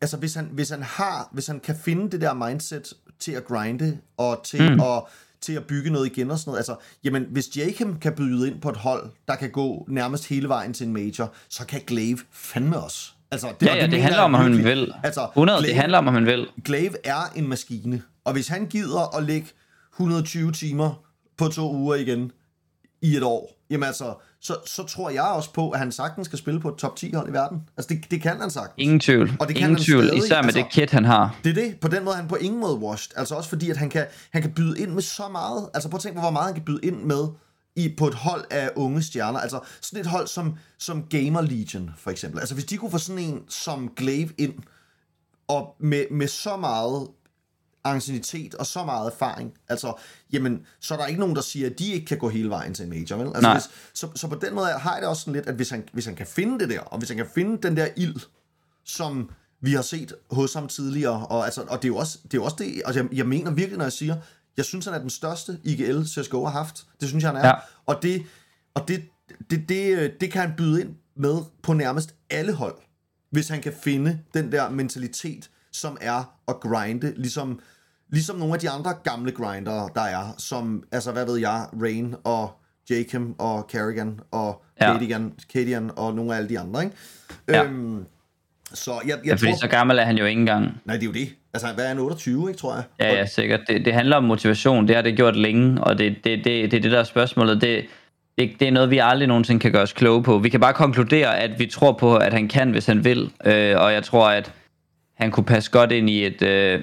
altså 0.01 0.17
hvis 0.17 0.35
han, 0.35 0.49
hvis 0.53 0.71
han 0.71 0.83
har, 0.83 1.29
hvis 1.33 1.47
han 1.47 1.61
kan 1.61 1.75
finde 1.85 2.11
det 2.11 2.21
der 2.21 2.35
mindset 2.35 2.93
til 3.21 3.33
at 3.33 3.45
grinde, 3.45 3.99
og 4.17 4.41
til 4.45 4.73
mm. 4.73 4.81
at 4.81 5.03
til 5.41 5.53
at 5.53 5.65
bygge 5.65 5.91
noget 5.91 6.07
igen 6.07 6.31
og 6.31 6.39
sådan 6.39 6.49
noget. 6.51 6.59
Altså, 6.59 6.77
jamen, 7.05 7.27
hvis 7.31 7.57
Jacob 7.57 8.01
kan 8.01 8.13
byde 8.13 8.49
ind 8.49 8.61
på 8.61 8.69
et 8.69 8.77
hold, 8.77 9.03
der 9.29 9.35
kan 9.35 9.51
gå 9.51 9.87
nærmest 9.89 10.29
hele 10.29 10.49
vejen 10.49 10.73
til 10.75 10.87
en 10.87 10.93
major, 10.93 11.33
så 11.49 11.67
kan 11.67 11.81
Glaive 11.87 12.19
fandme 12.33 12.79
også. 12.81 13.11
Altså, 13.31 13.47
det, 13.61 13.67
Ja, 13.67 13.75
ja, 13.77 13.83
det 13.83 13.91
mener 13.91 14.03
handler 14.03 14.23
om, 14.23 14.35
om 14.35 14.41
han 14.41 14.65
vil. 14.65 14.93
Altså, 15.03 15.21
100, 15.37 15.59
det 15.59 15.65
Glaive- 15.69 15.75
handler 15.81 15.99
om, 15.99 16.09
om 16.09 16.15
han 16.15 16.27
vil. 16.27 16.47
Glaive 16.65 16.95
er 17.05 17.33
en 17.37 17.49
maskine, 17.49 18.03
og 18.25 18.33
hvis 18.33 18.49
han 18.49 18.67
gider 18.67 19.17
at 19.17 19.25
lægge 19.25 19.49
120 19.95 20.53
timer 20.53 21.05
på 21.37 21.49
to 21.49 21.75
uger 21.75 21.95
igen 21.95 22.33
i 23.03 23.17
et 23.17 23.23
år, 23.23 23.57
jamen 23.71 23.87
altså, 23.87 24.15
så, 24.41 24.57
så 24.67 24.83
tror 24.83 25.11
jeg 25.11 25.23
også 25.23 25.53
på, 25.53 25.71
at 25.71 25.79
han 25.79 25.93
sagtens 25.93 26.27
skal 26.27 26.39
spille 26.39 26.61
på 26.61 26.69
et 26.69 26.77
top 26.77 26.97
10 26.97 27.13
hold 27.15 27.29
i 27.29 27.33
verden. 27.33 27.63
Altså, 27.77 27.95
det, 27.95 28.11
det 28.11 28.23
kan 28.23 28.41
han 28.41 28.51
sagtens. 28.51 28.75
Ingen 28.77 29.01
tvivl. 29.01 29.33
Og 29.41 29.49
det 29.49 29.57
kan 29.57 29.63
Ingen 29.63 29.77
han 29.77 29.85
tvivl, 29.85 30.05
stadig, 30.05 30.25
især 30.25 30.37
med 30.37 30.45
altså. 30.45 30.59
det 30.59 30.71
kit, 30.71 30.91
han 30.91 31.05
har. 31.05 31.37
Det 31.45 31.51
er 31.51 31.55
det. 31.55 31.81
På 31.81 31.89
den 31.89 32.05
måde 32.05 32.15
er 32.15 32.21
han 32.21 32.29
på 32.29 32.37
ingen 32.37 32.61
måde 32.61 32.77
washed. 32.77 33.13
Altså 33.17 33.35
også 33.35 33.49
fordi, 33.49 33.71
at 33.71 33.77
han 33.77 33.91
kan, 33.91 34.07
han 34.31 34.43
kan 34.43 34.53
byde 34.53 34.79
ind 34.79 34.91
med 34.91 35.03
så 35.03 35.29
meget. 35.29 35.69
Altså 35.75 35.89
prøv 35.89 35.97
at 35.97 36.03
tænke 36.03 36.15
på, 36.15 36.21
hvor 36.21 36.31
meget 36.31 36.47
han 36.47 36.55
kan 36.55 36.65
byde 36.65 36.81
ind 36.83 37.03
med 37.03 37.29
i, 37.77 37.95
på 37.99 38.07
et 38.07 38.15
hold 38.15 38.45
af 38.51 38.71
unge 38.77 39.03
stjerner. 39.03 39.39
Altså 39.39 39.61
sådan 39.81 40.01
et 40.01 40.07
hold 40.07 40.27
som, 40.27 40.55
som 40.79 41.03
Gamer 41.03 41.41
Legion, 41.41 41.91
for 41.97 42.11
eksempel. 42.11 42.41
Altså 42.41 42.55
hvis 42.55 42.65
de 42.65 42.77
kunne 42.77 42.91
få 42.91 42.99
sådan 42.99 43.23
en 43.23 43.43
som 43.49 43.93
Glaive 43.97 44.31
ind, 44.39 44.55
og 45.49 45.77
med, 45.81 46.05
med 46.11 46.29
så 46.29 46.57
meget 46.57 47.09
ancienitet 47.85 48.55
og 48.55 48.67
så 48.67 48.85
meget 48.85 49.13
erfaring, 49.13 49.55
altså, 49.69 49.93
jamen, 50.33 50.67
så 50.81 50.95
er 50.95 50.99
der 50.99 51.07
ikke 51.07 51.21
nogen, 51.21 51.37
der 51.37 51.43
siger, 51.43 51.71
at 51.71 51.79
de 51.79 51.93
ikke 51.93 52.07
kan 52.07 52.19
gå 52.19 52.29
hele 52.29 52.51
vejen 52.51 52.75
til 52.75 52.83
en 52.83 52.91
major, 52.91 53.17
vel? 53.17 53.27
Altså, 53.27 53.41
Nej. 53.41 53.53
hvis, 53.55 53.71
så, 53.95 54.09
så 54.15 54.29
på 54.29 54.35
den 54.35 54.55
måde 54.55 54.67
har 54.67 54.93
jeg 54.93 55.03
det 55.03 55.09
også 55.09 55.23
sådan 55.23 55.33
lidt, 55.33 55.47
at 55.47 55.55
hvis 55.55 55.71
han, 55.71 55.89
hvis 55.93 56.07
han 56.07 56.15
kan 56.15 56.27
finde 56.27 56.59
det 56.59 56.69
der, 56.69 56.81
og 56.81 56.99
hvis 56.99 57.09
han 57.09 57.17
kan 57.17 57.27
finde 57.35 57.69
den 57.69 57.77
der 57.77 57.89
ild, 57.97 58.21
som 58.85 59.31
vi 59.61 59.73
har 59.73 59.83
set 59.83 60.15
hos 60.31 60.55
ham 60.55 60.69
tidligere, 60.69 61.27
og, 61.27 61.45
altså, 61.45 61.63
og 61.63 61.83
det 61.83 61.89
er 61.89 61.93
jo 61.93 61.97
også 61.97 62.19
det, 62.23 62.35
er 62.35 62.39
jo 62.39 62.45
også 62.45 62.57
det 62.59 62.83
altså, 62.85 63.01
jeg, 63.01 63.13
jeg 63.13 63.27
mener 63.27 63.51
virkelig, 63.51 63.79
når 63.79 63.85
jeg 63.85 63.93
siger, 63.93 64.17
jeg 64.57 64.65
synes, 64.65 64.85
han 64.85 64.95
er 64.95 64.99
den 64.99 65.11
største 65.11 65.59
IGL 65.65 66.05
CSGO 66.05 66.45
har 66.45 66.53
haft. 66.53 66.87
Det 67.01 67.09
synes 67.09 67.25
jeg, 67.25 67.33
han 67.33 67.41
er. 67.41 67.47
Ja. 67.47 67.55
Og, 67.87 68.03
det, 68.03 68.23
og 68.75 68.89
det, 68.89 69.05
det, 69.51 69.69
det, 69.69 70.13
det 70.21 70.33
kan 70.33 70.41
han 70.41 70.53
byde 70.57 70.81
ind 70.81 70.95
med 71.17 71.39
på 71.63 71.73
nærmest 71.73 72.15
alle 72.31 72.53
hold, 72.53 72.77
hvis 73.31 73.49
han 73.49 73.63
kan 73.63 73.73
finde 73.83 74.19
den 74.35 74.53
der 74.53 74.71
mentalitet, 74.71 75.51
som 75.73 75.99
er 76.01 76.39
at 76.49 76.61
grinde, 76.61 77.15
ligesom, 77.17 77.61
ligesom 78.15 78.37
nogle 78.37 78.55
af 78.55 78.61
de 78.61 78.71
andre 78.71 78.93
gamle 79.05 79.33
grindere, 79.33 79.89
der 79.95 80.01
er, 80.03 80.35
som, 80.39 80.83
altså 80.93 81.13
hvad 81.13 81.27
ved 81.27 81.37
jeg, 81.39 81.67
Rain 81.83 82.15
og 82.25 82.51
Jakem 82.91 83.35
og 83.39 83.67
Carrigan 83.73 84.21
og 84.33 84.61
Ja. 84.81 84.93
Kadian, 84.93 85.33
Kadian 85.53 85.91
og 85.97 86.15
nogle 86.15 86.33
af 86.33 86.37
alle 86.37 86.49
de 86.49 86.59
andre, 86.59 86.85
ikke? 86.85 86.97
Ja. 87.49 87.65
Øhm, 87.65 88.05
så 88.73 88.93
jeg, 88.93 89.11
jeg 89.17 89.27
Ja, 89.27 89.33
fordi 89.33 89.51
tror... 89.51 89.59
så 89.59 89.69
gammel 89.69 89.99
er 89.99 90.05
han 90.05 90.17
jo 90.19 90.25
ikke 90.25 90.41
engang. 90.41 90.81
Nej, 90.85 90.97
det 90.97 91.03
er 91.03 91.07
jo 91.07 91.13
det. 91.13 91.29
Altså, 91.55 91.69
hvad 91.75 91.85
er 91.85 91.89
han, 91.89 91.99
28, 91.99 92.49
ikke, 92.49 92.59
tror 92.61 92.75
jeg? 92.75 92.85
Ja, 93.01 93.15
ja, 93.15 93.27
sikkert. 93.27 93.61
Det, 93.69 93.85
det 93.85 93.93
handler 93.95 94.17
om 94.17 94.25
motivation. 94.25 94.89
Det 94.89 94.97
har 94.97 95.03
det 95.03 95.17
gjort 95.17 95.37
længe, 95.37 95.85
og 95.85 95.99
det, 95.99 96.17
det, 96.25 96.39
det, 96.45 96.45
det 96.45 96.75
er 96.75 96.81
det, 96.81 96.93
der 96.93 96.99
er 96.99 97.05
spørgsmålet. 97.05 97.61
Det, 97.61 97.85
det, 98.39 98.51
det 98.61 98.69
er 98.69 98.73
noget, 98.73 98.91
vi 98.91 98.99
aldrig 98.99 99.29
nogensinde 99.29 99.61
kan 99.61 99.73
gøre 99.73 99.83
os 99.83 99.93
kloge 99.93 100.23
på. 100.23 100.39
Vi 100.39 100.49
kan 100.49 100.61
bare 100.61 100.73
konkludere, 100.75 101.39
at 101.39 101.59
vi 101.59 101.67
tror 101.67 101.93
på, 101.93 102.17
at 102.17 102.33
han 102.33 102.49
kan, 102.49 102.71
hvis 102.71 102.87
han 102.87 103.05
vil. 103.05 103.31
Øh, 103.45 103.81
og 103.81 103.93
jeg 103.93 104.03
tror, 104.05 104.29
at 104.29 104.53
han 105.17 105.31
kunne 105.31 105.45
passe 105.45 105.71
godt 105.71 105.93
ind 105.93 106.11
i 106.11 106.27
et... 106.27 106.43
Øh, 106.43 106.81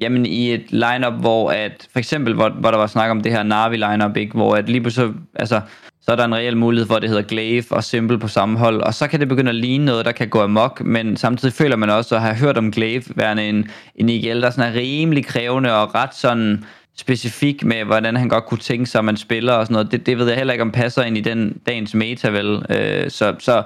jamen 0.00 0.26
i 0.26 0.54
et 0.54 0.72
lineup, 0.72 1.20
hvor 1.20 1.50
at, 1.50 1.88
for 1.92 1.98
eksempel, 1.98 2.34
hvor, 2.34 2.48
hvor 2.48 2.70
der 2.70 2.78
var 2.78 2.86
snak 2.86 3.10
om 3.10 3.20
det 3.20 3.32
her 3.32 3.42
Navi 3.42 3.76
lineup, 3.76 4.16
ikke? 4.16 4.32
hvor 4.32 4.54
at 4.54 4.68
lige 4.68 4.80
pludselig, 4.80 5.14
altså, 5.34 5.60
så 6.00 6.12
er 6.12 6.16
der 6.16 6.24
en 6.24 6.34
reel 6.34 6.56
mulighed 6.56 6.86
for, 6.86 6.94
at 6.94 7.02
det 7.02 7.10
hedder 7.10 7.22
Glaive 7.22 7.64
og 7.70 7.84
Simple 7.84 8.18
på 8.18 8.28
samme 8.28 8.58
hold, 8.58 8.80
og 8.80 8.94
så 8.94 9.06
kan 9.08 9.20
det 9.20 9.28
begynde 9.28 9.48
at 9.48 9.54
ligne 9.54 9.84
noget, 9.84 10.04
der 10.04 10.12
kan 10.12 10.28
gå 10.28 10.42
amok, 10.42 10.84
men 10.84 11.16
samtidig 11.16 11.54
føler 11.54 11.76
man 11.76 11.90
også 11.90 12.14
at 12.14 12.20
have 12.20 12.34
hørt 12.34 12.58
om 12.58 12.70
Glaive 12.70 13.04
værende 13.16 13.48
en, 13.48 13.68
en 13.94 14.08
IGL, 14.08 14.40
der 14.42 14.50
sådan 14.50 14.72
er 14.72 14.78
rimelig 14.78 15.26
krævende 15.26 15.74
og 15.74 15.94
ret 15.94 16.14
sådan 16.14 16.64
specifik 16.96 17.64
med, 17.64 17.84
hvordan 17.84 18.16
han 18.16 18.28
godt 18.28 18.46
kunne 18.46 18.58
tænke 18.58 18.86
sig, 18.86 18.98
at 18.98 19.04
man 19.04 19.16
spiller 19.16 19.52
og 19.52 19.66
sådan 19.66 19.72
noget. 19.72 19.92
Det, 19.92 20.06
det 20.06 20.18
ved 20.18 20.26
jeg 20.28 20.36
heller 20.36 20.52
ikke, 20.52 20.62
om 20.62 20.72
passer 20.72 21.02
ind 21.02 21.18
i 21.18 21.20
den 21.20 21.60
dagens 21.66 21.94
meta, 21.94 22.28
vel? 22.28 22.66
Øh, 22.70 23.10
så, 23.10 23.34
så 23.38 23.62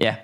ja. 0.00 0.14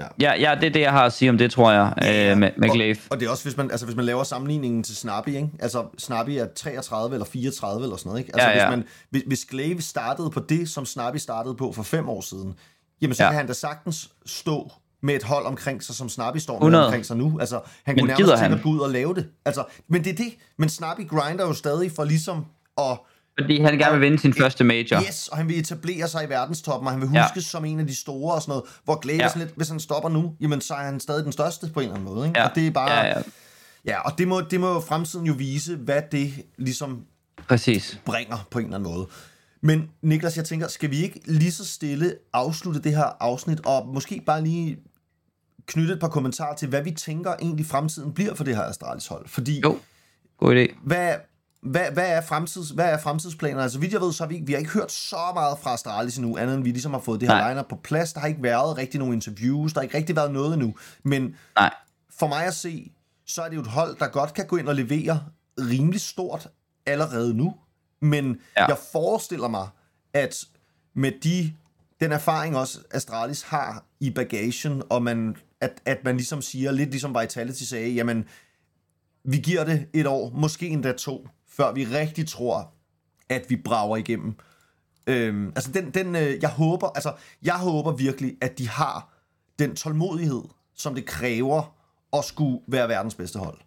Ja. 0.00 0.06
Ja, 0.20 0.34
ja, 0.50 0.54
det 0.60 0.64
er 0.66 0.70
det, 0.72 0.80
jeg 0.80 0.92
har 0.92 1.04
at 1.06 1.12
sige 1.12 1.30
om 1.30 1.38
det, 1.38 1.50
tror 1.50 1.72
jeg, 1.72 1.92
øh, 2.02 2.38
med, 2.38 2.50
med 2.56 2.70
Glaive. 2.70 2.96
Og, 2.96 3.06
og 3.10 3.20
det 3.20 3.26
er 3.26 3.30
også, 3.30 3.44
hvis 3.44 3.56
man, 3.56 3.70
altså, 3.70 3.86
hvis 3.86 3.96
man 3.96 4.04
laver 4.04 4.24
sammenligningen 4.24 4.82
til 4.82 4.96
Snappy, 4.96 5.28
ikke? 5.28 5.48
Altså, 5.60 5.84
Snappy 5.98 6.30
er 6.30 6.46
33 6.56 7.14
eller 7.14 7.26
34 7.26 7.82
eller 7.82 7.96
sådan 7.96 8.08
noget, 8.08 8.20
ikke? 8.20 8.30
Altså, 8.34 8.48
Ja, 8.48 8.56
ja. 8.56 8.66
Hvis, 8.68 8.76
man, 8.76 8.86
hvis, 9.10 9.22
hvis 9.26 9.44
Glaive 9.44 9.82
startede 9.82 10.30
på 10.30 10.40
det, 10.40 10.68
som 10.68 10.86
Snappy 10.86 11.16
startede 11.16 11.54
på 11.54 11.72
for 11.72 11.82
fem 11.82 12.08
år 12.08 12.20
siden, 12.20 12.54
jamen 13.02 13.14
så 13.14 13.22
Ja. 13.22 13.26
ja. 13.26 13.30
kan 13.32 13.36
han 13.38 13.46
da 13.46 13.52
sagtens 13.52 14.10
stå 14.26 14.72
med 15.02 15.14
et 15.14 15.22
hold 15.22 15.46
omkring 15.46 15.82
sig, 15.82 15.94
som 15.94 16.08
Snappy 16.08 16.38
står 16.38 16.54
med 16.54 16.60
100. 16.60 16.84
omkring 16.86 17.06
sig 17.06 17.16
nu. 17.16 17.38
Altså, 17.40 17.60
han 17.84 17.94
Men 17.94 17.98
kunne 18.02 18.08
nærmest 18.08 18.38
tænke 18.42 18.56
at 18.56 18.62
gå 18.62 18.68
ud 18.68 18.78
og 18.80 18.90
lave 18.90 19.14
det. 19.14 19.26
Altså, 19.44 19.64
men 19.88 20.04
det 20.04 20.10
er 20.12 20.16
det. 20.16 20.32
Men 20.58 20.68
Snappy 20.68 21.08
grinder 21.08 21.46
jo 21.46 21.52
stadig 21.52 21.92
for 21.92 22.04
ligesom 22.04 22.44
at 22.78 22.98
Fordi 23.40 23.60
han 23.60 23.78
gerne 23.78 23.92
vil 23.92 24.00
vinde 24.00 24.18
sin 24.18 24.34
første 24.34 24.64
major. 24.64 25.00
Yes, 25.08 25.28
og 25.28 25.36
han 25.36 25.48
vil 25.48 25.58
etablere 25.58 26.08
sig 26.08 26.24
i 26.24 26.28
verdenstoppen, 26.28 26.86
og 26.86 26.92
han 26.92 27.00
vil 27.00 27.10
Ja. 27.14 27.22
huskes 27.22 27.44
som 27.44 27.64
en 27.64 27.80
af 27.80 27.86
de 27.86 27.94
store 27.96 28.34
og 28.34 28.42
sådan 28.42 28.50
noget. 28.50 28.64
Hvor 28.84 28.98
Glaive 29.00 29.18
Ja. 29.18 29.22
ja. 29.24 29.28
sådan 29.28 29.42
lidt, 29.46 29.56
hvis 29.56 29.68
han 29.68 29.80
stopper 29.80 30.08
nu, 30.08 30.32
jamen 30.40 30.60
så 30.60 30.74
er 30.74 30.84
han 30.84 31.00
stadig 31.00 31.24
den 31.24 31.32
største 31.32 31.70
på 31.74 31.80
en 31.80 31.84
eller 31.84 31.94
anden 32.00 32.14
måde. 32.14 32.26
Ikke? 32.28 32.40
Ja. 32.40 32.48
Og 32.48 32.54
det 32.54 32.66
er 32.66 32.70
bare... 32.70 32.90
Ja, 32.92 33.06
ja, 33.06 33.22
Ja, 33.84 34.00
og 34.00 34.18
det 34.18 34.28
må, 34.28 34.40
det 34.40 34.60
må 34.60 34.80
fremtiden 34.80 35.26
jo 35.26 35.32
vise, 35.32 35.76
hvad 35.76 36.02
det 36.12 36.32
ligesom 36.58 37.04
præcis. 37.48 38.00
bringer 38.04 38.46
på 38.50 38.58
en 38.58 38.64
eller 38.64 38.78
anden 38.78 38.92
måde. 38.92 39.06
Men 39.62 39.90
Niklas, 40.02 40.36
jeg 40.36 40.44
tænker, 40.44 40.68
skal 40.68 40.90
vi 40.90 41.02
ikke 41.02 41.20
lige 41.24 41.52
så 41.52 41.64
stille 41.64 42.14
afslutte 42.32 42.80
det 42.82 42.96
her 42.96 43.04
afsnit, 43.20 43.60
og 43.66 43.88
måske 43.94 44.22
bare 44.26 44.44
lige 44.44 44.76
knytte 45.66 45.94
et 45.94 46.00
par 46.00 46.08
kommentarer 46.08 46.56
til, 46.56 46.68
hvad 46.68 46.82
vi 46.82 46.90
tænker 46.90 47.34
egentlig 47.42 47.66
fremtiden 47.66 48.12
bliver 48.12 48.34
for 48.34 48.44
det 48.44 48.56
her 48.56 48.62
Astralis 48.62 49.06
hold? 49.06 49.28
Fordi, 49.28 49.60
Jo, 49.60 49.78
god 50.38 50.54
idé. 50.56 50.76
hvad, 50.84 51.14
hvad, 51.62 51.90
hvad, 51.92 52.08
er 52.10 52.20
fremtids, 52.20 52.70
hvad 52.70 52.84
er 52.84 52.98
fremtidsplaner? 52.98 53.62
Altså, 53.62 53.78
vidt 53.78 53.92
jeg 53.92 54.00
ved, 54.00 54.12
så 54.12 54.22
har 54.24 54.28
vi, 54.28 54.34
ikke- 54.34 54.46
vi 54.46 54.52
har 54.52 54.58
ikke 54.58 54.70
hørt 54.70 54.92
så 54.92 55.16
meget 55.34 55.58
fra 55.58 55.72
Astralis 55.72 56.16
endnu, 56.16 56.36
andet 56.38 56.54
end 56.54 56.64
vi 56.64 56.70
ligesom 56.70 56.92
har 56.92 57.00
fået 57.00 57.20
det 57.20 57.28
her 57.28 57.36
Nej. 57.36 57.48
lineup 57.50 57.66
på 57.68 57.76
plads. 57.76 58.12
Der 58.12 58.20
har 58.20 58.26
ikke 58.28 58.42
været 58.42 58.76
rigtig 58.78 58.98
nogen 58.98 59.14
interviews, 59.14 59.72
der 59.72 59.80
har 59.80 59.82
ikke 59.82 59.96
rigtig 59.98 60.16
været 60.16 60.32
noget 60.32 60.54
endnu. 60.54 60.74
Men 61.02 61.36
Nej, 61.56 61.74
for 62.18 62.26
mig 62.26 62.44
at 62.44 62.54
se, 62.54 62.92
så 63.26 63.42
er 63.42 63.48
det 63.48 63.56
jo 63.56 63.60
et 63.60 63.66
hold, 63.66 63.96
der 63.98 64.08
godt 64.08 64.34
kan 64.34 64.46
gå 64.46 64.56
ind 64.56 64.68
og 64.68 64.74
levere 64.74 65.22
rimelig 65.58 66.00
stort 66.00 66.48
allerede 66.86 67.34
nu. 67.34 67.54
Men 68.02 68.40
ja. 68.56 68.66
jeg 68.66 68.76
forestiller 68.92 69.48
mig, 69.48 69.68
at 70.12 70.44
med 70.94 71.12
de, 71.22 71.52
den 72.00 72.12
erfaring 72.12 72.56
også 72.56 72.78
Astralis 72.90 73.42
har 73.42 73.84
i 74.00 74.10
bagagen, 74.10 74.82
og 74.90 75.02
man, 75.02 75.36
at, 75.60 75.72
at 75.84 75.98
man 76.04 76.16
ligesom 76.16 76.42
siger, 76.42 76.72
lidt 76.72 76.90
ligesom 76.90 77.16
Vitality 77.20 77.62
sagde, 77.62 77.90
jamen, 77.90 78.24
vi 79.24 79.36
giver 79.36 79.64
det 79.64 79.86
et 79.94 80.06
år, 80.06 80.30
måske 80.34 80.68
endda 80.68 80.92
to, 80.92 81.28
før 81.56 81.72
vi 81.72 81.84
rigtig 81.84 82.28
tror, 82.28 82.72
at 83.28 83.44
vi 83.48 83.56
brager 83.56 83.96
igennem. 83.96 84.34
Øhm, 85.06 85.48
altså 85.48 85.72
den, 85.72 85.90
den 85.90 86.16
øh, 86.16 86.42
jeg 86.42 86.50
håber, 86.50 86.88
altså 86.88 87.12
jeg 87.42 87.54
håber 87.54 87.92
virkelig, 87.92 88.36
at 88.40 88.58
de 88.58 88.68
har 88.68 89.08
den 89.58 89.76
tålmodighed, 89.76 90.42
som 90.76 90.94
det 90.94 91.06
kræver 91.06 91.74
at 92.12 92.24
skulle 92.24 92.60
være 92.68 92.88
verdens 92.88 93.14
bedste 93.14 93.38
hold. 93.38 93.58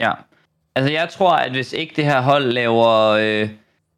ja. 0.00 0.12
Altså 0.74 0.92
jeg 0.92 1.08
tror, 1.08 1.30
at 1.30 1.50
hvis 1.50 1.72
ikke 1.72 1.92
det 1.96 2.04
her 2.04 2.20
hold 2.20 2.44
laver, 2.44 3.08
øh, 3.20 3.50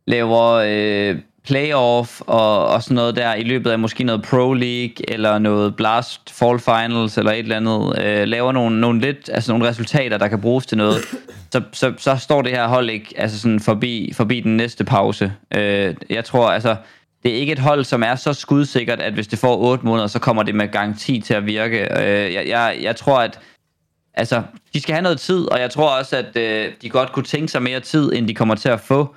laver 0.06 0.52
øh, 0.52 1.20
playoff 1.44 2.20
og, 2.20 2.66
og 2.66 2.82
sådan 2.82 2.94
noget 2.94 3.16
der 3.16 3.34
i 3.34 3.42
løbet 3.42 3.70
af 3.70 3.78
måske 3.78 4.04
noget 4.04 4.22
Pro 4.22 4.52
League 4.52 5.10
eller 5.10 5.38
noget 5.38 5.76
Blast 5.76 6.30
Fall 6.30 6.58
Finals 6.58 7.18
eller 7.18 7.32
et 7.32 7.38
eller 7.38 7.56
andet, 7.56 8.04
øh, 8.04 8.28
laver 8.28 8.52
nogle, 8.52 8.80
nogle 8.80 9.00
lidt, 9.00 9.30
altså 9.32 9.52
nogle 9.52 9.68
resultater, 9.68 10.18
der 10.18 10.28
kan 10.28 10.40
bruges 10.40 10.66
til 10.66 10.78
noget, 10.78 10.96
så, 11.52 11.62
så, 11.72 11.92
så 11.98 12.16
står 12.16 12.42
det 12.42 12.52
her 12.52 12.68
hold 12.68 12.90
ikke 12.90 13.14
altså 13.16 13.40
sådan 13.40 13.60
forbi, 13.60 14.12
forbi 14.16 14.40
den 14.40 14.56
næste 14.56 14.84
pause. 14.84 15.32
Øh, 15.54 15.94
jeg 16.10 16.24
tror 16.24 16.50
altså, 16.50 16.76
det 17.22 17.32
er 17.32 17.36
ikke 17.36 17.52
et 17.52 17.58
hold, 17.58 17.84
som 17.84 18.02
er 18.02 18.14
så 18.14 18.32
skudsikkert, 18.32 19.00
at 19.00 19.12
hvis 19.12 19.26
det 19.26 19.38
får 19.38 19.56
8 19.56 19.86
måneder, 19.86 20.06
så 20.06 20.18
kommer 20.18 20.42
det 20.42 20.54
med 20.54 20.68
garanti 20.68 21.20
til 21.20 21.34
at 21.34 21.46
virke. 21.46 21.80
Øh, 21.80 22.34
jeg, 22.34 22.44
jeg, 22.48 22.78
jeg 22.82 22.96
tror, 22.96 23.18
at 23.18 23.40
altså, 24.14 24.42
de 24.74 24.80
skal 24.80 24.94
have 24.94 25.02
noget 25.02 25.20
tid, 25.20 25.52
og 25.52 25.60
jeg 25.60 25.70
tror 25.70 25.98
også, 25.98 26.16
at 26.16 26.36
øh, 26.36 26.72
de 26.82 26.90
godt 26.90 27.12
kunne 27.12 27.24
tænke 27.24 27.48
sig 27.48 27.62
mere 27.62 27.80
tid, 27.80 28.12
end 28.12 28.28
de 28.28 28.34
kommer 28.34 28.54
til 28.54 28.68
at 28.68 28.80
få. 28.80 29.14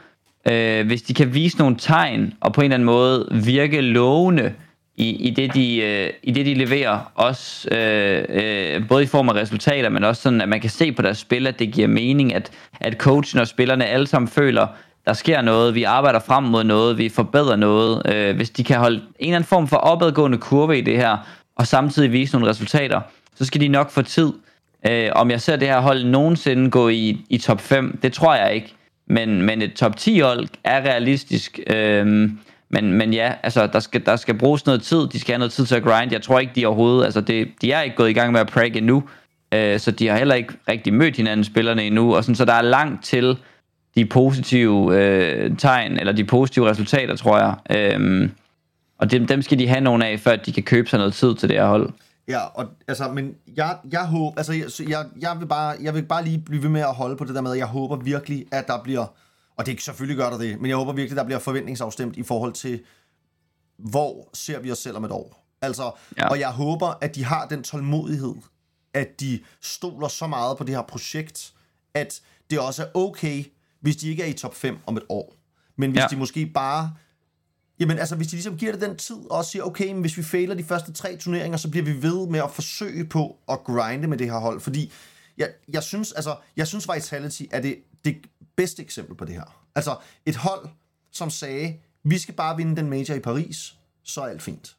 Øh, 0.48 0.88
hvis 0.88 1.02
de 1.02 1.14
kan 1.14 1.34
vise 1.34 1.58
nogle 1.58 1.76
tegn, 1.76 2.34
og 2.42 2.54
på 2.54 2.62
en 2.62 2.66
eller 2.66 2.76
anden 2.76 2.86
måde 2.86 3.28
virke 3.46 3.82
lovende 3.82 4.54
i, 4.98 5.10
i, 5.10 5.30
det, 5.30 5.54
de, 5.54 5.78
øh, 5.78 6.10
i 6.24 6.32
det, 6.32 6.46
de 6.46 6.54
leverer, 6.54 7.12
også 7.16 7.68
øh, 7.72 8.26
øh, 8.30 8.88
både 8.88 9.04
i 9.04 9.08
form 9.08 9.30
af 9.30 9.34
resultater, 9.34 9.90
men 9.90 10.04
også 10.04 10.22
sådan, 10.22 10.42
at 10.42 10.50
man 10.50 10.62
kan 10.62 10.70
se 10.70 10.92
på 10.92 11.02
deres 11.02 11.18
spil, 11.18 11.48
at 11.48 11.60
det 11.60 11.74
giver 11.74 11.88
mening, 11.88 12.34
at, 12.34 12.52
at 12.80 12.94
coachen 12.94 13.40
og 13.40 13.48
spillerne 13.48 13.86
alle 13.86 14.08
sammen 14.08 14.28
føler, 14.28 14.68
der 15.06 15.14
sker 15.14 15.42
noget, 15.42 15.76
vi 15.76 15.84
arbejder 15.84 16.20
frem 16.20 16.44
mod 16.44 16.64
noget, 16.64 16.98
vi 16.98 17.10
forbedrer 17.10 17.56
noget. 17.56 18.14
Øh, 18.14 18.36
hvis 18.36 18.50
de 18.50 18.64
kan 18.64 18.80
holde 18.80 18.96
en 18.96 19.04
eller 19.20 19.36
anden 19.36 19.48
form 19.48 19.68
for 19.68 19.78
opadgående 19.78 20.38
kurve 20.38 20.78
i 20.78 20.82
det 20.82 20.98
her, 20.98 21.18
og 21.56 21.68
samtidig 21.68 22.12
vise 22.12 22.34
nogle 22.34 22.50
resultater, 22.50 23.02
så 23.36 23.46
skal 23.46 23.62
de 23.62 23.68
nok 23.68 23.92
få 23.92 24.02
tid. 24.02 24.34
Øh, 24.90 25.10
om 25.16 25.32
jeg 25.32 25.42
ser 25.42 25.56
det 25.56 25.68
her 25.68 25.80
hold 25.80 26.04
nogensinde 26.04 26.72
gå 26.72 26.90
i, 26.90 27.26
i 27.30 27.38
top 27.38 27.62
5, 27.62 28.00
det 28.04 28.14
tror 28.14 28.36
jeg 28.36 28.56
ikke. 28.56 28.76
Men, 29.08 29.42
men 29.42 29.62
et 29.62 29.74
top 29.74 29.98
10 29.98 30.20
hold 30.20 30.48
er 30.64 30.82
realistisk. 30.82 31.60
Øhm, 31.68 32.40
men, 32.70 32.94
men 32.94 33.14
ja, 33.14 33.34
altså, 33.44 33.68
der 33.68 33.80
skal, 33.80 34.06
der 34.06 34.16
skal 34.16 34.38
bruges 34.38 34.66
noget 34.66 34.82
tid. 34.82 35.08
De 35.08 35.20
skal 35.20 35.34
have 35.34 35.40
noget 35.40 35.52
tid 35.52 35.66
til 35.66 35.76
at 35.76 35.84
grind. 35.84 36.12
Jeg 36.12 36.22
tror 36.22 36.40
ikke, 36.40 36.54
de 36.56 36.66
overhovedet... 36.66 37.06
Altså, 37.06 37.22
det, 37.22 37.48
de 37.62 37.72
er 37.72 37.82
ikke 37.82 37.96
gået 37.96 38.10
i 38.10 38.14
gang 38.14 38.32
med 38.32 38.40
at 38.40 38.48
pragge 38.48 38.78
endnu. 38.78 39.04
Øh, 39.54 39.80
så 39.80 39.92
de 39.92 40.08
har 40.08 40.18
heller 40.18 40.36
ikke 40.36 40.54
rigtig 40.70 40.94
mødt 40.94 41.18
hinanden, 41.18 41.44
spillerne 41.44 41.84
endnu. 41.84 42.16
Og 42.16 42.24
sådan, 42.24 42.36
så 42.36 42.46
der 42.46 42.54
er 42.54 42.62
langt 42.62 43.04
til 43.04 43.38
de 43.96 44.06
positive 44.06 44.98
øh, 44.98 45.58
tegn, 45.58 46.00
eller 46.00 46.14
de 46.14 46.24
positive 46.24 46.70
resultater, 46.70 47.16
tror 47.16 47.38
jeg. 47.38 47.78
Øhm, 47.78 48.32
og 48.98 49.12
dem, 49.12 49.28
dem 49.28 49.42
skal 49.42 49.60
de 49.60 49.68
have 49.68 49.82
nogle 49.82 50.08
af, 50.08 50.20
før 50.20 50.36
de 50.36 50.52
kan 50.52 50.64
købe 50.64 50.90
sig 50.90 51.00
noget 51.00 51.14
tid 51.14 51.36
til 51.36 51.50
det 51.50 51.58
her 51.58 51.68
hold. 51.68 51.90
Ja, 52.28 52.40
og 52.40 52.68
altså, 52.88 53.12
men 53.12 53.36
jeg, 53.56 53.78
jeg 53.92 54.08
håber, 54.08 54.38
altså, 54.38 54.54
jeg, 54.54 54.90
jeg, 54.90 55.06
jeg, 55.20 55.40
vil 55.40 55.46
bare, 55.46 55.76
jeg 55.82 55.94
vil 55.94 56.06
bare 56.06 56.24
lige 56.24 56.40
blive 56.40 56.64
ved 56.64 56.70
med 56.70 56.82
at 56.82 56.94
holde 56.96 57.16
på 57.16 57.24
det 57.26 57.36
der 57.36 57.42
med, 57.42 57.52
at 57.52 57.58
jeg 57.58 57.66
håber 57.68 57.96
virkelig, 57.96 58.46
at 58.52 58.68
der 58.68 58.84
bliver, 58.84 59.06
og 59.58 59.66
det 59.66 59.82
selvfølgelig 59.82 60.18
gør 60.18 60.30
der 60.30 60.38
det, 60.38 60.62
men 60.62 60.70
jeg 60.70 60.78
håber 60.78 60.94
virkelig, 60.94 61.18
der 61.18 61.24
bliver 61.24 61.40
forventningsafstemt 61.40 62.18
i 62.18 62.24
forhold 62.24 62.54
til, 62.54 62.82
hvor 63.78 64.30
ser 64.34 64.60
vi 64.60 64.72
os 64.72 64.78
selv 64.80 64.98
om 64.98 65.06
et 65.06 65.12
år. 65.12 65.48
Altså, 65.62 65.92
Ja. 66.18 66.30
og 66.30 66.40
jeg 66.40 66.50
håber, 66.52 66.94
at 67.02 67.16
de 67.16 67.24
har 67.24 67.48
den 67.48 67.64
tålmodighed, 67.64 68.36
at 68.94 69.20
de 69.20 69.40
stoler 69.62 70.08
så 70.08 70.28
meget 70.28 70.58
på 70.58 70.64
det 70.64 70.76
her 70.76 70.82
projekt, 70.82 71.54
at 71.94 72.22
det 72.50 72.60
også 72.60 72.84
er 72.84 72.88
okay, 72.94 73.44
hvis 73.82 73.96
de 73.96 74.10
ikke 74.10 74.24
er 74.24 74.28
i 74.28 74.34
top 74.34 74.56
5 74.56 74.78
om 74.86 74.98
et 74.98 75.04
år. 75.10 75.36
Men 75.76 75.92
hvis 75.92 76.02
ja. 76.02 76.08
de 76.08 76.16
måske 76.16 76.46
bare 76.46 76.94
Jamen 77.80 78.00
altså, 78.00 78.16
hvis 78.16 78.28
de 78.28 78.36
ligesom 78.36 78.58
giver 78.58 78.72
det 78.72 78.82
den 78.82 78.98
tid, 78.98 79.18
og 79.30 79.46
siger, 79.46 79.64
okay, 79.64 79.92
men 79.92 80.02
hvis 80.02 80.18
vi 80.18 80.24
fejler 80.24 80.56
de 80.56 80.64
første 80.64 80.94
tre 80.94 81.18
turneringer, 81.18 81.58
så 81.58 81.70
bliver 81.70 81.86
vi 81.86 82.02
ved 82.02 82.28
med 82.28 82.40
at 82.40 82.52
forsøge 82.52 83.06
på 83.06 83.38
at 83.50 83.64
grinde 83.64 84.08
med 84.08 84.18
det 84.18 84.32
her 84.32 84.38
hold. 84.38 84.60
Fordi 84.60 84.92
jeg, 85.38 85.50
jeg 85.68 85.84
synes, 85.84 86.12
altså, 86.12 86.36
jeg 86.58 86.68
synes 86.68 86.88
Vitality 86.96 87.44
er 87.52 87.62
det, 87.62 87.76
det 88.06 88.18
bedste 88.56 88.84
eksempel 88.84 89.16
på 89.16 89.26
det 89.26 89.36
her. 89.36 89.64
Altså, 89.76 89.98
et 90.26 90.36
hold, 90.36 90.70
som 91.12 91.30
sagde, 91.30 91.80
vi 92.04 92.18
skal 92.18 92.34
bare 92.34 92.58
vinde 92.58 92.76
den 92.76 92.90
major 92.90 93.16
i 93.16 93.20
Paris, 93.20 93.76
så 94.04 94.22
er 94.22 94.26
alt 94.26 94.42
fint. 94.42 94.76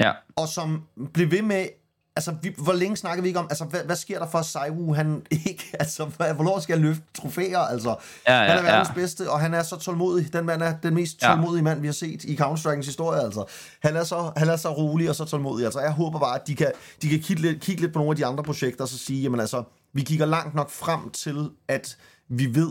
Ja, 0.00 0.12
Og 0.36 0.48
som 0.48 0.82
blev 1.12 1.30
ved 1.30 1.42
med 1.42 1.66
altså, 2.16 2.34
vi, 2.42 2.54
hvor 2.58 2.72
længe 2.72 2.96
snakker 2.96 3.22
vi 3.22 3.28
ikke 3.28 3.40
om, 3.40 3.46
altså, 3.50 3.64
hvad, 3.64 3.80
hvad 3.84 3.96
sker 3.96 4.18
der 4.18 4.26
for 4.26 4.42
Saiwu, 4.42 4.94
han 4.94 5.26
ikke, 5.30 5.64
altså, 5.80 6.04
hvornår 6.04 6.60
skal 6.60 6.76
han 6.76 6.86
løfte 6.86 7.02
trofæer, 7.14 7.58
altså, 7.58 7.96
Ja, 8.28 8.34
ja, 8.42 8.48
han 8.48 8.58
er 8.58 8.62
verdens 8.62 8.88
ja. 8.88 8.94
bedste, 8.94 9.30
og 9.30 9.40
han 9.40 9.54
er 9.54 9.62
så 9.62 9.76
tålmodig, 9.76 10.32
den 10.32 10.46
mand 10.46 10.62
er 10.62 10.74
den 10.82 10.94
mest 10.94 11.22
Ja. 11.22 11.28
tålmodige 11.28 11.62
mand, 11.62 11.80
vi 11.80 11.86
har 11.86 11.92
set 11.94 12.24
i 12.24 12.36
Counter-Strike's 12.40 12.84
historie, 12.84 13.20
altså, 13.20 13.44
han 13.82 13.96
er, 13.96 14.04
så, 14.04 14.32
han 14.36 14.48
er 14.48 14.56
så 14.56 14.72
rolig 14.72 15.08
og 15.10 15.16
så 15.16 15.24
tålmodig, 15.24 15.64
altså, 15.64 15.80
jeg 15.80 15.92
håber 15.92 16.18
bare, 16.18 16.40
at 16.40 16.46
de 16.46 16.54
kan, 16.54 16.72
de 17.02 17.08
kan 17.08 17.20
kigge, 17.20 17.42
lidt, 17.42 17.60
kigge 17.60 17.80
lidt 17.82 17.92
på 17.92 17.98
nogle 17.98 18.10
af 18.12 18.16
de 18.16 18.26
andre 18.26 18.44
projekter, 18.44 18.82
og 18.84 18.88
så 18.88 18.98
sige, 18.98 19.22
jamen 19.22 19.40
altså, 19.40 19.62
vi 19.92 20.02
kigger 20.02 20.26
langt 20.26 20.54
nok 20.54 20.70
frem 20.70 21.10
til, 21.10 21.50
at 21.68 21.96
vi 22.28 22.54
ved, 22.54 22.70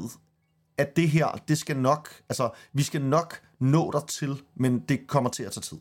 at 0.77 0.95
det 0.95 1.09
her, 1.09 1.27
det 1.47 1.57
skal 1.57 1.77
nok, 1.77 2.09
altså, 2.29 2.49
vi 2.73 2.83
skal 2.83 3.01
nok 3.01 3.39
nå 3.59 3.91
der 3.91 3.99
til, 3.99 4.41
men 4.55 4.79
det 4.89 4.99
kommer 5.07 5.29
til 5.29 5.43
at 5.43 5.51
tage 5.51 5.61
tid. 5.61 5.77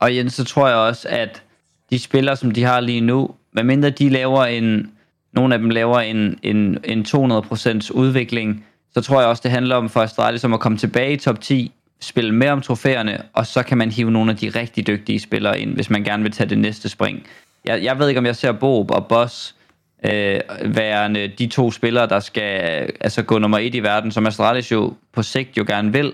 Og 0.00 0.16
Jens, 0.16 0.34
så 0.34 0.44
tror 0.44 0.68
jeg 0.68 0.76
også, 0.76 1.08
at 1.08 1.42
de 1.90 1.98
spillere, 1.98 2.36
som 2.36 2.50
de 2.50 2.62
har 2.62 2.80
lige 2.80 3.00
nu, 3.00 3.30
medmindre 3.52 3.90
de 3.90 4.08
laver 4.08 4.44
en, 4.44 4.90
nogle 5.32 5.54
af 5.54 5.60
dem 5.60 5.70
laver 5.70 6.00
en, 6.00 6.38
en, 6.42 6.78
en 6.84 7.06
200% 7.08 7.92
udvikling, 7.92 8.64
så 8.94 9.00
tror 9.00 9.20
jeg 9.20 9.28
også, 9.28 9.40
det 9.44 9.50
handler 9.50 9.76
om 9.76 9.88
for 9.88 10.00
Astralis 10.00 10.44
om 10.44 10.54
at 10.54 10.60
komme 10.60 10.78
tilbage 10.78 11.12
i 11.12 11.16
top 11.16 11.40
10, 11.40 11.72
spille 12.00 12.34
med 12.34 12.48
om 12.48 12.60
trofæerne, 12.60 13.22
og 13.32 13.46
så 13.46 13.62
kan 13.62 13.78
man 13.78 13.90
hive 13.90 14.10
nogle 14.10 14.30
af 14.30 14.36
de 14.36 14.48
rigtig 14.48 14.86
dygtige 14.86 15.20
spillere 15.20 15.60
ind, 15.60 15.74
hvis 15.74 15.90
man 15.90 16.04
gerne 16.04 16.22
vil 16.22 16.32
tage 16.32 16.48
det 16.48 16.58
næste 16.58 16.88
spring. 16.88 17.26
Jeg, 17.64 17.82
jeg 17.82 17.98
ved 17.98 18.08
ikke, 18.08 18.18
om 18.18 18.26
jeg 18.26 18.36
ser 18.36 18.52
Bob 18.52 18.90
og 18.90 19.06
Boss 19.06 19.54
øh, 20.04 20.40
værende 20.64 21.28
de 21.38 21.46
to 21.46 21.70
spillere, 21.70 22.08
der 22.08 22.20
skal 22.20 22.50
altså 23.00 23.22
gå 23.22 23.38
nummer 23.38 23.58
et 23.58 23.74
i 23.74 23.82
verden, 23.82 24.10
som 24.10 24.26
Astralis 24.26 24.72
jo 24.72 24.94
på 25.12 25.22
sigt 25.22 25.56
jo 25.56 25.64
gerne 25.68 25.92
vil, 25.92 26.12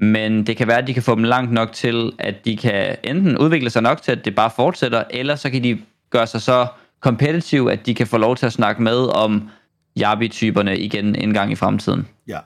men 0.00 0.46
det 0.46 0.56
kan 0.56 0.66
være, 0.66 0.78
at 0.78 0.86
de 0.86 0.94
kan 0.94 1.02
få 1.02 1.14
dem 1.14 1.24
langt 1.24 1.52
nok 1.52 1.72
til, 1.72 2.12
at 2.18 2.44
de 2.44 2.56
kan 2.56 2.96
enten 3.04 3.38
udvikle 3.38 3.70
sig 3.70 3.82
nok 3.82 4.02
til, 4.02 4.12
at 4.12 4.24
det 4.24 4.34
bare 4.34 4.50
fortsætter, 4.56 5.04
eller 5.10 5.36
så 5.36 5.50
kan 5.50 5.62
de 5.62 5.82
gøre 6.10 6.26
sig 6.26 6.42
så 6.42 6.66
competitive, 7.00 7.72
at 7.72 7.86
de 7.86 7.94
kan 7.94 8.06
få 8.06 8.18
lov 8.18 8.36
til 8.36 8.46
at 8.46 8.52
snakke 8.52 8.82
med 8.82 8.96
om 8.96 9.50
Yabi-typerne 9.98 10.78
igen 10.78 11.14
en 11.14 11.34
gang 11.34 11.52
i 11.52 11.54
fremtiden. 11.54 12.08
Ja. 12.26 12.38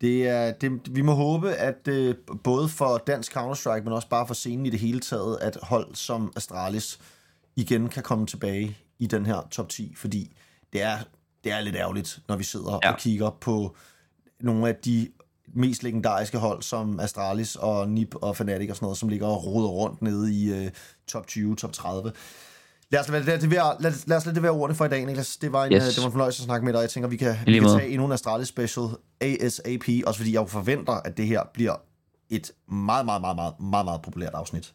Det 0.00 0.28
er, 0.28 0.52
det, 0.52 0.80
vi 0.90 1.02
må 1.02 1.12
håbe, 1.12 1.52
at 1.52 1.88
øh, 1.88 2.14
både 2.44 2.68
for 2.68 3.02
dansk 3.06 3.36
Counter-Strike, 3.36 3.82
men 3.84 3.92
også 3.92 4.08
bare 4.08 4.26
for 4.26 4.34
scenen 4.34 4.66
i 4.66 4.70
det 4.70 4.80
hele 4.80 5.00
taget, 5.00 5.38
at 5.40 5.58
hold 5.62 5.94
som 5.94 6.32
Astralis 6.36 6.98
igen 7.56 7.88
kan 7.88 8.02
komme 8.02 8.26
tilbage 8.26 8.76
i 8.98 9.06
den 9.06 9.26
her 9.26 9.48
top 9.50 9.68
10, 9.68 9.94
fordi 9.96 10.36
det 10.72 10.82
er, 10.82 10.96
det 11.44 11.52
er 11.52 11.60
lidt 11.60 11.76
ærgerligt, 11.76 12.18
når 12.28 12.36
vi 12.36 12.44
sidder. 12.44 12.78
Ja. 12.82 12.92
og 12.92 12.98
kigger 12.98 13.30
på 13.40 13.76
nogle 14.40 14.68
af 14.68 14.74
de 14.74 15.08
mest 15.58 15.82
legendariske 15.82 16.38
hold, 16.38 16.62
som 16.62 17.00
Astralis 17.00 17.56
og 17.56 17.88
NIP 17.88 18.14
og 18.14 18.36
Fnatic 18.36 18.70
og 18.70 18.76
sådan 18.76 18.84
noget, 18.84 18.98
som 18.98 19.08
ligger 19.08 19.26
og 19.26 19.44
roder 19.46 19.68
rundt 19.68 20.02
nede 20.02 20.34
i 20.34 20.52
øh, 20.52 20.70
top 21.08 21.26
20, 21.26 21.56
top 21.56 21.72
30. 21.72 22.12
Lad 22.90 23.00
os, 23.00 23.08
lad, 23.08 23.38
det 23.40 23.50
være, 23.50 23.76
lad, 23.80 23.92
lad 24.06 24.16
os 24.16 24.26
lade 24.26 24.34
det 24.34 24.42
være 24.42 24.52
ordene 24.52 24.74
for 24.74 24.84
i 24.84 24.88
dag, 24.88 25.06
Niklas. 25.06 25.36
Det 25.36 25.52
var 25.52 25.64
en, 25.64 25.72
yes. 25.72 25.84
Yes. 25.86 25.94
det 25.94 26.02
var 26.02 26.06
en 26.06 26.12
fornøjelse 26.12 26.40
at 26.40 26.44
snakke 26.44 26.64
med 26.64 26.72
dig. 26.72 26.80
Jeg 26.80 26.90
tænker, 26.90 27.08
vi 27.08 27.16
kan, 27.16 27.36
vi 27.46 27.52
kan 27.58 27.68
tage 27.68 27.88
endnu 27.88 28.06
en 28.06 28.12
Astralis 28.12 28.48
special 28.48 28.86
ASAP, 29.20 29.88
også 30.06 30.18
fordi 30.18 30.32
jeg 30.32 30.40
jo 30.40 30.46
forventer, 30.46 30.92
at 30.92 31.16
det 31.16 31.26
her 31.26 31.42
bliver 31.54 31.74
et 32.30 32.52
meget, 32.68 33.04
meget, 33.04 33.20
meget, 33.20 33.36
meget, 33.36 33.54
meget, 33.60 33.84
meget 33.84 34.02
populært 34.02 34.34
afsnit. 34.34 34.72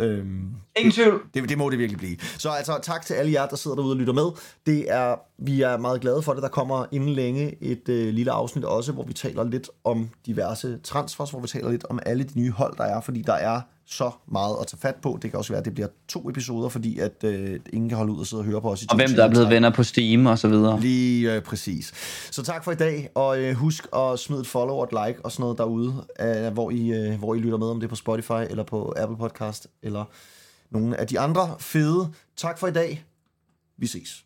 Øhm, 0.00 0.48
Ingen 0.76 0.92
tvivl. 0.92 1.22
det, 1.34 1.48
det 1.48 1.58
må 1.58 1.70
det 1.70 1.78
virkelig 1.78 1.98
blive. 1.98 2.16
Så 2.38 2.50
altså 2.50 2.78
tak 2.82 3.06
til 3.06 3.14
alle 3.14 3.32
jer, 3.32 3.46
der 3.46 3.56
sidder 3.56 3.76
derude 3.76 3.92
og 3.92 3.96
lytter 3.96 4.12
med. 4.12 4.30
Det 4.66 4.90
er, 4.92 5.16
vi 5.38 5.62
er 5.62 5.76
meget 5.76 6.00
glade 6.00 6.22
for 6.22 6.32
det. 6.32 6.42
Der 6.42 6.48
kommer 6.48 6.86
inden 6.92 7.08
længe 7.10 7.62
et 7.62 7.88
øh, 7.88 8.14
lille 8.14 8.32
afsnit 8.32 8.64
også, 8.64 8.92
hvor 8.92 9.04
vi 9.04 9.12
taler 9.12 9.44
lidt 9.44 9.70
om 9.84 10.08
diverse 10.26 10.78
transfers, 10.84 11.30
hvor 11.30 11.40
vi 11.40 11.48
taler 11.48 11.70
lidt 11.70 11.84
om 11.84 11.98
alle 12.06 12.24
de 12.24 12.38
nye 12.40 12.50
hold, 12.50 12.76
der 12.76 12.84
er, 12.84 13.00
fordi 13.00 13.22
der 13.22 13.32
er 13.34 13.60
så 13.86 14.10
meget 14.26 14.56
at 14.60 14.66
tage 14.66 14.78
fat 14.78 14.96
på. 14.96 15.18
Det 15.22 15.30
kan 15.30 15.38
også 15.38 15.52
være, 15.52 15.58
at 15.58 15.64
det 15.64 15.74
bliver 15.74 15.88
to 16.08 16.30
episoder, 16.30 16.68
fordi 16.68 16.98
at 16.98 17.24
øh, 17.24 17.60
ingen 17.72 17.88
kan 17.88 17.98
holde 17.98 18.12
ud 18.12 18.20
og 18.20 18.26
sidde 18.26 18.40
og 18.40 18.44
høre 18.44 18.60
på 18.60 18.70
os 18.70 18.82
i 18.82 18.86
Og 18.90 18.96
hvem 18.96 19.10
der 19.10 19.24
er 19.24 19.30
blevet 19.30 19.50
venner 19.50 19.70
på 19.70 19.82
Steam 19.82 20.26
og 20.26 20.38
så 20.38 20.48
videre. 20.48 20.80
Lige 20.80 21.34
øh, 21.34 21.42
præcis. 21.42 21.92
Så 22.30 22.42
tak 22.42 22.64
for 22.64 22.72
i 22.72 22.74
dag, 22.74 23.10
og 23.14 23.40
øh, 23.40 23.54
husk 23.54 23.86
at 23.96 24.18
smide 24.18 24.40
et 24.40 24.46
follow 24.46 24.76
og 24.76 24.84
et 24.84 25.06
like 25.06 25.24
og 25.24 25.32
sådan 25.32 25.42
noget 25.42 25.58
derude, 25.58 26.04
øh, 26.20 26.52
hvor, 26.52 26.70
I, 26.70 26.92
øh, 26.92 27.18
hvor 27.18 27.34
I 27.34 27.38
lytter 27.38 27.58
med, 27.58 27.66
om 27.66 27.80
det 27.80 27.86
er 27.86 27.90
på 27.90 27.96
Spotify 27.96 28.42
eller 28.50 28.64
på 28.64 28.94
Apple 28.96 29.16
Podcast 29.16 29.66
eller 29.82 30.04
nogle 30.70 31.00
af 31.00 31.06
de 31.06 31.20
andre 31.20 31.56
fede. 31.58 32.12
Tak 32.36 32.58
for 32.58 32.66
i 32.66 32.72
dag. 32.72 33.04
Vi 33.78 33.86
ses. 33.86 34.24